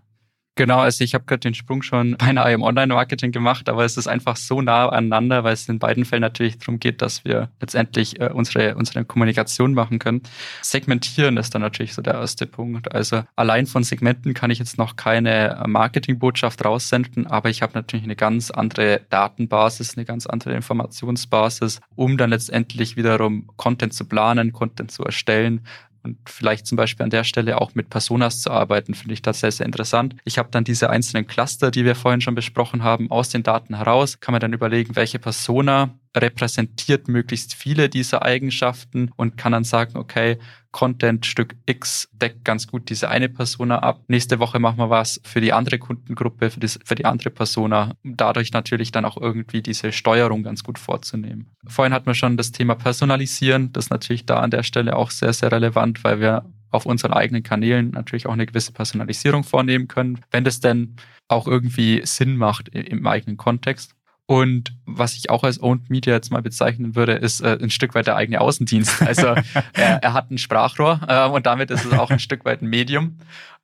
Genau, 0.56 0.80
also 0.80 1.04
ich 1.04 1.14
habe 1.14 1.24
gerade 1.24 1.40
den 1.40 1.54
Sprung 1.54 1.82
schon 1.82 2.16
beinahe 2.20 2.54
im 2.54 2.62
Online-Marketing 2.62 3.32
gemacht, 3.32 3.70
aber 3.70 3.86
es 3.86 3.96
ist 3.96 4.08
einfach 4.08 4.36
so 4.36 4.62
nah 4.62 4.90
aneinander, 4.90 5.44
weil 5.44 5.54
es 5.54 5.70
in 5.70 5.80
beiden 5.80 6.04
Fällen 6.04 6.22
natürlich 6.22 6.58
darum 6.58 6.80
geht, 6.80 7.02
dass 7.02 7.24
wir 7.24 7.50
letztendlich 7.62 8.20
äh, 8.20 8.30
unsere, 8.34 8.76
unsere 8.76 9.06
Kommunikation 9.06 9.74
machen 9.74 9.98
können. 10.00 10.22
Segmentieren 10.62 11.38
ist 11.38 11.56
dann 11.56 11.62
natürlich 11.62 11.94
so 11.94 12.02
der 12.02 12.16
erste 12.16 12.48
Punkt. 12.48 12.94
Also 12.94 13.24
allein 13.38 13.66
von 13.66 13.84
Segmenten 13.84 14.34
kann 14.34 14.52
ich 14.52 14.60
jetzt 14.60 14.78
noch 14.78 14.98
keine 14.98 15.62
äh, 15.64 15.68
Marketingbotschaft 15.68 16.66
raussenden, 16.66 17.28
aber 17.28 17.50
ich 17.50 17.62
habe 17.62 17.74
natürlich 17.74 18.04
eine 18.04 18.18
ganz 18.18 18.52
andere 18.52 19.02
Datenbasis, 19.10 19.96
eine 19.96 20.06
ganz 20.06 20.28
andere 20.28 20.54
Informationsbasis, 20.54 21.80
um 21.96 22.18
dann 22.18 22.30
letztendlich 22.30 22.98
wiederum 22.98 23.48
Content 23.56 23.94
zu 23.94 24.04
planen, 24.04 24.52
Content 24.52 24.92
zu 24.92 25.04
erstellen, 25.04 25.62
und 26.04 26.18
vielleicht 26.26 26.68
zum 26.68 26.76
Beispiel 26.76 27.04
an 27.04 27.10
der 27.10 27.24
Stelle 27.24 27.60
auch 27.60 27.76
mit 27.76 27.90
Personas 27.90 28.42
zu 28.42 28.52
arbeiten, 28.52 28.94
finde 28.94 29.14
ich 29.14 29.22
das 29.22 29.40
sehr, 29.40 29.52
sehr 29.52 29.66
interessant. 29.66 30.16
Ich 30.26 30.38
habe 30.38 30.50
dann 30.52 30.64
diese 30.64 30.90
einzelnen 30.90 31.28
Cluster, 31.28 31.72
die 31.72 31.86
wir 31.86 31.96
vorhin 31.96 32.22
schon 32.22 32.36
besprochen 32.36 32.84
haben, 32.84 33.12
aus 33.12 33.30
den 33.30 33.44
Daten 33.44 33.76
heraus, 33.76 34.20
kann 34.20 34.34
man 34.34 34.42
dann 34.42 34.54
überlegen, 34.54 34.96
welche 34.96 35.20
Persona 35.20 35.96
repräsentiert 36.16 37.08
möglichst 37.08 37.54
viele 37.54 37.90
dieser 37.90 38.24
Eigenschaften 38.24 39.12
und 39.16 39.38
kann 39.38 39.52
dann 39.52 39.64
sagen, 39.64 39.98
okay, 39.98 40.38
Content 40.72 41.26
Stück 41.26 41.56
X 41.66 42.10
deckt 42.14 42.46
ganz 42.46 42.68
gut 42.68 42.90
diese 42.90 43.10
eine 43.10 43.30
Persona 43.30 43.80
ab. 43.80 44.02
Nächste 44.08 44.40
Woche 44.40 44.60
machen 44.60 44.78
wir 44.78 44.90
was 44.90 45.22
für 45.24 45.42
die 45.42 45.54
andere 45.54 45.80
Kundengruppe, 45.80 46.50
für, 46.50 46.60
das, 46.60 46.80
für 46.84 46.96
die 46.96 47.06
andere 47.06 47.30
Persona, 47.30 47.96
um 48.04 48.16
dadurch 48.18 48.52
natürlich 48.52 48.92
dann 48.92 49.06
auch 49.06 49.18
irgendwie 49.18 49.62
diese 49.62 49.92
Steuerung 49.92 50.44
ganz 50.44 50.64
gut 50.64 50.80
vorzunehmen. 50.80 51.52
Vorhin 51.68 51.94
hatten 51.94 52.06
wir 52.06 52.14
schon 52.14 52.38
das 52.38 52.52
Thema 52.52 52.76
Personalisieren. 52.76 53.74
Das 53.74 53.86
ist 53.86 53.92
natürlich 53.92 54.26
da 54.26 54.40
an 54.40 54.52
der 54.52 54.64
Stelle 54.64 54.96
auch 54.96 55.12
sehr, 55.12 55.34
sehr 55.34 55.52
relevant, 55.52 56.04
weil 56.04 56.20
wir 56.20 56.46
auf 56.72 56.86
unseren 56.86 57.14
eigenen 57.14 57.44
Kanälen 57.44 57.92
natürlich 57.92 58.28
auch 58.28 58.34
eine 58.34 58.46
gewisse 58.46 58.72
Personalisierung 58.72 59.44
vornehmen 59.44 59.88
können, 59.88 60.22
wenn 60.32 60.44
das 60.44 60.62
denn 60.62 60.96
auch 61.28 61.48
irgendwie 61.48 62.02
Sinn 62.06 62.38
macht 62.38 62.70
im 62.70 63.06
eigenen 63.06 63.38
Kontext. 63.38 63.96
Und 64.32 64.74
was 64.86 65.16
ich 65.16 65.30
auch 65.30 65.44
als 65.44 65.62
Owned 65.62 65.90
Media 65.90 66.14
jetzt 66.14 66.32
mal 66.32 66.42
bezeichnen 66.42 66.96
würde, 66.96 67.16
ist 67.16 67.42
äh, 67.42 67.58
ein 67.62 67.70
Stück 67.70 67.94
weit 67.96 68.08
der 68.08 68.16
eigene 68.16 68.40
Außendienst. 68.40 69.02
Also 69.02 69.36
er, 69.74 70.04
er 70.04 70.14
hat 70.14 70.32
ein 70.32 70.38
Sprachrohr 70.38 71.02
äh, 71.06 71.28
und 71.28 71.46
damit 71.46 71.70
ist 71.70 71.84
es 71.84 71.92
auch 71.92 72.10
ein 72.10 72.20
Stück 72.28 72.46
weit 72.46 72.62
ein 72.62 72.70
Medium. 72.70 73.18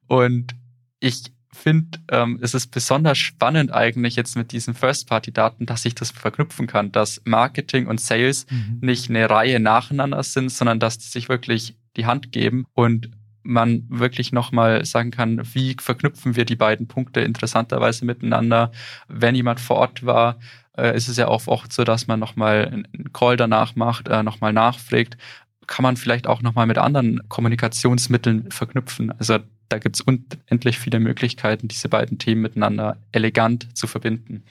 Und 0.08 0.56
ich 1.00 1.32
finde, 1.54 2.00
ähm, 2.12 2.40
es 2.42 2.54
ist 2.54 2.68
besonders 2.68 3.18
spannend 3.18 3.74
eigentlich 3.74 4.18
jetzt 4.18 4.36
mit 4.36 4.52
diesen 4.52 4.74
First-Party-Daten, 4.74 5.66
dass 5.66 5.86
ich 5.86 5.96
das 5.96 6.12
verknüpfen 6.12 6.68
kann, 6.68 6.92
dass 6.92 7.22
Marketing 7.24 7.88
und 7.88 8.02
Sales 8.02 8.46
mhm. 8.50 8.80
nicht 8.82 9.10
eine 9.10 9.30
Reihe 9.30 9.62
nacheinander 9.62 10.22
sind, 10.22 10.52
sondern 10.52 10.82
dass 10.82 10.98
die 10.98 11.08
sich 11.08 11.30
wirklich 11.30 11.78
die 11.96 12.08
Hand 12.08 12.34
geben 12.34 12.66
und 12.74 13.10
man 13.48 13.86
wirklich 13.90 14.32
nochmal 14.32 14.86
sagen 14.86 15.12
kann, 15.12 15.42
wie 15.54 15.76
verknüpfen 15.80 16.36
wir 16.36 16.46
die 16.46 16.56
beiden 16.56 16.88
Punkte 16.88 17.22
interessanterweise 17.22 18.06
miteinander. 18.06 18.72
Wenn 19.08 19.36
jemand 19.36 19.60
vor 19.60 19.78
Ort 19.78 20.06
war, 20.06 20.38
äh, 20.78 20.96
ist 20.96 21.08
es 21.08 21.18
ja 21.18 21.28
auch 21.30 21.48
oft 21.48 21.72
so, 21.72 21.84
dass 21.84 22.08
man 22.08 22.20
nochmal 22.20 22.66
einen 22.66 23.14
Call 23.14 23.38
danach 23.38 23.76
macht, 23.76 24.10
äh, 24.10 24.22
nochmal 24.22 24.54
nachfragt. 24.54 25.18
Kann 25.66 25.84
man 25.84 25.98
vielleicht 25.98 26.28
auch 26.28 26.42
nochmal 26.42 26.68
mit 26.68 26.78
anderen 26.78 27.22
Kommunikationsmitteln 27.30 28.52
verknüpfen. 28.52 29.12
Also 29.18 29.40
da 29.70 29.80
gibt 29.80 29.96
es 29.96 30.02
unendlich 30.02 30.78
viele 30.78 31.00
Möglichkeiten, 31.00 31.68
diese 31.68 31.90
beiden 31.90 32.20
Themen 32.20 32.42
miteinander 32.42 32.98
elegant 33.12 33.76
zu 33.78 33.88
verbinden. 33.88 34.44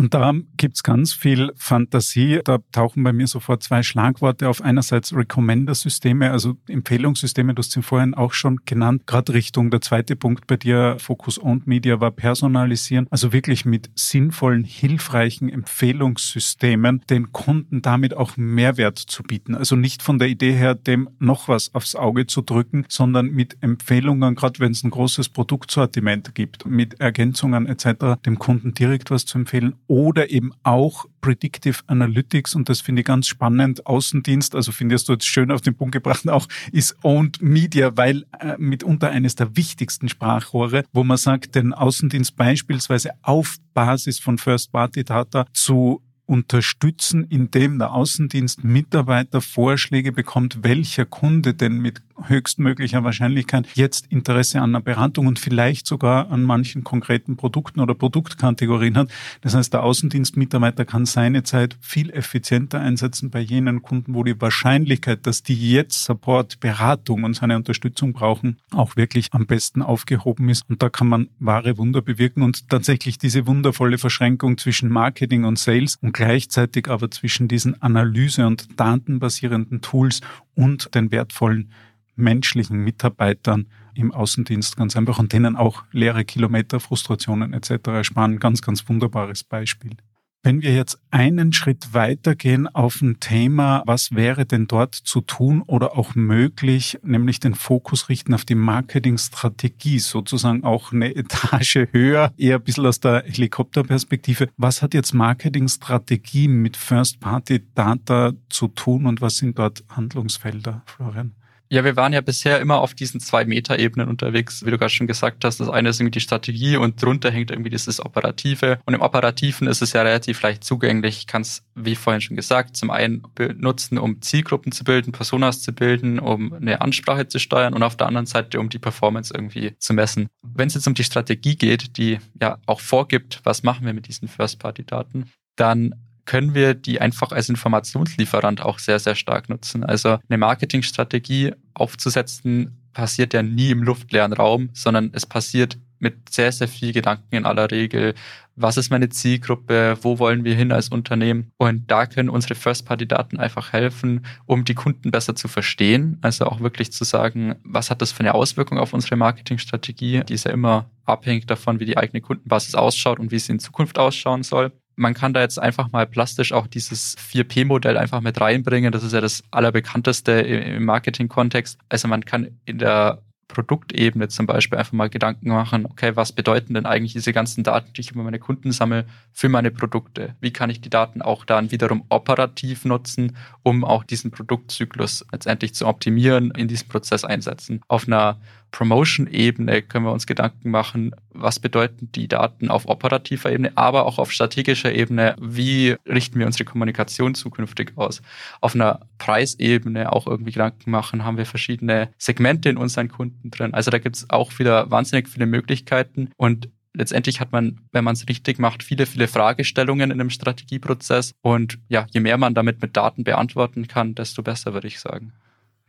Und 0.00 0.14
da 0.14 0.32
gibt's 0.56 0.82
ganz 0.82 1.12
viel 1.12 1.52
Fantasie. 1.56 2.40
Da 2.42 2.60
tauchen 2.72 3.02
bei 3.02 3.12
mir 3.12 3.26
sofort 3.26 3.62
zwei 3.62 3.82
Schlagworte 3.82 4.48
auf. 4.48 4.62
Einerseits 4.62 5.14
Recommender-Systeme, 5.14 6.30
also 6.30 6.56
Empfehlungssysteme, 6.68 7.52
du 7.52 7.60
hast 7.60 7.72
sie 7.72 7.82
vorhin 7.82 8.14
auch 8.14 8.32
schon 8.32 8.60
genannt. 8.64 9.06
Gerade 9.06 9.34
Richtung 9.34 9.70
der 9.70 9.82
zweite 9.82 10.16
Punkt 10.16 10.46
bei 10.46 10.56
dir, 10.56 10.96
Focus 10.98 11.38
Owned 11.38 11.66
Media, 11.66 12.00
war 12.00 12.12
Personalisieren. 12.12 13.08
Also 13.10 13.34
wirklich 13.34 13.66
mit 13.66 13.90
sinnvollen, 13.94 14.64
hilfreichen 14.64 15.50
Empfehlungssystemen 15.50 17.02
den 17.10 17.32
Kunden 17.32 17.82
damit 17.82 18.16
auch 18.16 18.38
Mehrwert 18.38 18.96
zu 18.96 19.22
bieten. 19.22 19.54
Also 19.54 19.76
nicht 19.76 20.02
von 20.02 20.18
der 20.18 20.28
Idee 20.28 20.52
her, 20.52 20.74
dem 20.74 21.10
noch 21.18 21.46
was 21.46 21.74
aufs 21.74 21.94
Auge 21.94 22.26
zu 22.26 22.40
drücken, 22.40 22.86
sondern 22.88 23.26
mit 23.26 23.58
Empfehlungen, 23.60 24.34
gerade 24.34 24.60
wenn 24.60 24.72
es 24.72 24.82
ein 24.82 24.88
großes 24.88 25.28
Produktsortiment 25.28 26.34
gibt, 26.34 26.64
mit 26.64 27.02
Ergänzungen 27.02 27.66
etc., 27.66 28.18
dem 28.24 28.38
Kunden 28.38 28.72
direkt 28.72 29.10
was 29.10 29.26
zu 29.26 29.36
empfehlen 29.36 29.74
oder 29.90 30.30
eben 30.30 30.52
auch 30.62 31.06
Predictive 31.20 31.80
Analytics 31.88 32.54
und 32.54 32.68
das 32.68 32.80
finde 32.80 33.00
ich 33.00 33.06
ganz 33.06 33.26
spannend. 33.26 33.88
Außendienst, 33.88 34.54
also 34.54 34.70
findest 34.70 35.08
du 35.08 35.14
jetzt 35.14 35.26
schön 35.26 35.50
auf 35.50 35.62
den 35.62 35.74
Punkt 35.74 35.92
gebracht, 35.92 36.28
auch 36.28 36.46
ist 36.70 36.96
Owned 37.02 37.42
Media, 37.42 37.96
weil 37.96 38.24
äh, 38.38 38.54
mitunter 38.56 39.10
eines 39.10 39.34
der 39.34 39.56
wichtigsten 39.56 40.08
Sprachrohre, 40.08 40.84
wo 40.92 41.02
man 41.02 41.16
sagt, 41.16 41.56
den 41.56 41.74
Außendienst 41.74 42.36
beispielsweise 42.36 43.10
auf 43.22 43.56
Basis 43.74 44.20
von 44.20 44.38
First-Party-Data 44.38 45.46
zu 45.52 46.00
unterstützen, 46.30 47.26
indem 47.28 47.80
der 47.80 47.92
Außendienst 47.92 48.62
Mitarbeiter 48.62 49.40
Vorschläge 49.40 50.12
bekommt, 50.12 50.62
welcher 50.62 51.04
Kunde 51.04 51.54
denn 51.54 51.78
mit 51.78 52.02
höchstmöglicher 52.28 53.02
Wahrscheinlichkeit 53.02 53.66
jetzt 53.74 54.06
Interesse 54.10 54.60
an 54.60 54.70
einer 54.70 54.80
Beratung 54.80 55.26
und 55.26 55.38
vielleicht 55.38 55.86
sogar 55.86 56.30
an 56.30 56.44
manchen 56.44 56.84
konkreten 56.84 57.36
Produkten 57.36 57.80
oder 57.80 57.94
Produktkategorien 57.94 58.96
hat. 58.96 59.10
Das 59.40 59.54
heißt, 59.54 59.72
der 59.72 59.82
Außendienstmitarbeiter 59.82 60.84
kann 60.84 61.06
seine 61.06 61.42
Zeit 61.42 61.76
viel 61.80 62.10
effizienter 62.10 62.80
einsetzen 62.80 63.30
bei 63.30 63.40
jenen 63.40 63.82
Kunden, 63.82 64.14
wo 64.14 64.22
die 64.22 64.40
Wahrscheinlichkeit, 64.40 65.26
dass 65.26 65.42
die 65.42 65.72
jetzt 65.72 66.04
Support, 66.04 66.60
Beratung 66.60 67.24
und 67.24 67.34
seine 67.34 67.56
Unterstützung 67.56 68.12
brauchen, 68.12 68.58
auch 68.72 68.96
wirklich 68.96 69.28
am 69.32 69.46
besten 69.46 69.82
aufgehoben 69.82 70.48
ist. 70.48 70.68
Und 70.68 70.82
da 70.82 70.90
kann 70.90 71.08
man 71.08 71.28
wahre 71.40 71.78
Wunder 71.78 72.02
bewirken 72.02 72.42
und 72.42 72.68
tatsächlich 72.68 73.18
diese 73.18 73.46
wundervolle 73.46 73.98
Verschränkung 73.98 74.58
zwischen 74.58 74.90
Marketing 74.90 75.44
und 75.44 75.58
Sales 75.58 75.96
und 76.00 76.12
gleichzeitig 76.20 76.88
aber 76.88 77.10
zwischen 77.10 77.48
diesen 77.48 77.80
Analyse- 77.80 78.46
und 78.46 78.78
datenbasierenden 78.78 79.80
Tools 79.80 80.20
und 80.54 80.94
den 80.94 81.10
wertvollen 81.10 81.72
menschlichen 82.14 82.84
Mitarbeitern 82.84 83.68
im 83.94 84.12
Außendienst 84.12 84.76
ganz 84.76 84.96
einfach 84.96 85.18
und 85.18 85.32
denen 85.32 85.56
auch 85.56 85.84
leere 85.92 86.26
Kilometer, 86.26 86.78
Frustrationen 86.78 87.54
etc. 87.54 87.70
ersparen. 87.86 88.38
Ganz, 88.38 88.60
ganz 88.60 88.86
wunderbares 88.86 89.44
Beispiel. 89.44 89.96
Wenn 90.42 90.62
wir 90.62 90.74
jetzt 90.74 90.98
einen 91.10 91.52
Schritt 91.52 91.92
weitergehen 91.92 92.66
auf 92.66 93.02
ein 93.02 93.20
Thema, 93.20 93.82
was 93.84 94.12
wäre 94.12 94.46
denn 94.46 94.66
dort 94.66 94.94
zu 94.94 95.20
tun 95.20 95.60
oder 95.66 95.98
auch 95.98 96.14
möglich, 96.14 96.98
nämlich 97.02 97.40
den 97.40 97.54
Fokus 97.54 98.08
richten 98.08 98.32
auf 98.32 98.46
die 98.46 98.54
Marketingstrategie, 98.54 99.98
sozusagen 99.98 100.64
auch 100.64 100.92
eine 100.92 101.14
Etage 101.14 101.88
höher, 101.92 102.32
eher 102.38 102.56
ein 102.56 102.62
bisschen 102.62 102.86
aus 102.86 103.00
der 103.00 103.24
Helikopterperspektive. 103.26 104.48
Was 104.56 104.80
hat 104.80 104.94
jetzt 104.94 105.12
Marketingstrategie 105.12 106.48
mit 106.48 106.78
First-Party-Data 106.78 108.32
zu 108.48 108.68
tun 108.68 109.04
und 109.04 109.20
was 109.20 109.36
sind 109.36 109.58
dort 109.58 109.84
Handlungsfelder, 109.90 110.80
Florian? 110.86 111.34
Ja, 111.72 111.84
wir 111.84 111.94
waren 111.94 112.12
ja 112.12 112.20
bisher 112.20 112.58
immer 112.58 112.80
auf 112.80 112.94
diesen 112.94 113.20
zwei 113.20 113.44
Meta-Ebenen 113.44 114.08
unterwegs, 114.08 114.66
wie 114.66 114.72
du 114.72 114.78
gerade 114.78 114.90
schon 114.90 115.06
gesagt 115.06 115.44
hast. 115.44 115.60
Das 115.60 115.68
eine 115.68 115.90
ist 115.90 116.00
irgendwie 116.00 116.18
die 116.18 116.20
Strategie 116.20 116.76
und 116.76 117.00
drunter 117.00 117.30
hängt 117.30 117.52
irgendwie 117.52 117.70
dieses 117.70 118.04
Operative. 118.04 118.80
Und 118.86 118.94
im 118.94 119.00
Operativen 119.00 119.68
ist 119.68 119.80
es 119.80 119.92
ja 119.92 120.02
relativ 120.02 120.42
leicht 120.42 120.64
zugänglich. 120.64 121.18
Ich 121.18 121.26
kann 121.28 121.42
es, 121.42 121.62
wie 121.76 121.94
vorhin 121.94 122.20
schon 122.20 122.34
gesagt, 122.34 122.76
zum 122.76 122.90
einen 122.90 123.22
benutzen, 123.36 123.98
um 123.98 124.20
Zielgruppen 124.20 124.72
zu 124.72 124.82
bilden, 124.82 125.12
Personas 125.12 125.62
zu 125.62 125.72
bilden, 125.72 126.18
um 126.18 126.52
eine 126.52 126.80
Ansprache 126.80 127.28
zu 127.28 127.38
steuern 127.38 127.72
und 127.72 127.84
auf 127.84 127.96
der 127.96 128.08
anderen 128.08 128.26
Seite, 128.26 128.58
um 128.58 128.68
die 128.68 128.80
Performance 128.80 129.32
irgendwie 129.32 129.76
zu 129.78 129.94
messen. 129.94 130.26
Wenn 130.42 130.66
es 130.66 130.74
jetzt 130.74 130.88
um 130.88 130.94
die 130.94 131.04
Strategie 131.04 131.54
geht, 131.54 131.96
die 131.98 132.18
ja 132.40 132.58
auch 132.66 132.80
vorgibt, 132.80 133.42
was 133.44 133.62
machen 133.62 133.86
wir 133.86 133.92
mit 133.92 134.08
diesen 134.08 134.26
First-Party-Daten, 134.26 135.30
dann 135.54 135.94
können 136.30 136.54
wir 136.54 136.74
die 136.74 137.00
einfach 137.00 137.32
als 137.32 137.48
Informationslieferant 137.48 138.60
auch 138.60 138.78
sehr, 138.78 139.00
sehr 139.00 139.16
stark 139.16 139.48
nutzen. 139.48 139.82
Also 139.82 140.18
eine 140.28 140.38
Marketingstrategie 140.38 141.54
aufzusetzen, 141.74 142.78
passiert 142.92 143.34
ja 143.34 143.42
nie 143.42 143.70
im 143.70 143.82
luftleeren 143.82 144.32
Raum, 144.32 144.70
sondern 144.72 145.10
es 145.12 145.26
passiert 145.26 145.76
mit 145.98 146.28
sehr, 146.28 146.52
sehr 146.52 146.68
viel 146.68 146.92
Gedanken 146.92 147.34
in 147.34 147.46
aller 147.46 147.72
Regel. 147.72 148.14
Was 148.54 148.76
ist 148.76 148.90
meine 148.90 149.08
Zielgruppe? 149.08 149.98
Wo 150.02 150.20
wollen 150.20 150.44
wir 150.44 150.54
hin 150.54 150.70
als 150.70 150.90
Unternehmen? 150.90 151.50
Und 151.56 151.90
da 151.90 152.06
können 152.06 152.28
unsere 152.28 152.54
First-Party-Daten 152.54 153.40
einfach 153.40 153.72
helfen, 153.72 154.24
um 154.46 154.64
die 154.64 154.74
Kunden 154.74 155.10
besser 155.10 155.34
zu 155.34 155.48
verstehen. 155.48 156.18
Also 156.20 156.46
auch 156.46 156.60
wirklich 156.60 156.92
zu 156.92 157.02
sagen, 157.02 157.56
was 157.64 157.90
hat 157.90 158.02
das 158.02 158.12
für 158.12 158.20
eine 158.20 158.34
Auswirkung 158.34 158.78
auf 158.78 158.92
unsere 158.92 159.16
Marketingstrategie? 159.16 160.22
Die 160.28 160.34
ist 160.34 160.44
ja 160.44 160.52
immer 160.52 160.88
abhängig 161.06 161.46
davon, 161.46 161.80
wie 161.80 161.86
die 161.86 161.98
eigene 161.98 162.20
Kundenbasis 162.20 162.76
ausschaut 162.76 163.18
und 163.18 163.32
wie 163.32 163.38
sie 163.40 163.50
in 163.50 163.58
Zukunft 163.58 163.98
ausschauen 163.98 164.44
soll 164.44 164.70
man 165.00 165.14
kann 165.14 165.32
da 165.32 165.40
jetzt 165.40 165.58
einfach 165.58 165.90
mal 165.90 166.06
plastisch 166.06 166.52
auch 166.52 166.66
dieses 166.66 167.16
4P-Modell 167.16 167.96
einfach 167.96 168.20
mit 168.20 168.38
reinbringen. 168.38 168.92
Das 168.92 169.02
ist 169.02 169.14
ja 169.14 169.22
das 169.22 169.42
allerbekannteste 169.50 170.32
im 170.32 170.84
Marketing-Kontext. 170.84 171.78
Also 171.88 172.06
man 172.06 172.24
kann 172.24 172.58
in 172.66 172.78
der 172.78 173.22
Produktebene 173.48 174.28
zum 174.28 174.46
Beispiel 174.46 174.78
einfach 174.78 174.92
mal 174.92 175.08
Gedanken 175.08 175.48
machen, 175.48 175.86
okay, 175.86 176.14
was 176.14 176.32
bedeuten 176.32 176.74
denn 176.74 176.86
eigentlich 176.86 177.14
diese 177.14 177.32
ganzen 177.32 177.64
Daten, 177.64 177.92
die 177.94 178.02
ich 178.02 178.10
über 178.12 178.22
meine 178.22 178.38
Kunden 178.38 178.72
sammle, 178.72 179.06
für 179.32 179.48
meine 179.48 179.70
Produkte? 179.70 180.36
Wie 180.40 180.52
kann 180.52 180.70
ich 180.70 180.82
die 180.82 180.90
Daten 180.90 181.22
auch 181.22 181.44
dann 181.44 181.72
wiederum 181.72 182.04
operativ 182.10 182.84
nutzen, 182.84 183.36
um 183.62 183.84
auch 183.84 184.04
diesen 184.04 184.30
Produktzyklus 184.30 185.24
letztendlich 185.32 185.74
zu 185.74 185.86
optimieren, 185.86 186.52
in 186.52 186.68
diesem 186.68 186.88
Prozess 186.88 187.24
einsetzen? 187.24 187.80
Auf 187.88 188.06
einer 188.06 188.38
Promotion-Ebene 188.70 189.82
können 189.82 190.04
wir 190.04 190.12
uns 190.12 190.26
Gedanken 190.26 190.70
machen, 190.70 191.14
was 191.30 191.58
bedeuten 191.58 192.10
die 192.12 192.28
Daten 192.28 192.68
auf 192.68 192.88
operativer 192.88 193.50
Ebene, 193.50 193.72
aber 193.76 194.06
auch 194.06 194.18
auf 194.18 194.32
strategischer 194.32 194.92
Ebene, 194.92 195.36
wie 195.40 195.96
richten 196.06 196.38
wir 196.38 196.46
unsere 196.46 196.64
Kommunikation 196.64 197.34
zukünftig 197.34 197.92
aus. 197.96 198.22
Auf 198.60 198.74
einer 198.74 199.00
Preisebene 199.18 200.12
auch 200.12 200.26
irgendwie 200.26 200.52
Gedanken 200.52 200.90
machen, 200.90 201.24
haben 201.24 201.36
wir 201.36 201.46
verschiedene 201.46 202.10
Segmente 202.18 202.68
in 202.68 202.76
unseren 202.76 203.08
Kunden 203.08 203.50
drin. 203.50 203.74
Also 203.74 203.90
da 203.90 203.98
gibt 203.98 204.16
es 204.16 204.30
auch 204.30 204.58
wieder 204.58 204.90
wahnsinnig 204.90 205.28
viele 205.28 205.46
Möglichkeiten 205.46 206.30
und 206.36 206.68
letztendlich 206.92 207.40
hat 207.40 207.52
man, 207.52 207.80
wenn 207.92 208.04
man 208.04 208.14
es 208.14 208.28
richtig 208.28 208.58
macht, 208.58 208.82
viele, 208.82 209.06
viele 209.06 209.28
Fragestellungen 209.28 210.10
in 210.10 210.20
einem 210.20 210.30
Strategieprozess. 210.30 211.32
Und 211.40 211.78
ja, 211.88 212.06
je 212.10 212.20
mehr 212.20 212.36
man 212.36 212.54
damit 212.54 212.82
mit 212.82 212.96
Daten 212.96 213.24
beantworten 213.24 213.86
kann, 213.86 214.14
desto 214.14 214.42
besser, 214.42 214.74
würde 214.74 214.88
ich 214.88 215.00
sagen. 215.00 215.32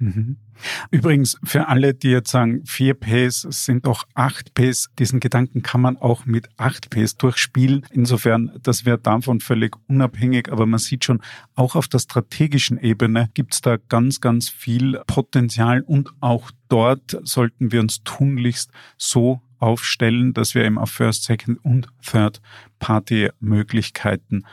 Mhm. 0.01 0.37
Übrigens, 0.89 1.37
für 1.43 1.67
alle, 1.67 1.93
die 1.93 2.09
jetzt 2.09 2.31
sagen, 2.31 2.65
vier 2.65 2.95
Ps 2.95 3.41
sind 3.41 3.85
doch 3.85 4.03
acht 4.15 4.55
Ps, 4.55 4.89
diesen 4.97 5.19
Gedanken 5.19 5.61
kann 5.61 5.79
man 5.79 5.95
auch 5.95 6.25
mit 6.25 6.49
acht 6.57 6.89
Ps 6.89 7.17
durchspielen. 7.17 7.85
Insofern, 7.91 8.51
das 8.63 8.83
wäre 8.83 8.97
davon 8.97 9.41
völlig 9.41 9.75
unabhängig, 9.87 10.51
aber 10.51 10.65
man 10.65 10.79
sieht 10.79 11.05
schon, 11.05 11.21
auch 11.53 11.75
auf 11.75 11.87
der 11.87 11.99
strategischen 11.99 12.79
Ebene 12.79 13.29
gibt 13.35 13.53
es 13.53 13.61
da 13.61 13.77
ganz, 13.77 14.21
ganz 14.21 14.49
viel 14.49 14.99
Potenzial 15.05 15.81
und 15.81 16.11
auch 16.19 16.49
dort 16.67 17.19
sollten 17.23 17.71
wir 17.71 17.79
uns 17.79 18.03
tunlichst 18.03 18.71
so 18.97 19.41
aufstellen, 19.59 20.33
dass 20.33 20.55
wir 20.55 20.65
eben 20.65 20.79
auf 20.79 20.89
First, 20.89 21.25
Second 21.25 21.63
und 21.63 21.89
Third 22.03 22.41
Party 22.79 23.29
Möglichkeiten 23.39 24.45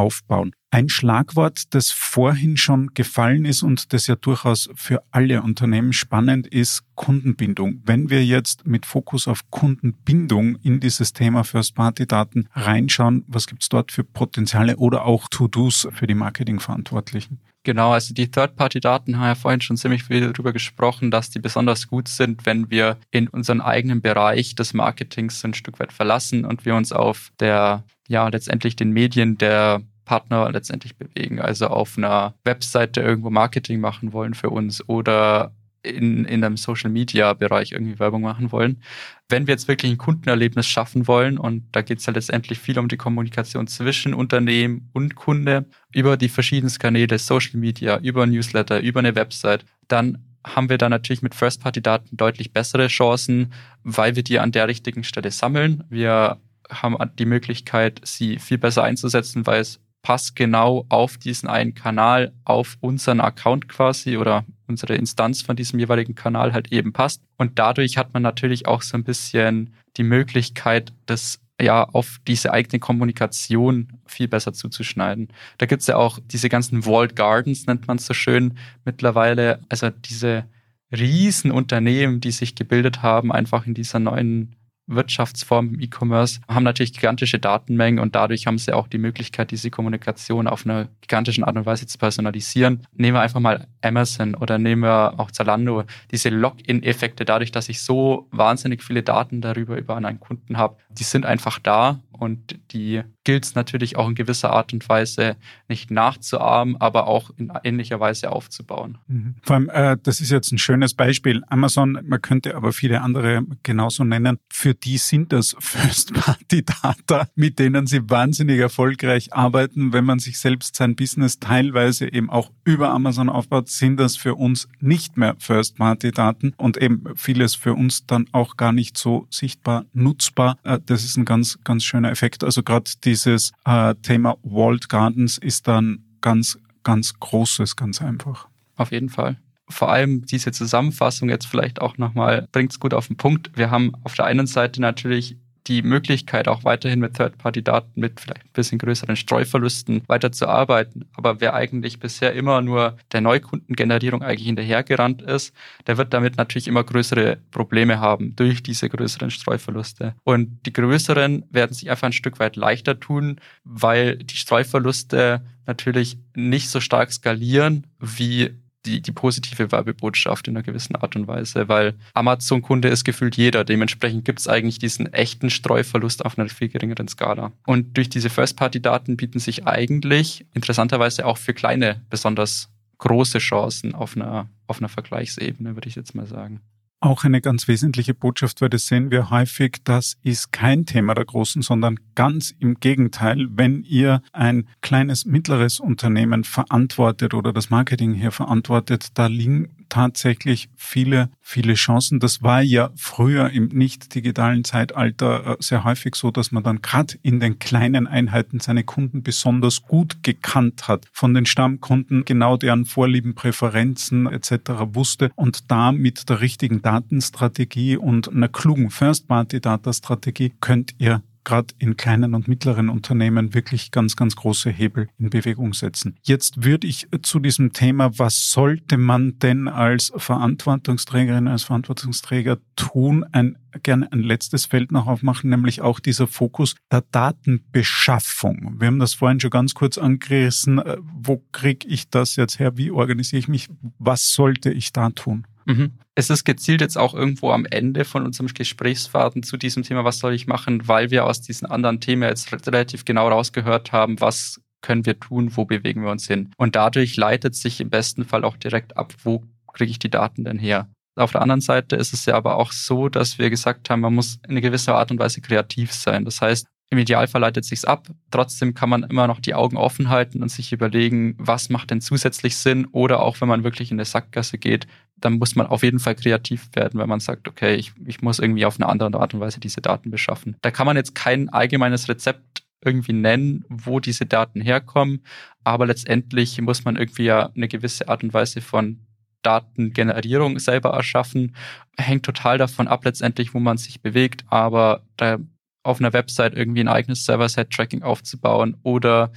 aufbauen. 0.00 0.52
Ein 0.72 0.88
Schlagwort, 0.88 1.74
das 1.74 1.90
vorhin 1.90 2.56
schon 2.56 2.94
gefallen 2.94 3.44
ist 3.44 3.64
und 3.64 3.92
das 3.92 4.06
ja 4.06 4.14
durchaus 4.14 4.70
für 4.76 5.02
alle 5.10 5.42
Unternehmen 5.42 5.92
spannend 5.92 6.46
ist, 6.46 6.84
Kundenbindung. 6.94 7.82
Wenn 7.84 8.08
wir 8.08 8.24
jetzt 8.24 8.66
mit 8.66 8.86
Fokus 8.86 9.26
auf 9.26 9.50
Kundenbindung 9.50 10.56
in 10.62 10.78
dieses 10.78 11.12
Thema 11.12 11.42
First-Party-Daten 11.42 12.48
reinschauen, 12.54 13.24
was 13.26 13.48
gibt's 13.48 13.68
dort 13.68 13.90
für 13.90 14.04
Potenziale 14.04 14.76
oder 14.76 15.06
auch 15.06 15.26
To-Dos 15.28 15.88
für 15.92 16.06
die 16.06 16.14
Marketingverantwortlichen? 16.14 17.40
Genau, 17.62 17.92
also 17.92 18.14
die 18.14 18.30
Third-Party-Daten 18.30 19.18
haben 19.18 19.26
ja 19.26 19.34
vorhin 19.34 19.60
schon 19.60 19.76
ziemlich 19.76 20.04
viel 20.04 20.32
darüber 20.32 20.52
gesprochen, 20.52 21.10
dass 21.10 21.28
die 21.30 21.40
besonders 21.40 21.88
gut 21.88 22.08
sind, 22.08 22.46
wenn 22.46 22.70
wir 22.70 22.96
in 23.10 23.28
unseren 23.28 23.60
eigenen 23.60 24.00
Bereich 24.00 24.54
des 24.54 24.72
Marketings 24.72 25.44
ein 25.44 25.52
Stück 25.52 25.78
weit 25.78 25.92
verlassen 25.92 26.46
und 26.46 26.64
wir 26.64 26.74
uns 26.74 26.92
auf 26.92 27.32
der, 27.38 27.84
ja, 28.08 28.28
letztendlich 28.28 28.76
den 28.76 28.92
Medien 28.92 29.36
der 29.36 29.82
Partner 30.10 30.50
letztendlich 30.50 30.96
bewegen. 30.96 31.40
Also 31.40 31.68
auf 31.68 31.96
einer 31.96 32.34
Webseite 32.42 33.00
irgendwo 33.00 33.30
Marketing 33.30 33.78
machen 33.78 34.12
wollen 34.12 34.34
für 34.34 34.50
uns 34.50 34.82
oder 34.88 35.52
in, 35.84 36.24
in 36.24 36.42
einem 36.42 36.56
Social 36.56 36.90
Media 36.90 37.32
Bereich 37.32 37.70
irgendwie 37.70 38.00
Werbung 38.00 38.22
machen 38.22 38.50
wollen. 38.50 38.82
Wenn 39.28 39.46
wir 39.46 39.54
jetzt 39.54 39.68
wirklich 39.68 39.92
ein 39.92 39.98
Kundenerlebnis 39.98 40.66
schaffen 40.66 41.06
wollen, 41.06 41.38
und 41.38 41.62
da 41.70 41.82
geht 41.82 42.00
es 42.00 42.06
ja 42.06 42.12
letztendlich 42.12 42.58
viel 42.58 42.76
um 42.80 42.88
die 42.88 42.96
Kommunikation 42.96 43.68
zwischen 43.68 44.12
Unternehmen 44.12 44.90
und 44.92 45.14
Kunde 45.14 45.66
über 45.94 46.16
die 46.16 46.28
verschiedenen 46.28 46.74
Kanäle, 46.76 47.16
Social 47.20 47.60
Media, 47.60 47.98
über 47.98 48.26
Newsletter, 48.26 48.80
über 48.80 48.98
eine 48.98 49.14
Website, 49.14 49.64
dann 49.86 50.24
haben 50.44 50.70
wir 50.70 50.78
da 50.78 50.88
natürlich 50.88 51.22
mit 51.22 51.36
First-Party-Daten 51.36 52.16
deutlich 52.16 52.52
bessere 52.52 52.88
Chancen, 52.88 53.52
weil 53.84 54.16
wir 54.16 54.24
die 54.24 54.40
an 54.40 54.50
der 54.50 54.66
richtigen 54.66 55.04
Stelle 55.04 55.30
sammeln. 55.30 55.84
Wir 55.88 56.40
haben 56.68 56.96
die 57.16 57.26
Möglichkeit, 57.26 58.00
sie 58.02 58.40
viel 58.40 58.58
besser 58.58 58.82
einzusetzen, 58.82 59.46
weil 59.46 59.60
es 59.60 59.78
passt 60.02 60.34
genau 60.34 60.86
auf 60.88 61.18
diesen 61.18 61.48
einen 61.48 61.74
Kanal, 61.74 62.32
auf 62.44 62.76
unseren 62.80 63.20
Account 63.20 63.68
quasi 63.68 64.16
oder 64.16 64.44
unsere 64.66 64.94
Instanz 64.94 65.42
von 65.42 65.56
diesem 65.56 65.78
jeweiligen 65.78 66.14
Kanal 66.14 66.52
halt 66.52 66.72
eben 66.72 66.92
passt. 66.92 67.22
Und 67.36 67.58
dadurch 67.58 67.96
hat 67.96 68.14
man 68.14 68.22
natürlich 68.22 68.66
auch 68.66 68.82
so 68.82 68.96
ein 68.96 69.04
bisschen 69.04 69.74
die 69.96 70.04
Möglichkeit, 70.04 70.92
das 71.06 71.40
ja 71.60 71.84
auf 71.84 72.20
diese 72.26 72.52
eigene 72.52 72.78
Kommunikation 72.78 74.00
viel 74.06 74.28
besser 74.28 74.52
zuzuschneiden. 74.52 75.28
Da 75.58 75.66
gibt's 75.66 75.86
ja 75.86 75.96
auch 75.96 76.18
diese 76.24 76.48
ganzen 76.48 76.86
Walled 76.86 77.16
Gardens, 77.16 77.66
nennt 77.66 77.86
man 77.86 77.98
es 77.98 78.06
so 78.06 78.14
schön 78.14 78.56
mittlerweile. 78.84 79.60
Also 79.68 79.90
diese 79.90 80.44
Riesenunternehmen, 80.92 82.20
die 82.20 82.32
sich 82.32 82.54
gebildet 82.54 83.02
haben, 83.02 83.30
einfach 83.30 83.66
in 83.66 83.74
dieser 83.74 83.98
neuen 83.98 84.56
Wirtschaftsform 84.90 85.74
im 85.74 85.80
E-Commerce 85.80 86.40
haben 86.48 86.64
natürlich 86.64 86.92
gigantische 86.92 87.38
Datenmengen 87.38 88.00
und 88.00 88.14
dadurch 88.14 88.46
haben 88.46 88.58
sie 88.58 88.72
auch 88.72 88.88
die 88.88 88.98
Möglichkeit, 88.98 89.50
diese 89.50 89.70
Kommunikation 89.70 90.46
auf 90.46 90.66
eine 90.66 90.88
gigantischen 91.00 91.44
Art 91.44 91.56
und 91.56 91.66
Weise 91.66 91.86
zu 91.86 91.98
personalisieren. 91.98 92.86
Nehmen 92.94 93.16
wir 93.16 93.20
einfach 93.20 93.40
mal 93.40 93.66
Amazon 93.82 94.34
oder 94.34 94.58
nehmen 94.58 94.82
wir 94.82 95.18
auch 95.18 95.30
Zalando. 95.30 95.84
Diese 96.10 96.28
Login-Effekte, 96.28 97.24
dadurch, 97.24 97.52
dass 97.52 97.68
ich 97.68 97.82
so 97.82 98.28
wahnsinnig 98.30 98.82
viele 98.82 99.02
Daten 99.02 99.40
darüber 99.40 99.76
über 99.76 99.96
einen 99.96 100.20
Kunden 100.20 100.56
habe, 100.56 100.76
die 100.90 101.04
sind 101.04 101.24
einfach 101.24 101.58
da 101.58 102.00
und 102.20 102.58
die 102.72 103.02
gilt 103.24 103.44
es 103.44 103.54
natürlich 103.54 103.96
auch 103.96 104.08
in 104.08 104.14
gewisser 104.14 104.50
Art 104.50 104.72
und 104.72 104.86
Weise 104.88 105.36
nicht 105.68 105.90
nachzuahmen, 105.90 106.76
aber 106.78 107.06
auch 107.06 107.30
in 107.36 107.50
ähnlicher 107.64 107.98
Weise 107.98 108.30
aufzubauen. 108.30 108.98
Mhm. 109.06 109.36
Vor 109.42 109.56
allem, 109.56 109.70
äh, 109.70 109.96
das 110.02 110.20
ist 110.20 110.30
jetzt 110.30 110.52
ein 110.52 110.58
schönes 110.58 110.94
Beispiel. 110.94 111.42
Amazon, 111.48 111.98
man 112.04 112.20
könnte 112.20 112.54
aber 112.54 112.72
viele 112.72 113.00
andere 113.00 113.42
genauso 113.62 114.04
nennen. 114.04 114.38
Für 114.50 114.74
die 114.74 114.98
sind 114.98 115.32
das 115.32 115.56
First-Party-Data, 115.60 117.28
mit 117.34 117.58
denen 117.58 117.86
sie 117.86 118.08
wahnsinnig 118.10 118.58
erfolgreich 118.58 119.32
arbeiten. 119.32 119.92
Wenn 119.92 120.04
man 120.04 120.18
sich 120.18 120.38
selbst 120.38 120.76
sein 120.76 120.94
Business 120.94 121.38
teilweise 121.38 122.12
eben 122.12 122.28
auch 122.28 122.50
über 122.64 122.90
Amazon 122.90 123.28
aufbaut, 123.30 123.68
sind 123.68 123.98
das 123.98 124.16
für 124.16 124.34
uns 124.34 124.68
nicht 124.80 125.16
mehr 125.16 125.36
First-Party-Daten 125.38 126.54
und 126.58 126.76
eben 126.76 127.04
vieles 127.16 127.54
für 127.54 127.72
uns 127.72 128.06
dann 128.06 128.26
auch 128.32 128.56
gar 128.56 128.72
nicht 128.72 128.98
so 128.98 129.26
sichtbar 129.30 129.86
nutzbar. 129.92 130.58
Äh, 130.64 130.80
das 130.84 131.04
ist 131.04 131.16
ein 131.16 131.24
ganz, 131.24 131.58
ganz 131.64 131.84
schöner 131.84 132.09
Effekt. 132.10 132.44
Also 132.44 132.62
gerade 132.62 132.90
dieses 133.04 133.52
äh, 133.64 133.94
Thema 134.02 134.36
Walled 134.42 134.88
Gardens 134.88 135.38
ist 135.38 135.68
dann 135.68 136.04
ganz, 136.20 136.58
ganz 136.82 137.18
großes, 137.18 137.76
ganz 137.76 138.02
einfach. 138.02 138.48
Auf 138.76 138.92
jeden 138.92 139.08
Fall 139.08 139.38
vor 139.70 139.90
allem 139.90 140.26
diese 140.26 140.52
Zusammenfassung 140.52 141.28
jetzt 141.28 141.46
vielleicht 141.46 141.80
auch 141.80 141.96
nochmal 141.96 142.48
bringt 142.52 142.72
es 142.72 142.80
gut 142.80 142.92
auf 142.92 143.06
den 143.06 143.16
Punkt. 143.16 143.50
Wir 143.56 143.70
haben 143.70 143.92
auf 144.04 144.14
der 144.14 144.26
einen 144.26 144.46
Seite 144.46 144.80
natürlich 144.80 145.36
die 145.70 145.82
Möglichkeit, 145.82 146.48
auch 146.48 146.64
weiterhin 146.64 146.98
mit 146.98 147.14
Third-Party-Daten 147.14 148.00
mit 148.00 148.18
vielleicht 148.18 148.44
ein 148.44 148.52
bisschen 148.52 148.78
größeren 148.78 149.14
Streuverlusten 149.14 150.02
weiterzuarbeiten. 150.08 151.08
Aber 151.14 151.40
wer 151.40 151.54
eigentlich 151.54 152.00
bisher 152.00 152.32
immer 152.32 152.60
nur 152.60 152.98
der 153.12 153.20
Neukundengenerierung 153.20 154.20
eigentlich 154.22 154.46
hinterhergerannt 154.46 155.22
ist, 155.22 155.54
der 155.86 155.96
wird 155.96 156.12
damit 156.12 156.36
natürlich 156.36 156.66
immer 156.66 156.82
größere 156.82 157.38
Probleme 157.52 158.00
haben 158.00 158.34
durch 158.34 158.64
diese 158.64 158.88
größeren 158.88 159.30
Streuverluste. 159.30 160.16
Und 160.24 160.66
die 160.66 160.72
größeren 160.72 161.44
werden 161.50 161.72
sich 161.72 161.88
einfach 161.88 162.08
ein 162.08 162.12
Stück 162.12 162.40
weit 162.40 162.56
leichter 162.56 162.98
tun, 162.98 163.40
weil 163.62 164.16
die 164.16 164.36
Streuverluste 164.36 165.40
natürlich 165.66 166.18
nicht 166.34 166.68
so 166.68 166.80
stark 166.80 167.12
skalieren 167.12 167.86
wie 168.00 168.56
die, 168.86 169.00
die 169.02 169.12
positive 169.12 169.70
Werbebotschaft 169.72 170.48
in 170.48 170.56
einer 170.56 170.62
gewissen 170.62 170.96
Art 170.96 171.16
und 171.16 171.26
Weise, 171.26 171.68
weil 171.68 171.94
Amazon-Kunde 172.14 172.88
ist 172.88 173.04
gefühlt 173.04 173.36
jeder. 173.36 173.64
Dementsprechend 173.64 174.24
gibt 174.24 174.40
es 174.40 174.48
eigentlich 174.48 174.78
diesen 174.78 175.12
echten 175.12 175.50
Streuverlust 175.50 176.24
auf 176.24 176.38
einer 176.38 176.48
viel 176.48 176.68
geringeren 176.68 177.08
Skala. 177.08 177.52
Und 177.66 177.96
durch 177.96 178.08
diese 178.08 178.30
First-Party-Daten 178.30 179.16
bieten 179.16 179.38
sich 179.38 179.66
eigentlich 179.66 180.46
interessanterweise 180.54 181.26
auch 181.26 181.38
für 181.38 181.54
kleine 181.54 182.02
besonders 182.08 182.70
große 182.98 183.38
Chancen 183.38 183.94
auf 183.94 184.16
einer, 184.16 184.48
auf 184.66 184.78
einer 184.78 184.88
Vergleichsebene, 184.88 185.74
würde 185.74 185.88
ich 185.88 185.96
jetzt 185.96 186.14
mal 186.14 186.26
sagen. 186.26 186.60
Auch 187.02 187.24
eine 187.24 187.40
ganz 187.40 187.66
wesentliche 187.66 188.12
Botschaft, 188.12 188.60
weil 188.60 188.68
das 188.68 188.86
sehen 188.86 189.10
wir 189.10 189.30
häufig, 189.30 189.78
das 189.84 190.18
ist 190.22 190.52
kein 190.52 190.84
Thema 190.84 191.14
der 191.14 191.24
Großen, 191.24 191.62
sondern 191.62 191.98
ganz 192.14 192.54
im 192.58 192.74
Gegenteil. 192.74 193.48
Wenn 193.52 193.84
ihr 193.84 194.20
ein 194.32 194.68
kleines, 194.82 195.24
mittleres 195.24 195.80
Unternehmen 195.80 196.44
verantwortet 196.44 197.32
oder 197.32 197.54
das 197.54 197.70
Marketing 197.70 198.12
hier 198.12 198.32
verantwortet, 198.32 199.08
da 199.14 199.28
liegen 199.28 199.79
tatsächlich 199.90 200.70
viele, 200.76 201.28
viele 201.42 201.74
Chancen. 201.74 202.18
Das 202.18 202.42
war 202.42 202.62
ja 202.62 202.90
früher 202.96 203.50
im 203.50 203.68
nicht 203.68 204.14
digitalen 204.14 204.64
Zeitalter 204.64 205.46
äh, 205.46 205.56
sehr 205.60 205.84
häufig 205.84 206.14
so, 206.14 206.30
dass 206.30 206.52
man 206.52 206.62
dann 206.62 206.80
gerade 206.80 207.18
in 207.22 207.40
den 207.40 207.58
kleinen 207.58 208.06
Einheiten 208.06 208.60
seine 208.60 208.84
Kunden 208.84 209.22
besonders 209.22 209.82
gut 209.82 210.22
gekannt 210.22 210.88
hat. 210.88 211.06
Von 211.12 211.34
den 211.34 211.44
Stammkunden 211.44 212.24
genau 212.24 212.56
deren 212.56 212.86
Vorlieben, 212.86 213.34
Präferenzen 213.34 214.26
etc. 214.26 214.70
wusste 214.94 215.30
und 215.36 215.70
da 215.70 215.92
mit 215.92 216.30
der 216.30 216.40
richtigen 216.40 216.80
Datenstrategie 216.80 217.98
und 217.98 218.30
einer 218.30 218.48
klugen 218.48 218.90
First-Party-Data-Strategie 218.90 220.54
könnt 220.60 220.94
ihr 220.98 221.22
gerade 221.44 221.74
in 221.78 221.96
kleinen 221.96 222.34
und 222.34 222.48
mittleren 222.48 222.88
Unternehmen 222.88 223.54
wirklich 223.54 223.90
ganz, 223.90 224.16
ganz 224.16 224.36
große 224.36 224.70
Hebel 224.70 225.08
in 225.18 225.30
Bewegung 225.30 225.74
setzen. 225.74 226.16
Jetzt 226.22 226.64
würde 226.64 226.86
ich 226.86 227.08
zu 227.22 227.38
diesem 227.38 227.72
Thema, 227.72 228.18
was 228.18 228.50
sollte 228.50 228.98
man 228.98 229.38
denn 229.38 229.68
als 229.68 230.12
Verantwortungsträgerin, 230.16 231.48
als 231.48 231.64
Verantwortungsträger 231.64 232.58
tun, 232.76 233.24
ein, 233.32 233.56
gerne 233.82 234.10
ein 234.12 234.22
letztes 234.22 234.66
Feld 234.66 234.92
noch 234.92 235.06
aufmachen, 235.06 235.50
nämlich 235.50 235.80
auch 235.80 236.00
dieser 236.00 236.26
Fokus 236.26 236.76
der 236.90 237.04
Datenbeschaffung. 237.10 238.76
Wir 238.78 238.88
haben 238.88 238.98
das 238.98 239.14
vorhin 239.14 239.40
schon 239.40 239.50
ganz 239.50 239.74
kurz 239.74 239.98
angerissen. 239.98 240.78
Äh, 240.78 240.98
wo 241.00 241.42
kriege 241.52 241.86
ich 241.88 242.10
das 242.10 242.36
jetzt 242.36 242.58
her? 242.58 242.76
Wie 242.76 242.90
organisiere 242.90 243.40
ich 243.40 243.48
mich? 243.48 243.68
Was 243.98 244.32
sollte 244.32 244.70
ich 244.70 244.92
da 244.92 245.10
tun? 245.10 245.46
Mhm. 245.70 245.98
Es 246.14 246.30
ist 246.30 246.44
gezielt 246.44 246.80
jetzt 246.80 246.98
auch 246.98 247.14
irgendwo 247.14 247.52
am 247.52 247.64
Ende 247.64 248.04
von 248.04 248.24
unserem 248.24 248.48
Gesprächsfaden 248.48 249.42
zu 249.42 249.56
diesem 249.56 249.82
Thema, 249.82 250.04
was 250.04 250.18
soll 250.18 250.34
ich 250.34 250.46
machen, 250.46 250.88
weil 250.88 251.10
wir 251.10 251.24
aus 251.24 251.40
diesen 251.40 251.66
anderen 251.66 252.00
Themen 252.00 252.22
jetzt 252.22 252.52
relativ 252.66 253.04
genau 253.04 253.28
rausgehört 253.28 253.92
haben, 253.92 254.20
was 254.20 254.60
können 254.82 255.06
wir 255.06 255.20
tun, 255.20 255.56
wo 255.56 255.64
bewegen 255.64 256.02
wir 256.02 256.10
uns 256.10 256.26
hin. 256.26 256.50
Und 256.56 256.74
dadurch 256.74 257.16
leitet 257.16 257.54
sich 257.54 257.80
im 257.80 257.90
besten 257.90 258.24
Fall 258.24 258.44
auch 258.44 258.56
direkt 258.56 258.96
ab, 258.96 259.14
wo 259.22 259.44
kriege 259.72 259.90
ich 259.90 259.98
die 259.98 260.10
Daten 260.10 260.44
denn 260.44 260.58
her. 260.58 260.88
Auf 261.16 261.32
der 261.32 261.42
anderen 261.42 261.60
Seite 261.60 261.96
ist 261.96 262.12
es 262.12 262.24
ja 262.26 262.34
aber 262.34 262.56
auch 262.56 262.72
so, 262.72 263.08
dass 263.08 263.38
wir 263.38 263.50
gesagt 263.50 263.90
haben, 263.90 264.00
man 264.00 264.14
muss 264.14 264.38
in 264.44 264.52
einer 264.52 264.60
gewisser 264.60 264.96
Art 264.96 265.10
und 265.10 265.18
Weise 265.18 265.40
kreativ 265.40 265.92
sein. 265.92 266.24
Das 266.24 266.40
heißt, 266.40 266.66
im 266.90 266.98
Idealfall 266.98 267.40
leitet 267.40 267.64
sich's 267.64 267.84
ab. 267.84 268.08
Trotzdem 268.32 268.74
kann 268.74 268.88
man 268.88 269.04
immer 269.04 269.28
noch 269.28 269.38
die 269.38 269.54
Augen 269.54 269.76
offen 269.76 270.08
halten 270.08 270.42
und 270.42 270.50
sich 270.50 270.72
überlegen, 270.72 271.36
was 271.38 271.70
macht 271.70 271.90
denn 271.92 272.00
zusätzlich 272.00 272.56
Sinn? 272.56 272.86
Oder 272.90 273.22
auch 273.22 273.40
wenn 273.40 273.48
man 273.48 273.62
wirklich 273.62 273.92
in 273.92 273.96
eine 273.96 274.04
Sackgasse 274.04 274.58
geht, 274.58 274.88
dann 275.16 275.34
muss 275.34 275.54
man 275.54 275.66
auf 275.66 275.84
jeden 275.84 276.00
Fall 276.00 276.16
kreativ 276.16 276.68
werden, 276.74 276.98
wenn 276.98 277.08
man 277.08 277.20
sagt, 277.20 277.46
okay, 277.46 277.76
ich, 277.76 277.92
ich 278.06 278.22
muss 278.22 278.40
irgendwie 278.40 278.66
auf 278.66 278.80
eine 278.80 278.88
andere 278.88 279.20
Art 279.20 279.34
und 279.34 279.40
Weise 279.40 279.60
diese 279.60 279.80
Daten 279.80 280.10
beschaffen. 280.10 280.56
Da 280.62 280.72
kann 280.72 280.86
man 280.86 280.96
jetzt 280.96 281.14
kein 281.14 281.48
allgemeines 281.48 282.08
Rezept 282.08 282.64
irgendwie 282.84 283.12
nennen, 283.12 283.64
wo 283.68 284.00
diese 284.00 284.26
Daten 284.26 284.60
herkommen, 284.60 285.22
aber 285.62 285.86
letztendlich 285.86 286.60
muss 286.60 286.84
man 286.84 286.96
irgendwie 286.96 287.24
ja 287.24 287.50
eine 287.54 287.68
gewisse 287.68 288.08
Art 288.08 288.24
und 288.24 288.32
Weise 288.32 288.62
von 288.62 289.00
Datengenerierung 289.42 290.58
selber 290.58 290.90
erschaffen. 290.90 291.54
Hängt 291.96 292.24
total 292.24 292.58
davon 292.58 292.88
ab, 292.88 293.04
letztendlich, 293.04 293.54
wo 293.54 293.60
man 293.60 293.76
sich 293.76 294.00
bewegt, 294.00 294.44
aber 294.48 295.02
da 295.16 295.38
auf 295.82 296.00
einer 296.00 296.12
Website 296.12 296.54
irgendwie 296.54 296.80
ein 296.80 296.88
eigenes 296.88 297.24
Server-Side-Tracking 297.24 298.02
aufzubauen 298.02 298.76
oder 298.82 299.32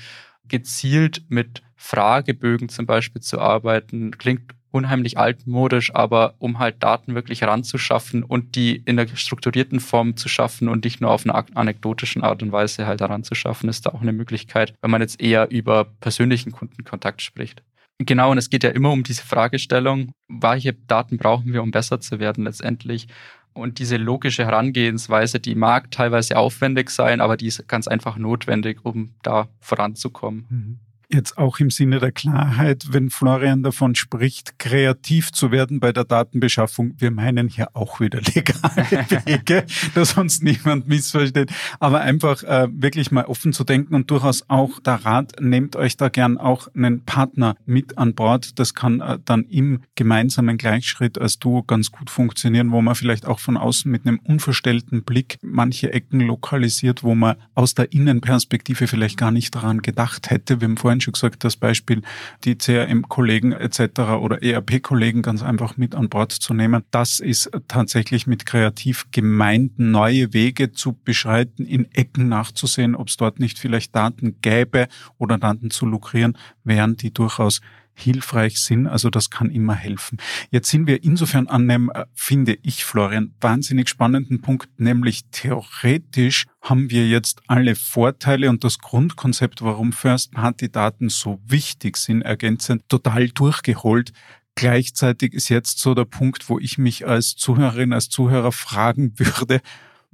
gezielt 0.48 1.24
mit 1.30 1.62
Fragebögen 1.76 2.70
zum 2.70 2.86
Beispiel 2.86 3.22
zu 3.22 3.40
arbeiten. 3.40 4.12
Klingt 4.18 4.54
unheimlich 4.74 5.18
altmodisch, 5.18 5.94
aber 5.94 6.34
um 6.40 6.58
halt 6.60 6.82
Daten 6.82 7.14
wirklich 7.14 7.44
ranzuschaffen 7.44 8.24
und 8.24 8.56
die 8.56 8.78
in 8.86 8.98
der 8.98 9.08
strukturierten 9.08 9.80
Form 9.80 10.18
zu 10.18 10.28
schaffen 10.28 10.68
und 10.68 10.84
nicht 10.84 11.00
nur 11.00 11.12
auf 11.12 11.26
einer 11.26 11.46
anekdotischen 11.56 12.24
Art 12.24 12.42
und 12.42 12.52
Weise 12.52 12.88
halt 12.88 13.02
heranzuschaffen, 13.02 13.70
ist 13.70 13.86
da 13.86 13.92
auch 13.92 14.02
eine 14.02 14.14
Möglichkeit, 14.14 14.74
wenn 14.82 14.90
man 14.90 15.02
jetzt 15.02 15.22
eher 15.22 15.52
über 15.52 15.86
persönlichen 15.86 16.52
Kundenkontakt 16.52 17.22
spricht. 17.22 17.62
Genau, 18.00 18.32
und 18.32 18.40
es 18.40 18.50
geht 18.50 18.64
ja 18.64 18.72
immer 18.72 18.92
um 18.92 19.04
diese 19.04 19.24
Fragestellung, 19.24 20.12
welche 20.28 20.74
Daten 20.74 21.18
brauchen 21.18 21.54
wir, 21.54 21.62
um 21.62 21.70
besser 21.70 22.02
zu 22.02 22.20
werden 22.20 22.44
letztendlich. 22.46 23.08
Und 23.54 23.80
diese 23.80 23.98
logische 23.98 24.46
Herangehensweise, 24.46 25.40
die 25.40 25.56
mag 25.56 25.92
teilweise 25.92 26.38
aufwendig 26.38 26.90
sein, 26.90 27.22
aber 27.22 27.38
die 27.38 27.48
ist 27.48 27.68
ganz 27.68 27.88
einfach 27.88 28.18
notwendig, 28.18 28.80
um 28.84 29.14
da 29.22 29.48
voranzukommen. 29.60 30.46
Mhm 30.50 30.80
jetzt 31.14 31.38
auch 31.38 31.60
im 31.60 31.70
Sinne 31.70 32.00
der 32.00 32.12
Klarheit, 32.12 32.88
wenn 32.92 33.10
Florian 33.10 33.64
davon 33.64 33.96
spricht, 33.96 34.60
kreativ 34.60 35.32
zu 35.32 35.52
werden 35.52 35.80
bei 35.80 35.92
der 35.92 36.04
Datenbeschaffung. 36.04 36.96
Wir 36.98 37.12
meinen 37.12 37.48
hier 37.48 37.76
auch 37.76 38.00
wieder 38.00 38.20
legale 38.22 39.06
Wege, 39.26 39.66
dass 39.94 40.18
uns 40.18 40.42
niemand 40.42 40.88
missversteht. 40.88 41.52
Aber 41.80 42.02
einfach 42.02 42.44
äh, 42.44 42.68
wirklich 42.72 43.12
mal 43.12 43.26
offen 43.26 43.54
zu 43.54 43.64
denken 43.64 43.96
und 43.96 44.10
durchaus 44.12 44.50
auch 44.50 44.80
der 44.80 45.06
Rat, 45.06 45.34
nehmt 45.40 45.76
euch 45.76 45.98
da 45.98 46.10
gern 46.10 46.38
auch 46.38 46.68
einen 46.76 47.04
Partner 47.06 47.56
mit 47.66 47.98
an 47.98 48.16
Bord. 48.16 48.60
Das 48.60 48.74
kann 48.74 49.00
äh, 49.00 49.20
dann 49.24 49.44
im 49.46 49.82
gemeinsamen 49.96 50.58
Gleichschritt 50.58 51.18
als 51.18 51.40
Duo 51.40 51.64
ganz 51.64 51.92
gut 51.92 52.10
funktionieren, 52.10 52.72
wo 52.72 52.82
man 52.82 52.96
vielleicht 52.96 53.26
auch 53.26 53.40
von 53.40 53.58
außen 53.58 53.92
mit 53.92 54.08
einem 54.08 54.20
unverstellten 54.24 55.04
Blick 55.04 55.38
manche 55.42 55.94
Ecken 55.94 56.22
lokalisiert, 56.22 57.04
wo 57.04 57.16
man 57.16 57.36
aus 57.54 57.76
der 57.76 57.92
Innenperspektive 57.94 58.88
vielleicht 58.88 59.18
gar 59.18 59.32
nicht 59.32 59.54
daran 59.54 59.82
gedacht 59.82 60.30
hätte. 60.30 60.62
Wir 60.62 60.68
haben 60.68 60.78
vorhin 60.78 61.02
schon 61.04 61.14
gesagt, 61.14 61.44
das 61.44 61.56
Beispiel, 61.56 62.02
die 62.44 62.58
CRM-Kollegen 62.58 63.52
etc. 63.52 64.00
oder 64.20 64.42
ERP-Kollegen 64.42 65.22
ganz 65.22 65.44
einfach 65.44 65.78
mit 65.78 65.96
an 65.96 66.10
Bord 66.10 66.32
zu 66.32 66.54
nehmen. 66.54 66.84
Das 66.92 67.20
ist 67.20 67.52
tatsächlich 67.68 68.28
mit 68.28 68.46
kreativ 68.46 69.08
gemeint, 69.12 69.78
neue 69.78 70.34
Wege 70.34 70.72
zu 70.72 70.94
beschreiten, 70.94 71.66
in 71.66 71.92
Ecken 71.94 72.30
nachzusehen, 72.30 72.96
ob 72.96 73.10
es 73.10 73.18
dort 73.18 73.40
nicht 73.40 73.60
vielleicht 73.60 73.96
Daten 73.96 74.38
gäbe 74.42 74.88
oder 75.18 75.38
Daten 75.38 75.70
zu 75.70 75.86
lukrieren, 75.86 76.38
wären 76.64 76.98
die 76.98 77.14
durchaus 77.14 77.62
hilfreich 77.94 78.60
sind. 78.60 78.88
Also 78.88 79.10
das 79.10 79.30
kann 79.30 79.50
immer 79.50 79.76
helfen. 79.76 80.18
Jetzt 80.52 80.70
sind 80.70 80.88
wir 80.88 81.04
insofern 81.04 81.48
an 81.48 81.70
einem, 81.70 81.92
äh, 81.94 82.06
finde 82.14 82.58
ich, 82.62 82.86
Florian, 82.86 83.34
wahnsinnig 83.40 83.90
spannenden 83.90 84.42
Punkt, 84.42 84.70
nämlich 84.78 85.24
theoretisch 85.32 86.46
haben 86.62 86.90
wir 86.90 87.08
jetzt 87.08 87.42
alle 87.48 87.76
Vorteile 87.76 88.50
und 88.50 88.64
das 88.64 88.80
Grundkonzept, 88.80 89.62
warum 89.62 89.94
First-Party-Daten 89.94 91.10
so 91.10 91.40
wichtig 91.46 91.98
sind, 91.98 92.22
ergänzend 92.22 92.88
total 92.90 93.30
durchgeholt. 93.30 94.14
Gleichzeitig 94.56 95.34
ist 95.34 95.50
jetzt 95.50 95.80
so 95.80 95.94
der 95.96 96.06
Punkt, 96.06 96.48
wo 96.50 96.60
ich 96.60 96.78
mich 96.78 97.08
als 97.08 97.36
Zuhörerin, 97.36 97.92
als 97.92 98.10
Zuhörer 98.10 98.52
fragen 98.52 99.14
würde, 99.18 99.62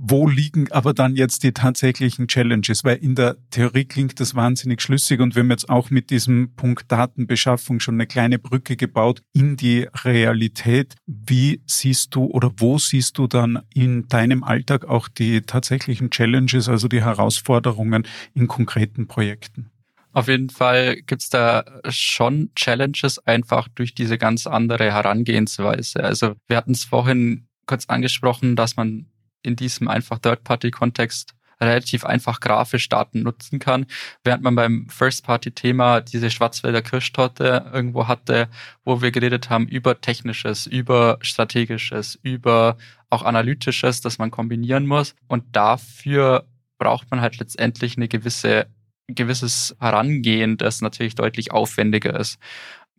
Wo 0.01 0.29
liegen 0.29 0.71
aber 0.71 0.93
dann 0.93 1.17
jetzt 1.17 1.43
die 1.43 1.51
tatsächlichen 1.51 2.29
Challenges? 2.29 2.85
Weil 2.85 2.95
in 2.95 3.15
der 3.15 3.35
Theorie 3.49 3.83
klingt 3.83 4.21
das 4.21 4.33
wahnsinnig 4.33 4.81
schlüssig 4.81 5.19
und 5.19 5.35
wir 5.35 5.41
haben 5.43 5.49
jetzt 5.49 5.69
auch 5.69 5.89
mit 5.89 6.09
diesem 6.09 6.55
Punkt 6.55 6.89
Datenbeschaffung 6.89 7.81
schon 7.81 7.95
eine 7.95 8.07
kleine 8.07 8.39
Brücke 8.39 8.77
gebaut 8.77 9.21
in 9.33 9.57
die 9.57 9.89
Realität. 10.05 10.95
Wie 11.05 11.61
siehst 11.65 12.15
du 12.15 12.23
oder 12.27 12.49
wo 12.55 12.77
siehst 12.77 13.17
du 13.17 13.27
dann 13.27 13.59
in 13.73 14.07
deinem 14.07 14.45
Alltag 14.45 14.85
auch 14.85 15.09
die 15.09 15.41
tatsächlichen 15.41 16.11
Challenges, 16.11 16.69
also 16.69 16.87
die 16.87 17.03
Herausforderungen 17.03 18.07
in 18.33 18.47
konkreten 18.47 19.05
Projekten? 19.07 19.69
Auf 20.13 20.29
jeden 20.29 20.49
Fall 20.49 21.01
gibt's 21.01 21.29
da 21.29 21.65
schon 21.89 22.51
Challenges 22.55 23.19
einfach 23.27 23.67
durch 23.75 23.95
diese 23.95 24.17
ganz 24.17 24.47
andere 24.47 24.93
Herangehensweise. 24.93 26.01
Also 26.01 26.35
wir 26.47 26.55
hatten 26.55 26.71
es 26.71 26.85
vorhin 26.85 27.47
kurz 27.65 27.85
angesprochen, 27.87 28.55
dass 28.55 28.77
man 28.77 29.07
in 29.41 29.55
diesem 29.55 29.87
einfach 29.87 30.19
Third-Party-Kontext 30.19 31.33
relativ 31.61 32.05
einfach 32.05 32.39
grafisch 32.39 32.87
Daten 32.89 33.21
nutzen 33.21 33.59
kann, 33.59 33.85
während 34.23 34.43
man 34.43 34.55
beim 34.55 34.87
First-Party-Thema 34.89 36.01
diese 36.01 36.31
Schwarzwälder 36.31 36.81
Kirschtorte 36.81 37.69
irgendwo 37.73 38.07
hatte, 38.07 38.47
wo 38.85 39.01
wir 39.01 39.11
geredet 39.11 39.49
haben 39.49 39.67
über 39.67 39.99
Technisches, 39.99 40.67
über 40.67 41.17
Strategisches, 41.21 42.17
über 42.23 42.77
auch 43.09 43.23
Analytisches, 43.23 44.01
das 44.01 44.17
man 44.19 44.31
kombinieren 44.31 44.85
muss. 44.85 45.15
Und 45.27 45.55
dafür 45.55 46.45
braucht 46.77 47.11
man 47.11 47.21
halt 47.21 47.37
letztendlich 47.39 47.97
eine 47.97 48.07
gewisse 48.07 48.67
gewisses 49.15 49.75
Herangehen, 49.79 50.57
das 50.57 50.81
natürlich 50.81 51.15
deutlich 51.15 51.51
aufwendiger 51.51 52.19
ist. 52.19 52.37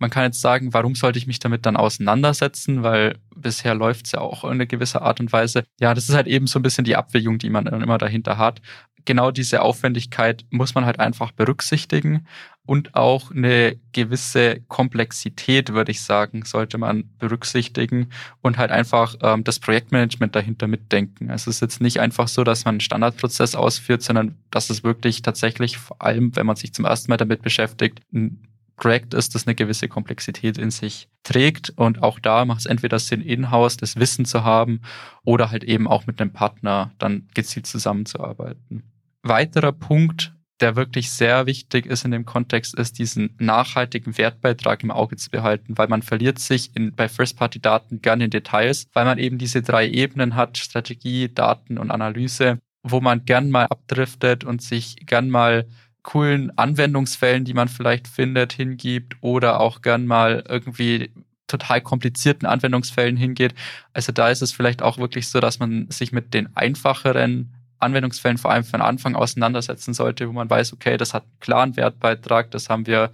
Man 0.01 0.11
kann 0.11 0.25
jetzt 0.25 0.41
sagen, 0.41 0.73
warum 0.73 0.95
sollte 0.95 1.19
ich 1.19 1.27
mich 1.27 1.39
damit 1.39 1.67
dann 1.67 1.77
auseinandersetzen, 1.77 2.83
weil 2.83 3.19
bisher 3.37 3.75
läuft 3.75 4.07
es 4.07 4.13
ja 4.13 4.21
auch 4.21 4.45
in 4.45 4.53
einer 4.53 4.67
gewisser 4.67 5.03
Art 5.03 5.21
und 5.21 5.33
Weise. 5.33 5.65
Ja, 5.79 5.93
das 5.93 6.09
ist 6.09 6.15
halt 6.15 6.27
eben 6.27 6.47
so 6.47 6.59
ein 6.59 6.63
bisschen 6.63 6.85
die 6.85 6.97
Abwägung, 6.97 7.39
die 7.39 7.51
man 7.51 7.67
dann 7.67 7.83
immer 7.83 7.99
dahinter 7.99 8.39
hat. 8.39 8.63
Genau 9.05 9.31
diese 9.31 9.63
Aufwendigkeit 9.63 10.45
muss 10.51 10.75
man 10.75 10.85
halt 10.87 11.01
einfach 11.01 11.33
berücksichtigen 11.33 12.27
und 12.67 12.95
auch 12.95 13.31
eine 13.31 13.77
gewisse 13.93 14.61
Komplexität, 14.69 15.73
würde 15.73 15.91
ich 15.91 16.03
sagen, 16.03 16.45
sollte 16.45 16.79
man 16.79 17.11
berücksichtigen 17.19 18.09
und 18.43 18.59
halt 18.59 18.71
einfach 18.71 19.17
ähm, 19.23 19.45
das 19.45 19.59
Projektmanagement 19.59 20.37
dahinter 20.37 20.67
mitdenken. 20.67 21.31
Es 21.31 21.47
ist 21.47 21.61
jetzt 21.61 21.81
nicht 21.81 22.01
einfach 22.01 22.29
so, 22.29 22.45
dass 22.45 22.65
man 22.65 22.75
einen 22.75 22.81
Standardprozess 22.81 23.55
ausführt, 23.55 24.03
sondern 24.03 24.37
dass 24.51 24.71
es 24.71 24.85
wirklich 24.85 25.23
tatsächlich, 25.23 25.79
vor 25.79 26.01
allem 26.01 26.37
wenn 26.37 26.47
man 26.47 26.57
sich 26.57 26.73
zum 26.73 26.85
ersten 26.85 27.11
Mal 27.11 27.17
damit 27.17 27.43
beschäftigt, 27.43 28.01
ein 28.13 28.50
Projekt 28.81 29.15
ist, 29.15 29.35
das 29.35 29.47
eine 29.47 29.55
gewisse 29.55 29.89
Komplexität 29.89 30.59
in 30.59 30.71
sich 30.71 31.09
trägt. 31.23 31.71
Und 31.77 32.03
auch 32.03 32.19
da 32.19 32.45
macht 32.45 32.61
es 32.61 32.67
entweder 32.67 32.99
Sinn, 32.99 33.21
in-house 33.21 33.77
das 33.77 33.97
Wissen 33.97 34.25
zu 34.25 34.43
haben 34.43 34.81
oder 35.23 35.51
halt 35.53 35.63
eben 35.63 35.87
auch 35.87 36.07
mit 36.07 36.21
einem 36.21 36.33
Partner 36.33 36.91
dann 36.99 37.29
gezielt 37.35 37.67
zusammenzuarbeiten. 37.67 38.83
Weiterer 39.23 39.73
Punkt, 39.73 40.35
der 40.61 40.77
wirklich 40.77 41.11
sehr 41.11 41.47
wichtig 41.47 41.87
ist 41.87 42.07
in 42.07 42.11
dem 42.11 42.25
Kontext, 42.25 42.75
ist 42.75 42.99
diesen 42.99 43.35
nachhaltigen 43.39 44.17
Wertbeitrag 44.17 44.83
im 44.83 44.91
Auge 44.91 45.17
zu 45.17 45.31
behalten, 45.31 45.77
weil 45.77 45.89
man 45.89 46.03
verliert 46.03 46.39
sich 46.39 46.75
in, 46.75 46.95
bei 46.95 47.09
First-Party-Daten 47.09 48.01
gerne 48.01 48.25
in 48.25 48.31
Details, 48.31 48.87
weil 48.95 49.05
man 49.05 49.19
eben 49.19 49.37
diese 49.37 49.63
drei 49.63 49.89
Ebenen 49.89 50.37
hat, 50.37 50.57
Strategie, 50.57 51.29
Daten 51.33 51.77
und 51.77 51.91
Analyse, 51.91 52.59
wo 52.83 53.03
man 53.03 53.27
gern 53.27 53.51
mal 53.51 53.67
abdriftet 53.67 54.43
und 54.45 54.63
sich 54.63 54.97
gern 55.05 55.29
mal 55.29 55.67
coolen 56.03 56.57
Anwendungsfällen, 56.57 57.45
die 57.45 57.55
man 57.55 57.69
vielleicht 57.69 58.09
findet, 58.09 58.53
hingibt 58.53 59.17
oder 59.21 59.61
auch 59.61 59.83
gern 59.83 60.07
mal 60.07 60.45
irgendwie 60.49 61.11
total 61.47 61.81
komplizierten 61.81 62.47
Anwendungsfällen 62.47 63.17
hingeht. 63.17 63.55
Also 63.93 64.13
da 64.13 64.29
ist 64.29 64.43
es 64.43 64.53
vielleicht 64.53 64.83
auch 64.83 64.99
wirklich 64.99 65.29
so, 65.29 65.41
dass 65.41 65.59
man 65.59 65.91
sich 65.91 66.13
mit 66.13 66.33
den 66.33 66.55
einfacheren 66.57 67.53
Anwendungsfällen 67.79 68.39
vor 68.39 68.53
allem 68.53 68.65
von 68.65 68.83
Anfang 68.83 69.17
auseinandersetzen 69.17 69.95
sollte, 69.95 70.29
wo 70.29 70.33
man 70.33 70.49
weiß, 70.49 70.73
okay, 70.73 70.97
das 70.97 71.15
hat 71.15 71.25
einen 71.25 71.41
klaren 71.41 71.77
Wertbeitrag, 71.77 72.51
das 72.51 72.69
haben 72.69 72.87
wir 72.87 73.11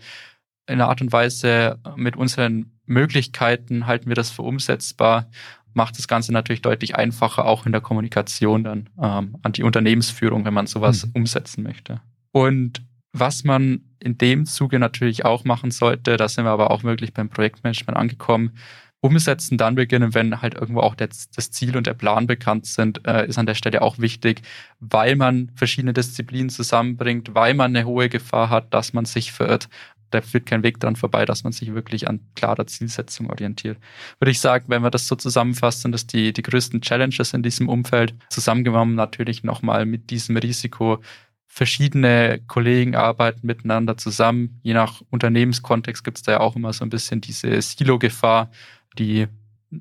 in 0.66 0.74
einer 0.74 0.88
Art 0.88 1.00
und 1.00 1.12
Weise 1.12 1.78
mit 1.96 2.16
unseren 2.16 2.72
Möglichkeiten 2.86 3.86
halten 3.86 4.08
wir 4.08 4.16
das 4.16 4.30
für 4.30 4.42
umsetzbar, 4.42 5.28
macht 5.74 5.98
das 5.98 6.08
Ganze 6.08 6.32
natürlich 6.32 6.62
deutlich 6.62 6.96
einfacher, 6.96 7.44
auch 7.44 7.66
in 7.66 7.72
der 7.72 7.80
Kommunikation 7.80 8.64
dann 8.64 8.88
ähm, 9.00 9.36
an 9.42 9.52
die 9.52 9.62
Unternehmensführung, 9.62 10.44
wenn 10.44 10.54
man 10.54 10.66
sowas 10.66 11.06
mhm. 11.06 11.12
umsetzen 11.14 11.62
möchte. 11.62 12.00
Und 12.36 12.82
was 13.14 13.44
man 13.44 13.80
in 13.98 14.18
dem 14.18 14.44
Zuge 14.44 14.78
natürlich 14.78 15.24
auch 15.24 15.44
machen 15.44 15.70
sollte, 15.70 16.18
da 16.18 16.28
sind 16.28 16.44
wir 16.44 16.50
aber 16.50 16.70
auch 16.70 16.82
wirklich 16.82 17.14
beim 17.14 17.30
Projektmanagement 17.30 17.96
angekommen, 17.96 18.58
umsetzen, 19.00 19.56
dann 19.56 19.74
beginnen, 19.74 20.12
wenn 20.12 20.42
halt 20.42 20.52
irgendwo 20.52 20.80
auch 20.80 20.94
das, 20.94 21.30
das 21.30 21.50
Ziel 21.50 21.78
und 21.78 21.86
der 21.86 21.94
Plan 21.94 22.26
bekannt 22.26 22.66
sind, 22.66 23.08
äh, 23.08 23.26
ist 23.26 23.38
an 23.38 23.46
der 23.46 23.54
Stelle 23.54 23.80
auch 23.80 23.98
wichtig, 23.98 24.42
weil 24.80 25.16
man 25.16 25.50
verschiedene 25.54 25.94
Disziplinen 25.94 26.50
zusammenbringt, 26.50 27.34
weil 27.34 27.54
man 27.54 27.74
eine 27.74 27.86
hohe 27.86 28.10
Gefahr 28.10 28.50
hat, 28.50 28.74
dass 28.74 28.92
man 28.92 29.06
sich 29.06 29.32
verirrt. 29.32 29.70
Da 30.10 30.20
führt 30.20 30.44
kein 30.44 30.62
Weg 30.62 30.78
dran 30.78 30.94
vorbei, 30.94 31.24
dass 31.24 31.42
man 31.42 31.54
sich 31.54 31.72
wirklich 31.72 32.06
an 32.06 32.20
klarer 32.34 32.66
Zielsetzung 32.66 33.30
orientiert. 33.30 33.78
Würde 34.18 34.30
ich 34.30 34.40
sagen, 34.40 34.66
wenn 34.68 34.82
man 34.82 34.90
das 34.90 35.08
so 35.08 35.16
zusammenfasst, 35.16 35.80
sind 35.80 35.92
das 35.92 36.06
die, 36.06 36.34
die 36.34 36.42
größten 36.42 36.82
Challenges 36.82 37.32
in 37.32 37.42
diesem 37.42 37.70
Umfeld. 37.70 38.14
Zusammengenommen 38.28 38.94
natürlich 38.94 39.42
nochmal 39.42 39.86
mit 39.86 40.10
diesem 40.10 40.36
Risiko, 40.36 41.00
verschiedene 41.46 42.40
Kollegen 42.46 42.94
arbeiten 42.94 43.46
miteinander 43.46 43.96
zusammen. 43.96 44.60
Je 44.62 44.74
nach 44.74 45.02
Unternehmenskontext 45.10 46.04
gibt 46.04 46.18
es 46.18 46.22
da 46.22 46.32
ja 46.32 46.40
auch 46.40 46.56
immer 46.56 46.72
so 46.72 46.84
ein 46.84 46.90
bisschen 46.90 47.20
diese 47.20 47.60
Silo-Gefahr, 47.60 48.50
die 48.98 49.26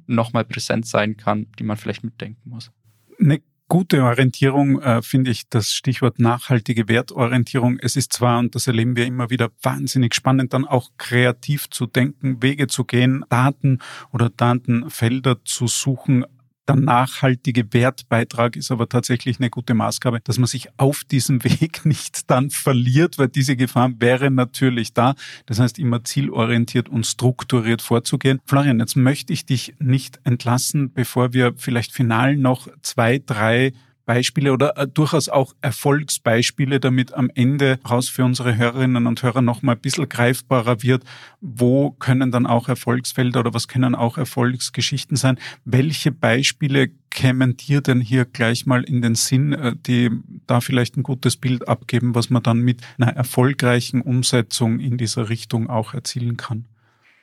nochmal 0.07 0.45
präsent 0.45 0.85
sein 0.85 1.17
kann, 1.17 1.47
die 1.59 1.63
man 1.63 1.77
vielleicht 1.77 2.03
mitdenken 2.03 2.49
muss. 2.49 2.71
Eine 3.19 3.41
gute 3.67 4.03
Orientierung 4.03 4.81
äh, 4.81 5.01
finde 5.01 5.31
ich 5.31 5.49
das 5.49 5.71
Stichwort 5.71 6.19
nachhaltige 6.19 6.87
Wertorientierung. 6.87 7.79
Es 7.79 7.95
ist 7.95 8.13
zwar, 8.13 8.39
und 8.39 8.55
das 8.55 8.67
erleben 8.67 8.95
wir 8.95 9.05
immer 9.05 9.29
wieder, 9.29 9.49
wahnsinnig 9.61 10.13
spannend, 10.13 10.53
dann 10.53 10.65
auch 10.65 10.91
kreativ 10.97 11.69
zu 11.69 11.87
denken, 11.87 12.41
Wege 12.41 12.67
zu 12.67 12.83
gehen, 12.83 13.25
Daten 13.29 13.79
oder 14.11 14.29
Datenfelder 14.29 15.43
zu 15.45 15.67
suchen, 15.67 16.25
der 16.67 16.75
nachhaltige 16.75 17.73
Wertbeitrag 17.73 18.55
ist 18.55 18.71
aber 18.71 18.89
tatsächlich 18.89 19.39
eine 19.39 19.49
gute 19.49 19.73
Maßgabe, 19.73 20.19
dass 20.23 20.37
man 20.37 20.47
sich 20.47 20.69
auf 20.77 21.03
diesem 21.03 21.43
Weg 21.43 21.85
nicht 21.85 22.29
dann 22.29 22.49
verliert, 22.49 23.17
weil 23.17 23.27
diese 23.27 23.55
Gefahr 23.55 23.91
wäre 23.99 24.31
natürlich 24.31 24.93
da. 24.93 25.15
Das 25.45 25.59
heißt, 25.59 25.79
immer 25.79 26.03
zielorientiert 26.03 26.89
und 26.89 27.05
strukturiert 27.05 27.81
vorzugehen. 27.81 28.39
Florian, 28.45 28.79
jetzt 28.79 28.95
möchte 28.95 29.33
ich 29.33 29.45
dich 29.45 29.75
nicht 29.79 30.19
entlassen, 30.23 30.91
bevor 30.93 31.33
wir 31.33 31.53
vielleicht 31.57 31.91
final 31.91 32.35
noch 32.35 32.67
zwei, 32.81 33.21
drei 33.23 33.73
Beispiele 34.05 34.53
oder 34.53 34.77
äh, 34.77 34.87
durchaus 34.87 35.29
auch 35.29 35.53
Erfolgsbeispiele, 35.61 36.79
damit 36.79 37.13
am 37.13 37.29
Ende 37.33 37.79
raus 37.89 38.09
für 38.09 38.23
unsere 38.23 38.55
Hörerinnen 38.55 39.07
und 39.07 39.21
Hörer 39.23 39.41
noch 39.41 39.61
mal 39.61 39.73
ein 39.73 39.79
bisschen 39.79 40.07
greifbarer 40.07 40.83
wird, 40.83 41.03
wo 41.41 41.91
können 41.91 42.31
dann 42.31 42.45
auch 42.45 42.69
Erfolgsfelder 42.69 43.41
oder 43.41 43.53
was 43.53 43.67
können 43.67 43.95
auch 43.95 44.17
Erfolgsgeschichten 44.17 45.17
sein? 45.17 45.37
Welche 45.65 46.11
Beispiele 46.11 46.91
kämen 47.09 47.55
dir 47.57 47.81
denn 47.81 48.01
hier 48.01 48.25
gleich 48.25 48.65
mal 48.65 48.83
in 48.83 49.01
den 49.01 49.15
Sinn, 49.15 49.53
äh, 49.53 49.75
die 49.75 50.11
da 50.47 50.61
vielleicht 50.61 50.97
ein 50.97 51.03
gutes 51.03 51.37
Bild 51.37 51.67
abgeben, 51.67 52.13
was 52.13 52.29
man 52.29 52.43
dann 52.43 52.59
mit 52.59 52.81
einer 52.97 53.11
erfolgreichen 53.13 54.01
Umsetzung 54.01 54.79
in 54.79 54.97
dieser 54.97 55.29
Richtung 55.29 55.69
auch 55.69 55.93
erzielen 55.93 56.37
kann? 56.37 56.65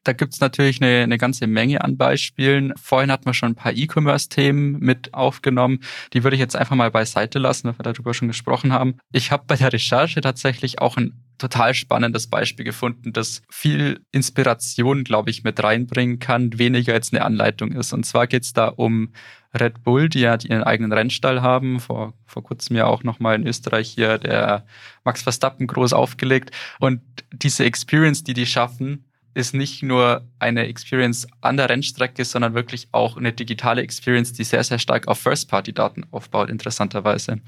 Da 0.05 0.13
gibt's 0.13 0.41
natürlich 0.41 0.83
eine, 0.83 1.03
eine 1.03 1.19
ganze 1.19 1.47
Menge 1.47 1.83
an 1.83 1.97
Beispielen. 1.97 2.73
Vorhin 2.77 3.11
hatten 3.11 3.27
wir 3.27 3.35
schon 3.35 3.53
ein 3.53 3.55
paar 3.55 3.73
E-Commerce-Themen 3.73 4.79
mit 4.81 5.15
aufgenommen. 5.15 5.81
Die 6.13 6.25
würde 6.25 6.35
ich 6.35 6.41
jetzt 6.41 6.57
einfach 6.57 6.77
mal 6.77 6.91
beiseite 6.91 7.39
lassen, 7.39 7.69
weil 7.69 7.79
wir 7.79 7.93
darüber 7.93 8.13
schon 8.13 8.29
gesprochen 8.29 8.73
haben. 8.73 8.99
Ich 9.13 9.31
habe 9.31 9.45
bei 9.47 9.57
der 9.57 9.73
Recherche 9.73 10.21
tatsächlich 10.21 10.81
auch 10.81 10.97
ein 10.97 11.23
total 11.39 11.75
spannendes 11.75 12.29
Beispiel 12.29 12.65
gefunden, 12.65 13.13
das 13.13 13.43
viel 13.51 14.01
Inspiration, 14.13 15.03
glaube 15.03 15.31
ich, 15.31 15.43
mit 15.43 15.63
reinbringen 15.63 16.21
kann, 16.21 16.57
weniger 16.59 16.93
jetzt 16.95 17.13
eine 17.13 17.25
Anleitung 17.25 17.73
ist. 17.73 17.93
Und 17.93 18.07
zwar 18.07 18.29
geht's 18.29 18.53
da 18.53 18.69
um 18.69 19.13
Red 19.55 19.83
Bull, 19.83 20.09
die 20.09 20.21
ja 20.21 20.37
ihren 20.37 20.63
eigenen 20.63 20.93
Rennstall 20.93 21.43
haben. 21.43 21.81
Vor, 21.81 22.15
vor 22.27 22.43
kurzem 22.43 22.77
ja 22.77 22.87
auch 22.87 23.03
nochmal 23.03 23.37
in 23.37 23.47
Österreich 23.47 23.91
hier 23.91 24.19
der 24.19 24.65
Max 25.05 25.23
Verstappen 25.23 25.67
groß 25.67 25.93
aufgelegt. 25.93 26.51
Und 26.79 27.03
diese 27.33 27.65
Experience, 27.65 28.25
die 28.25 28.35
die 28.35 28.47
schaffen, 28.47 29.05
ist 29.35 29.55
nicht 29.55 29.83
nur 29.83 30.23
eine 30.39 30.67
Experience 30.67 31.27
an 31.41 31.57
der 31.57 31.69
Rennstrecke, 31.69 32.25
sondern 32.25 32.55
wirklich 32.55 32.89
auch 32.93 33.17
eine 33.17 33.33
digitale 33.33 33.83
Experience, 33.83 34.33
die 34.33 34.45
sehr, 34.45 34.65
sehr 34.65 34.79
stark 34.79 35.09
auf 35.09 35.19
First-Party-Daten 35.19 36.07
aufbaut, 36.11 36.51
interessanterweise. 36.51 37.41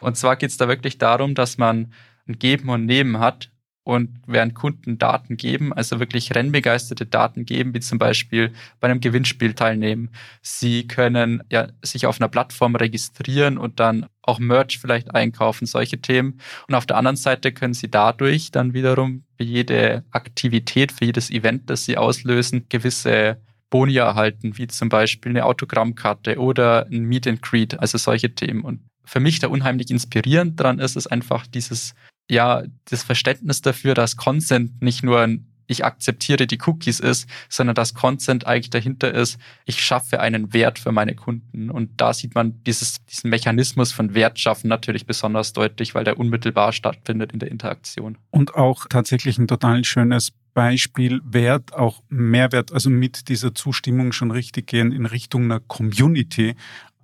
Und 0.00 0.16
zwar 0.16 0.36
geht 0.36 0.50
es 0.50 0.56
da 0.56 0.68
wirklich 0.68 0.98
darum, 0.98 1.34
dass 1.34 1.58
man 1.58 1.92
ein 2.28 2.38
Geben 2.38 2.68
und 2.68 2.86
Nehmen 2.86 3.18
hat 3.18 3.51
und 3.84 4.10
während 4.26 4.54
Kunden 4.54 4.98
Daten 4.98 5.36
geben, 5.36 5.72
also 5.72 5.98
wirklich 5.98 6.34
rennbegeisterte 6.34 7.04
Daten 7.04 7.44
geben, 7.44 7.74
wie 7.74 7.80
zum 7.80 7.98
Beispiel 7.98 8.52
bei 8.80 8.88
einem 8.88 9.00
Gewinnspiel 9.00 9.54
teilnehmen. 9.54 10.10
Sie 10.40 10.86
können 10.86 11.42
ja 11.50 11.68
sich 11.82 12.06
auf 12.06 12.20
einer 12.20 12.28
Plattform 12.28 12.76
registrieren 12.76 13.58
und 13.58 13.80
dann 13.80 14.06
auch 14.22 14.38
Merch 14.38 14.78
vielleicht 14.78 15.14
einkaufen, 15.14 15.66
solche 15.66 16.00
Themen. 16.00 16.38
Und 16.68 16.76
auf 16.76 16.86
der 16.86 16.96
anderen 16.96 17.16
Seite 17.16 17.52
können 17.52 17.74
Sie 17.74 17.90
dadurch 17.90 18.52
dann 18.52 18.72
wiederum 18.72 19.24
für 19.36 19.44
jede 19.44 20.04
Aktivität, 20.12 20.92
für 20.92 21.04
jedes 21.04 21.30
Event, 21.30 21.68
das 21.68 21.84
Sie 21.84 21.96
auslösen, 21.96 22.66
gewisse 22.68 23.38
Boni 23.68 23.96
erhalten, 23.96 24.58
wie 24.58 24.68
zum 24.68 24.90
Beispiel 24.90 25.30
eine 25.30 25.44
Autogrammkarte 25.44 26.38
oder 26.38 26.86
ein 26.86 27.04
Meet 27.04 27.26
and 27.26 27.42
Greet, 27.42 27.80
also 27.80 27.98
solche 27.98 28.32
Themen. 28.34 28.62
Und 28.62 28.82
für 29.04 29.18
mich 29.18 29.40
da 29.40 29.48
unheimlich 29.48 29.90
inspirierend 29.90 30.60
dran 30.60 30.78
ist, 30.78 30.94
ist 30.94 31.08
einfach 31.08 31.46
dieses, 31.48 31.94
ja, 32.30 32.62
das 32.86 33.02
Verständnis 33.02 33.60
dafür, 33.60 33.94
dass 33.94 34.16
Consent 34.16 34.82
nicht 34.82 35.02
nur 35.02 35.20
ein 35.20 35.52
ich 35.72 35.84
akzeptiere 35.84 36.46
die 36.46 36.58
Cookies 36.66 37.00
ist, 37.00 37.28
sondern 37.48 37.74
dass 37.74 37.94
Consent 37.94 38.46
eigentlich 38.46 38.70
dahinter 38.70 39.12
ist, 39.12 39.38
ich 39.64 39.82
schaffe 39.82 40.20
einen 40.20 40.52
Wert 40.52 40.78
für 40.78 40.92
meine 40.92 41.14
Kunden. 41.14 41.70
Und 41.70 42.00
da 42.00 42.12
sieht 42.12 42.34
man 42.34 42.62
dieses, 42.64 43.04
diesen 43.06 43.30
Mechanismus 43.30 43.92
von 43.92 44.14
Wertschaffen 44.14 44.68
natürlich 44.68 45.06
besonders 45.06 45.52
deutlich, 45.52 45.94
weil 45.94 46.04
der 46.04 46.18
unmittelbar 46.18 46.72
stattfindet 46.72 47.32
in 47.32 47.38
der 47.38 47.50
Interaktion. 47.50 48.18
Und 48.30 48.54
auch 48.54 48.86
tatsächlich 48.88 49.38
ein 49.38 49.48
total 49.48 49.84
schönes 49.84 50.32
Beispiel 50.54 51.22
Wert, 51.24 51.72
auch 51.72 52.02
Mehrwert, 52.10 52.72
also 52.72 52.90
mit 52.90 53.28
dieser 53.28 53.54
Zustimmung 53.54 54.12
schon 54.12 54.30
richtig 54.30 54.66
gehen 54.66 54.92
in 54.92 55.06
Richtung 55.06 55.44
einer 55.44 55.60
Community 55.60 56.54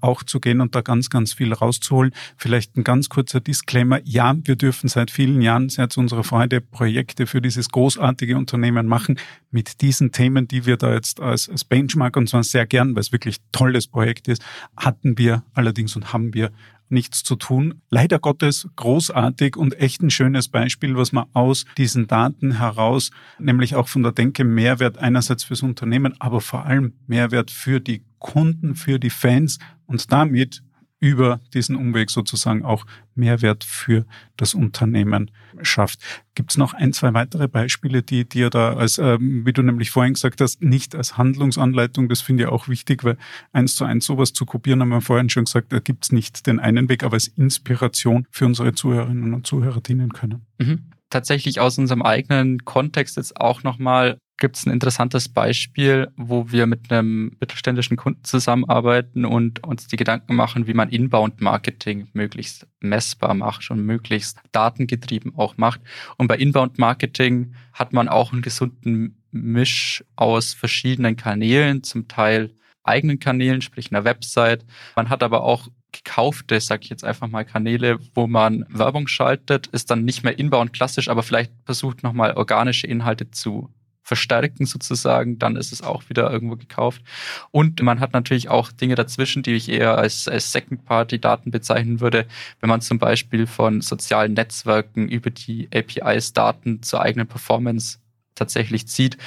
auch 0.01 0.23
zu 0.23 0.41
gehen 0.41 0.61
und 0.61 0.75
da 0.75 0.81
ganz, 0.81 1.11
ganz 1.11 1.33
viel 1.33 1.53
rauszuholen. 1.53 2.13
Vielleicht 2.37 2.77
ein 2.77 2.85
ganz 2.85 3.09
kurzer 3.09 3.41
Disclaimer. 3.41 4.01
Ja, 4.05 4.37
wir 4.45 4.57
dürfen 4.57 4.89
seit 4.89 5.11
vielen 5.11 5.41
Jahren 5.41 5.69
sehr 5.69 5.89
zu 5.89 6.01
unserer 6.01 6.25
Freude 6.25 6.61
Projekte 6.61 7.27
für 7.27 7.41
dieses 7.41 7.69
großartige 7.69 8.37
Unternehmen 8.37 8.87
machen 8.87 9.19
mit 9.51 9.81
diesen 9.81 10.13
Themen, 10.13 10.49
die 10.49 10.67
wir 10.67 10.77
da 10.77 10.93
jetzt 10.93 11.21
als, 11.21 11.49
als 11.49 11.65
Benchmark 11.65 12.17
und 12.17 12.29
zwar 12.29 12.45
sehr 12.45 12.67
gern, 12.67 12.95
weil 12.95 13.01
es 13.01 13.13
wirklich 13.13 13.39
tolles 13.53 13.87
Projekt 13.87 14.29
ist, 14.29 14.45
hatten 14.77 15.19
wir 15.19 15.45
allerdings 15.55 15.97
und 15.97 16.13
haben 16.13 16.35
wir 16.35 16.51
nichts 16.91 17.23
zu 17.23 17.37
tun. 17.37 17.83
Leider 17.91 18.19
Gottes 18.19 18.69
großartig 18.77 19.57
und 19.57 19.79
echt 19.79 20.03
ein 20.03 20.11
schönes 20.11 20.49
Beispiel, 20.49 20.97
was 20.97 21.13
man 21.13 21.27
aus 21.33 21.65
diesen 21.77 22.07
Daten 22.07 22.59
heraus, 22.59 23.11
nämlich 23.39 23.75
auch 23.75 23.89
von 23.89 24.03
der 24.03 24.13
Denke 24.13 24.45
Mehrwert 24.45 24.99
einerseits 24.99 25.45
fürs 25.45 25.63
Unternehmen, 25.63 26.15
aber 26.19 26.41
vor 26.41 26.65
allem 26.65 26.95
Mehrwert 27.07 27.51
für 27.51 27.81
die 27.81 28.03
Kunden, 28.19 28.75
für 28.75 28.99
die 28.99 29.11
Fans 29.11 29.59
und 29.87 30.13
damit 30.13 30.63
über 31.01 31.41
diesen 31.55 31.77
Umweg 31.77 32.11
sozusagen 32.11 32.65
auch 32.65 32.85
Mehrwert 33.15 33.65
für 33.65 34.05
das 34.37 34.55
Unternehmen 34.55 35.31
schafft. 35.63 36.01
Gibt 36.35 36.51
es 36.51 36.57
noch 36.57 36.75
ein, 36.75 36.93
zwei 36.93 37.15
weitere 37.15 37.49
Beispiele, 37.49 38.03
die 38.03 38.29
dir 38.29 38.51
da 38.51 38.75
als, 38.75 38.99
ähm, 38.99 39.47
wie 39.47 39.53
du 39.53 39.63
nämlich 39.63 39.91
vorhin 39.91 40.15
gesagt 40.15 40.41
hast, 40.41 40.63
nicht 40.63 40.95
als 40.95 41.17
Handlungsanleitung, 41.17 42.09
das 42.09 42.21
finde 42.21 42.45
ich 42.45 42.49
auch 42.49 42.69
wichtig, 42.69 43.05
weil 43.05 43.17
eins 43.53 43.77
zu 43.77 43.85
eins 43.85 44.07
sowas 44.07 44.33
zu 44.33 44.45
kopieren, 44.45 44.81
haben 44.81 44.89
wir 44.89 45.01
vorhin 45.01 45.31
schon 45.31 45.45
gesagt, 45.45 45.73
da 45.73 45.79
gibt 45.79 46.05
es 46.05 46.13
nicht 46.13 46.47
den 46.47 46.59
einen 46.59 46.89
Weg, 46.89 47.05
aber 47.05 47.15
als 47.15 47.29
Inspiration 47.29 48.27
für 48.31 48.47
unsere 48.47 48.73
Zuhörerinnen 48.73 49.35
und 49.35 49.47
Zuhörer 49.47 49.81
dienen 49.81 50.13
können. 50.13 50.47
Mhm. 50.59 50.87
Tatsächlich 51.11 51.61
aus 51.61 51.79
unserem 51.79 52.03
eigenen 52.03 52.65
Kontext 52.65 53.17
jetzt 53.17 53.41
auch 53.41 53.63
nochmal 53.63 54.19
gibt 54.39 54.57
es 54.57 54.67
ein 54.67 54.73
interessantes 54.73 55.29
Beispiel, 55.29 56.09
wo 56.17 56.51
wir 56.51 56.67
mit 56.67 56.91
einem 56.91 57.37
mittelständischen 57.41 57.97
Kunden 57.97 58.25
zusammenarbeiten 58.25 59.25
und 59.25 59.65
uns 59.65 59.89
die 59.89 59.97
Gedanken 59.97 60.37
machen, 60.37 60.67
wie 60.67 60.75
man 60.75 60.89
Inbound-Marketing 60.89 62.09
möglichst 62.13 62.67
messbar 62.81 63.35
macht 63.35 63.71
und 63.71 63.85
möglichst 63.85 64.39
datengetrieben 64.53 65.35
auch 65.37 65.57
macht. 65.57 65.81
Und 66.17 66.29
bei 66.29 66.37
Inbound-Marketing 66.37 67.55
hat 67.73 67.93
man 67.93 68.09
auch 68.09 68.33
einen 68.33 68.43
gesunden 68.43 69.23
Misch 69.31 70.05
aus 70.17 70.55
verschiedenen 70.55 71.17
Kanälen, 71.17 71.83
zum 71.83 72.09
Teil 72.09 72.55
eigenen 72.85 73.19
Kanälen, 73.19 73.61
sprich 73.61 73.93
einer 73.93 74.05
Website. 74.05 74.65
Man 74.97 75.11
hat 75.11 75.23
aber 75.23 75.43
auch 75.43 75.69
gekaufte, 75.93 76.61
sag 76.61 76.85
ich 76.85 76.91
jetzt 76.91 77.05
einfach 77.05 77.29
mal, 77.29 77.45
Kanäle, 77.45 77.99
wo 78.15 78.27
man 78.27 78.65
Werbung 78.69 79.09
schaltet, 79.09 79.67
ist 79.69 79.91
dann 79.91 80.05
nicht 80.05 80.23
mehr 80.23 80.39
inbound 80.39 80.73
klassisch, 80.73 81.09
aber 81.09 81.23
vielleicht 81.23 81.53
versucht 81.65 82.03
nochmal 82.03 82.35
organische 82.35 82.87
Inhalte 82.87 83.31
zu 83.31 83.71
verstärken 84.09 84.65
sozusagen, 84.65 85.39
dann 85.39 85.55
ist 85.57 85.71
es 85.71 85.83
auch 85.83 86.09
wieder 86.09 86.31
irgendwo 86.31 86.57
gekauft. 86.57 87.03
Und 87.51 87.81
man 87.83 88.01
hat 88.01 88.15
natürlich 88.15 88.49
auch 88.49 88.73
Dinge 88.73 88.95
dazwischen, 88.95 89.43
die 89.43 89.53
ich 89.53 89.69
eher 89.69 89.99
als, 89.99 90.27
als 90.27 90.51
Second-Party-Daten 90.51 91.51
bezeichnen 91.51 92.01
würde, 92.01 92.27
wenn 92.61 92.71
man 92.71 92.81
zum 92.81 92.99
Beispiel 92.99 93.47
von 93.47 93.83
sozialen 93.83 94.33
Netzwerken 94.33 95.09
über 95.09 95.31
die 95.31 95.69
APIs 95.73 96.33
Daten 96.33 96.83
zur 96.83 97.03
eigenen 97.03 97.29
Performance 97.29 97.99
tatsächlich 98.35 98.89
zieht, 98.89 99.19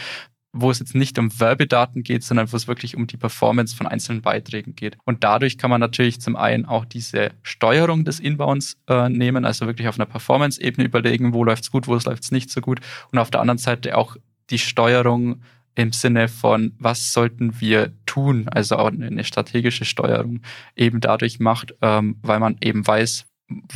wo 0.53 0.69
es 0.69 0.79
jetzt 0.79 0.95
nicht 0.95 1.17
um 1.17 1.39
Werbedaten 1.39 2.03
geht, 2.03 2.23
sondern 2.23 2.51
wo 2.51 2.57
es 2.57 2.67
wirklich 2.67 2.97
um 2.97 3.07
die 3.07 3.17
Performance 3.17 3.75
von 3.75 3.87
einzelnen 3.87 4.21
Beiträgen 4.21 4.75
geht. 4.75 4.97
Und 5.05 5.23
dadurch 5.23 5.57
kann 5.57 5.69
man 5.69 5.79
natürlich 5.79 6.19
zum 6.19 6.35
einen 6.35 6.65
auch 6.65 6.85
diese 6.85 7.31
Steuerung 7.41 8.03
des 8.03 8.19
Inbounds 8.19 8.77
äh, 8.87 9.09
nehmen, 9.09 9.45
also 9.45 9.65
wirklich 9.65 9.87
auf 9.87 9.97
einer 9.97 10.07
Performance-Ebene 10.07 10.85
überlegen, 10.85 11.33
wo 11.33 11.43
läuft's 11.43 11.71
gut, 11.71 11.87
wo 11.87 11.93
läuft's 11.93 12.31
nicht 12.31 12.49
so 12.49 12.59
gut. 12.59 12.81
Und 13.11 13.19
auf 13.19 13.31
der 13.31 13.39
anderen 13.39 13.59
Seite 13.59 13.95
auch 13.97 14.17
die 14.51 14.59
Steuerung 14.59 15.41
im 15.75 15.93
Sinne 15.93 16.27
von, 16.27 16.73
was 16.79 17.13
sollten 17.13 17.59
wir 17.61 17.93
tun, 18.05 18.49
also 18.49 18.77
auch 18.77 18.87
eine 18.87 19.23
strategische 19.23 19.85
Steuerung 19.85 20.41
eben 20.75 20.99
dadurch 20.99 21.39
macht, 21.39 21.73
ähm, 21.81 22.17
weil 22.21 22.39
man 22.39 22.57
eben 22.61 22.85
weiß, 22.85 23.25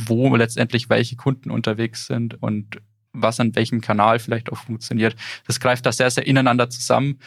wo 0.06 0.36
letztendlich 0.36 0.90
welche 0.90 1.16
Kunden 1.16 1.50
unterwegs 1.50 2.06
sind 2.06 2.42
und 2.42 2.80
was 3.12 3.40
an 3.40 3.54
welchem 3.54 3.80
Kanal 3.80 4.18
vielleicht 4.18 4.52
auch 4.52 4.58
funktioniert. 4.58 5.16
Das 5.46 5.58
greift 5.58 5.86
da 5.86 5.92
sehr, 5.92 6.10
sehr 6.10 6.26
ineinander 6.26 6.68
zusammen. 6.68 7.18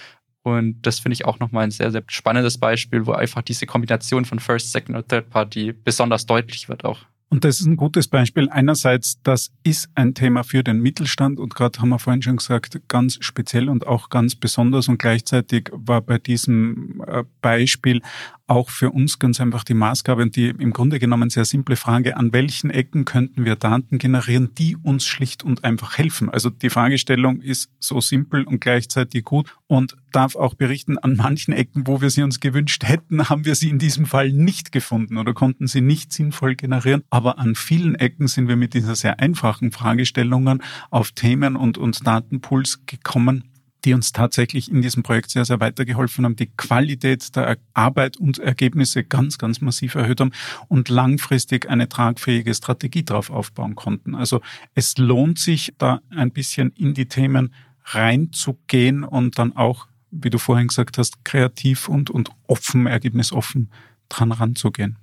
Und 0.44 0.82
das 0.84 1.00
finde 1.00 1.14
ich 1.14 1.26
auch 1.26 1.40
nochmal 1.40 1.66
ein 1.66 1.72
sehr, 1.72 1.92
sehr 1.92 2.04
spannendes 2.08 2.58
Beispiel, 2.58 3.06
wo 3.06 3.12
einfach 3.12 3.42
diese 3.42 3.66
Kombination 3.66 4.24
von 4.26 4.40
First, 4.40 4.72
Second 4.72 4.98
und 4.98 5.10
Third 5.10 5.30
Party 5.30 5.74
besonders 5.74 6.26
deutlich 6.26 6.70
wird 6.70 6.86
auch. 6.86 7.09
Und 7.32 7.44
das 7.44 7.60
ist 7.60 7.68
ein 7.68 7.78
gutes 7.78 8.08
Beispiel. 8.08 8.50
Einerseits, 8.50 9.22
das 9.22 9.52
ist 9.64 9.90
ein 9.94 10.16
Thema 10.16 10.44
für 10.44 10.64
den 10.64 10.82
Mittelstand 10.82 11.40
und 11.40 11.54
gerade 11.54 11.80
haben 11.80 11.90
wir 11.90 12.00
vorhin 12.00 12.24
schon 12.24 12.38
gesagt, 12.38 12.82
ganz 12.88 13.18
speziell 13.22 13.70
und 13.70 13.86
auch 13.86 14.10
ganz 14.10 14.36
besonders 14.36 14.88
und 14.88 14.98
gleichzeitig 14.98 15.70
war 15.72 16.02
bei 16.02 16.18
diesem 16.18 17.04
äh, 17.06 17.24
Beispiel 17.42 18.02
auch 18.50 18.70
für 18.70 18.92
uns 18.92 19.20
ganz 19.20 19.40
einfach 19.40 19.64
die 19.64 19.74
Maßgabe 19.74 20.22
und 20.24 20.36
die 20.36 20.50
im 20.50 20.74
Grunde 20.74 21.00
genommen 21.00 21.30
sehr 21.30 21.46
simple 21.46 21.76
Frage, 21.76 22.18
an 22.18 22.34
welchen 22.34 22.70
Ecken 22.70 23.06
könnten 23.06 23.46
wir 23.46 23.56
Daten 23.56 23.98
generieren, 23.98 24.50
die 24.58 24.76
uns 24.76 25.06
schlicht 25.06 25.44
und 25.44 25.64
einfach 25.64 25.98
helfen. 25.98 26.30
Also 26.30 26.50
die 26.50 26.70
Fragestellung 26.70 27.42
ist 27.42 27.70
so 27.80 28.02
simpel 28.02 28.44
und 28.44 28.62
gleichzeitig 28.62 29.24
gut 29.24 29.56
und 29.68 29.96
darf 30.12 30.36
auch 30.36 30.56
berichten, 30.56 30.98
an 30.98 31.16
manchen 31.16 31.54
Ecken, 31.54 31.86
wo 31.86 32.02
wir 32.02 32.10
sie 32.10 32.24
uns 32.24 32.40
gewünscht 32.40 32.84
hätten, 32.86 33.30
haben 33.30 33.46
wir 33.46 33.56
sie 33.56 33.70
in 33.70 33.80
diesem 33.80 34.06
Fall 34.06 34.32
nicht 34.32 34.72
gefunden 34.72 35.18
oder 35.18 35.34
konnten 35.34 35.68
sie 35.68 35.82
nicht 35.82 36.12
sinnvoll 36.12 36.56
generieren. 36.56 37.04
Aber 37.10 37.38
an 37.40 37.56
vielen 37.56 37.96
Ecken 37.96 38.28
sind 38.28 38.48
wir 38.48 38.56
mit 38.56 38.74
dieser 38.74 38.96
sehr 38.96 39.20
einfachen 39.20 39.72
Fragestellungen 39.72 40.64
auf 40.90 41.12
Themen 41.12 41.56
und, 41.56 41.78
und 41.78 42.06
Datenpools 42.06 42.86
gekommen, 42.86 43.44
die 43.86 43.94
uns 43.94 44.12
tatsächlich 44.12 44.70
in 44.70 44.82
diesem 44.82 45.04
Projekt 45.04 45.32
sehr, 45.32 45.46
sehr 45.46 45.60
weitergeholfen 45.60 46.26
haben, 46.26 46.36
die 46.36 46.52
Qualität 46.58 47.36
der 47.36 47.58
Arbeit 47.74 48.18
und 48.18 48.40
Ergebnisse 48.40 49.04
ganz, 49.04 49.38
ganz 49.38 49.62
massiv 49.62 49.96
erhöht 49.96 50.20
haben 50.20 50.32
und 50.68 50.90
langfristig 50.90 51.70
eine 51.70 51.88
tragfähige 51.88 52.54
Strategie 52.54 53.04
darauf 53.04 53.30
aufbauen 53.30 53.76
konnten. 53.76 54.16
Also 54.16 54.42
es 54.76 54.98
lohnt 54.98 55.40
sich, 55.40 55.74
da 55.78 56.02
ein 56.10 56.32
bisschen 56.32 56.72
in 56.72 56.94
die 56.94 57.08
Themen 57.08 57.54
reinzugehen 57.86 59.04
und 59.04 59.40
dann 59.40 59.56
auch, 59.56 59.88
wie 60.12 60.30
du 60.30 60.38
vorhin 60.38 60.68
gesagt 60.68 60.98
hast, 60.98 61.24
kreativ 61.24 61.88
und, 61.88 62.10
und 62.10 62.30
offen, 62.48 62.86
ergebnisoffen 62.86 63.72
dran 64.10 64.32
ranzugehen. 64.32 64.98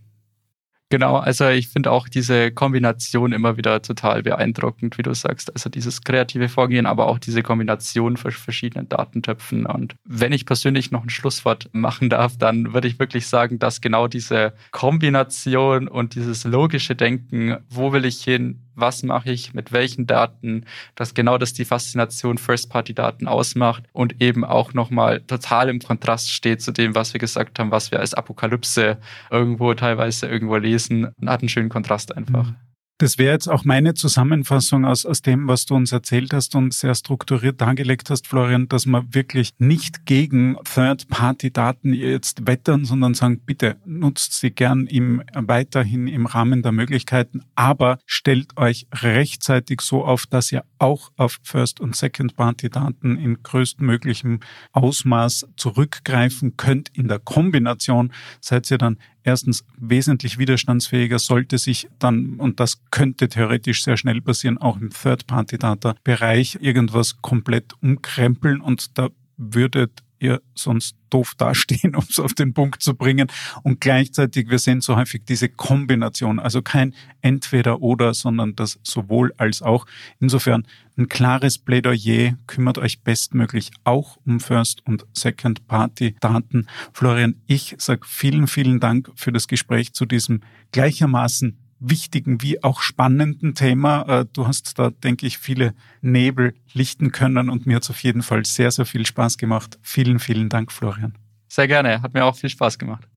Genau, 0.89 1.17
also 1.17 1.49
ich 1.49 1.69
finde 1.69 1.91
auch 1.91 2.09
diese 2.09 2.53
Kombination 2.53 3.33
immer 3.33 3.57
wieder 3.57 3.83
total 3.83 4.23
beeindruckend, 4.23 4.97
wie 4.99 5.03
du 5.03 5.15
sagst. 5.15 5.53
Also 5.53 5.69
dieses 5.69 6.03
kreative 6.03 6.49
Vorgehen, 6.49 6.87
aber 6.87 7.09
auch 7.09 7.19
diese 7.19 7.43
Kombination 7.43 8.17
von 8.17 8.31
verschiedenen 8.31 8.89
Datentöpfen. 8.89 9.67
Und 9.67 9.97
wenn 10.05 10.31
ich 10.33 10.47
persönlich 10.47 10.93
noch 10.93 11.03
ein 11.03 11.11
Schlusswort 11.11 11.69
machen 11.73 12.09
darf, 12.09 12.39
dann 12.39 12.73
würde 12.73 12.87
ich 12.87 13.01
wirklich 13.01 13.27
sagen, 13.27 13.59
dass 13.59 13.81
genau 13.81 14.07
diese 14.07 14.53
Kombination 14.71 15.89
und 15.89 16.15
dieses 16.15 16.45
logische 16.45 16.95
Denken, 16.95 17.57
wo 17.69 17.93
will 17.93 18.05
ich 18.05 18.23
hin, 18.23 18.63
was 18.77 19.03
mache 19.03 19.31
ich, 19.31 19.55
mit 19.55 19.73
welchen 19.73 20.07
Daten, 20.07 20.65
dass 20.95 21.15
genau 21.15 21.39
das 21.39 21.53
die 21.53 21.65
Faszination 21.65 22.39
First-Party-Daten 22.39 23.27
ausmacht 23.27 23.85
und 23.93 24.21
eben 24.23 24.45
auch 24.45 24.75
nochmal 24.75 25.21
total 25.23 25.69
im 25.69 25.81
Kontrast 25.81 26.31
steht 26.31 26.63
zu 26.63 26.73
dem, 26.73 26.95
was 26.95 27.13
wir 27.13 27.19
gesagt 27.19 27.59
haben, 27.59 27.71
was 27.71 27.91
wir 27.91 28.01
als 28.01 28.15
Apokalypse 28.15 28.99
irgendwo 29.31 29.75
teilweise 29.75 30.27
irgendwo 30.27 30.57
lesen, 30.57 31.13
hat 31.27 31.41
einen 31.41 31.49
schönen 31.49 31.69
Kontrast 31.69 32.17
einfach. 32.17 32.47
Mhm. 32.47 32.66
Das 32.99 33.19
wäre 33.19 33.35
jetzt 33.35 33.47
auch 33.47 33.65
meine 33.65 33.93
Zusammenfassung 33.93 34.87
aus, 34.87 35.05
aus 35.05 35.21
dem, 35.21 35.49
was 35.49 35.67
du 35.67 35.75
uns 35.75 35.93
erzählt 35.93 36.33
hast 36.33 36.55
und 36.55 36.73
sehr 36.73 36.95
strukturiert 36.95 37.61
dargelegt 37.61 38.09
hast, 38.09 38.27
Florian, 38.27 38.69
dass 38.69 38.87
man 38.87 39.13
wirklich 39.13 39.51
nicht 39.59 40.07
gegen 40.07 40.57
Third-Party-Daten 40.65 41.93
jetzt 41.93 42.47
wettern, 42.47 42.87
sondern 42.87 43.13
sagen, 43.13 43.41
bitte 43.45 43.77
nutzt 43.85 44.41
sie 44.41 44.51
gern 44.51 44.87
im, 44.87 45.23
weiterhin 45.35 46.07
im 46.07 46.25
Rahmen 46.25 46.63
der 46.63 46.73
Möglichkeiten, 46.73 47.43
aber 47.55 47.99
stellt 48.07 48.57
euch 48.57 48.87
rechtzeitig 48.95 49.83
so 49.83 50.03
auf, 50.03 50.27
dass 50.27 50.51
ihr 50.51 50.65
auch 50.79 51.13
auf 51.19 51.37
First- 51.43 51.81
und 51.81 51.95
Second-Party-Daten 51.95 53.19
in 53.19 53.43
größtmöglichem 53.43 54.41
Ausmaß 54.73 55.49
zurückgreifen 55.57 56.57
könnt. 56.57 56.89
In 56.95 57.09
der 57.09 57.19
Kombination 57.19 58.11
seid 58.41 58.71
ihr 58.71 58.79
dann 58.79 58.97
erstens 59.27 59.65
wesentlich 59.77 60.39
widerstandsfähiger, 60.39 61.19
sollte 61.19 61.59
sich 61.59 61.89
dann, 61.99 62.37
und 62.37 62.61
das 62.61 62.81
könnte 62.91 63.29
theoretisch 63.29 63.83
sehr 63.83 63.97
schnell 63.97 64.21
passieren, 64.23 64.57
auch 64.59 64.81
im 64.81 64.91
Third-Party-Data-Bereich 64.91 66.59
irgendwas 66.61 67.21
komplett 67.21 67.75
umkrempeln. 67.83 68.61
Und 68.61 68.97
da 68.97 69.09
würdet 69.37 70.03
ihr 70.19 70.41
sonst 70.55 70.97
doof 71.11 71.35
dastehen, 71.37 71.95
um 71.97 72.05
es 72.09 72.19
auf 72.19 72.35
den 72.35 72.55
Punkt 72.55 72.83
zu 72.83 72.95
bringen. 72.95 73.29
Und 73.63 73.81
gleichzeitig, 73.81 74.51
wir 74.51 74.59
sehen 74.59 74.81
so 74.81 74.97
häufig 74.97 75.25
diese 75.25 75.49
Kombination, 75.49 76.39
also 76.39 76.63
kein 76.63 76.95
entweder 77.21 77.83
oder, 77.83 78.15
sondern 78.15 78.57
das 78.57 78.79
sowohl 78.83 79.33
als 79.37 79.63
auch. 79.63 79.87
Insofern 80.21 80.67
ein 80.97 81.09
klares 81.09 81.59
Plädoyer, 81.59 82.37
kümmert 82.47 82.79
euch 82.79 83.03
bestmöglich 83.03 83.71
auch 83.85 84.19
um 84.25 84.41
First- 84.41 84.87
und 84.87 85.07
Second-Party-Daten. 85.13 86.67
Florian, 86.93 87.37
ich 87.47 87.75
sage 87.79 88.03
vielen, 88.07 88.47
vielen 88.47 88.81
Dank 88.81 89.11
für 89.15 89.33
das 89.33 89.49
Gespräch 89.49 89.93
zu 89.93 90.07
diesem 90.07 90.41
gleichermaßen 90.73 91.59
wichtigen 91.79 92.43
wie 92.43 92.63
auch 92.63 92.81
spannenden 92.81 93.55
Thema. 93.55 94.03
Äh, 94.03 94.27
du 94.33 94.47
hast 94.47 94.79
da, 94.79 94.91
denke 94.91 95.27
ich, 95.27 95.39
viele 95.39 95.75
Nebel 96.01 96.55
lichten 96.73 97.13
können 97.13 97.51
und 97.51 97.67
mir 97.67 97.77
hat 97.77 97.85
es 97.85 97.91
auf 97.91 98.03
jeden 98.03 98.23
Fall 98.23 98.45
sehr, 98.45 98.71
sehr 98.71 98.87
viel 98.87 99.07
Spaß 99.07 99.39
gemacht. 99.39 99.79
Vielen, 99.83 100.19
vielen 100.19 100.49
Dank, 100.49 100.73
Florian. 100.73 101.15
Sehr 101.49 101.69
gerne, 101.69 102.03
hat 102.03 102.15
mir 102.15 102.25
auch 102.25 102.37
viel 102.37 102.51
Spaß 102.51 102.79
gemacht. 102.79 103.09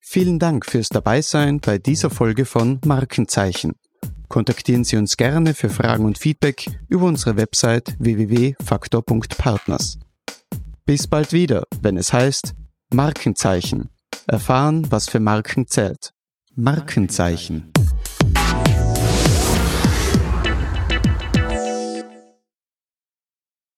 Vielen 0.00 0.38
Dank 0.38 0.66
fürs 0.66 0.88
Dabeisein 0.88 1.60
bei 1.60 1.78
dieser 1.78 2.10
Folge 2.10 2.44
von 2.44 2.80
Markenzeichen. 2.84 3.72
Kontaktieren 4.28 4.84
Sie 4.84 4.96
uns 4.96 5.16
gerne 5.16 5.54
für 5.54 5.70
Fragen 5.70 6.04
und 6.04 6.18
Feedback 6.18 6.66
über 6.88 7.06
unsere 7.06 7.36
Website 7.36 7.94
www.faktor.partners. 7.98 9.98
Bis 10.84 11.06
bald 11.06 11.32
wieder, 11.32 11.64
wenn 11.80 11.96
es 11.96 12.12
heißt 12.12 12.54
Markenzeichen. 12.92 13.88
Erfahren, 14.26 14.90
was 14.90 15.08
für 15.08 15.20
Marken 15.20 15.66
zählt. 15.66 16.12
Markenzeichen. 16.54 17.73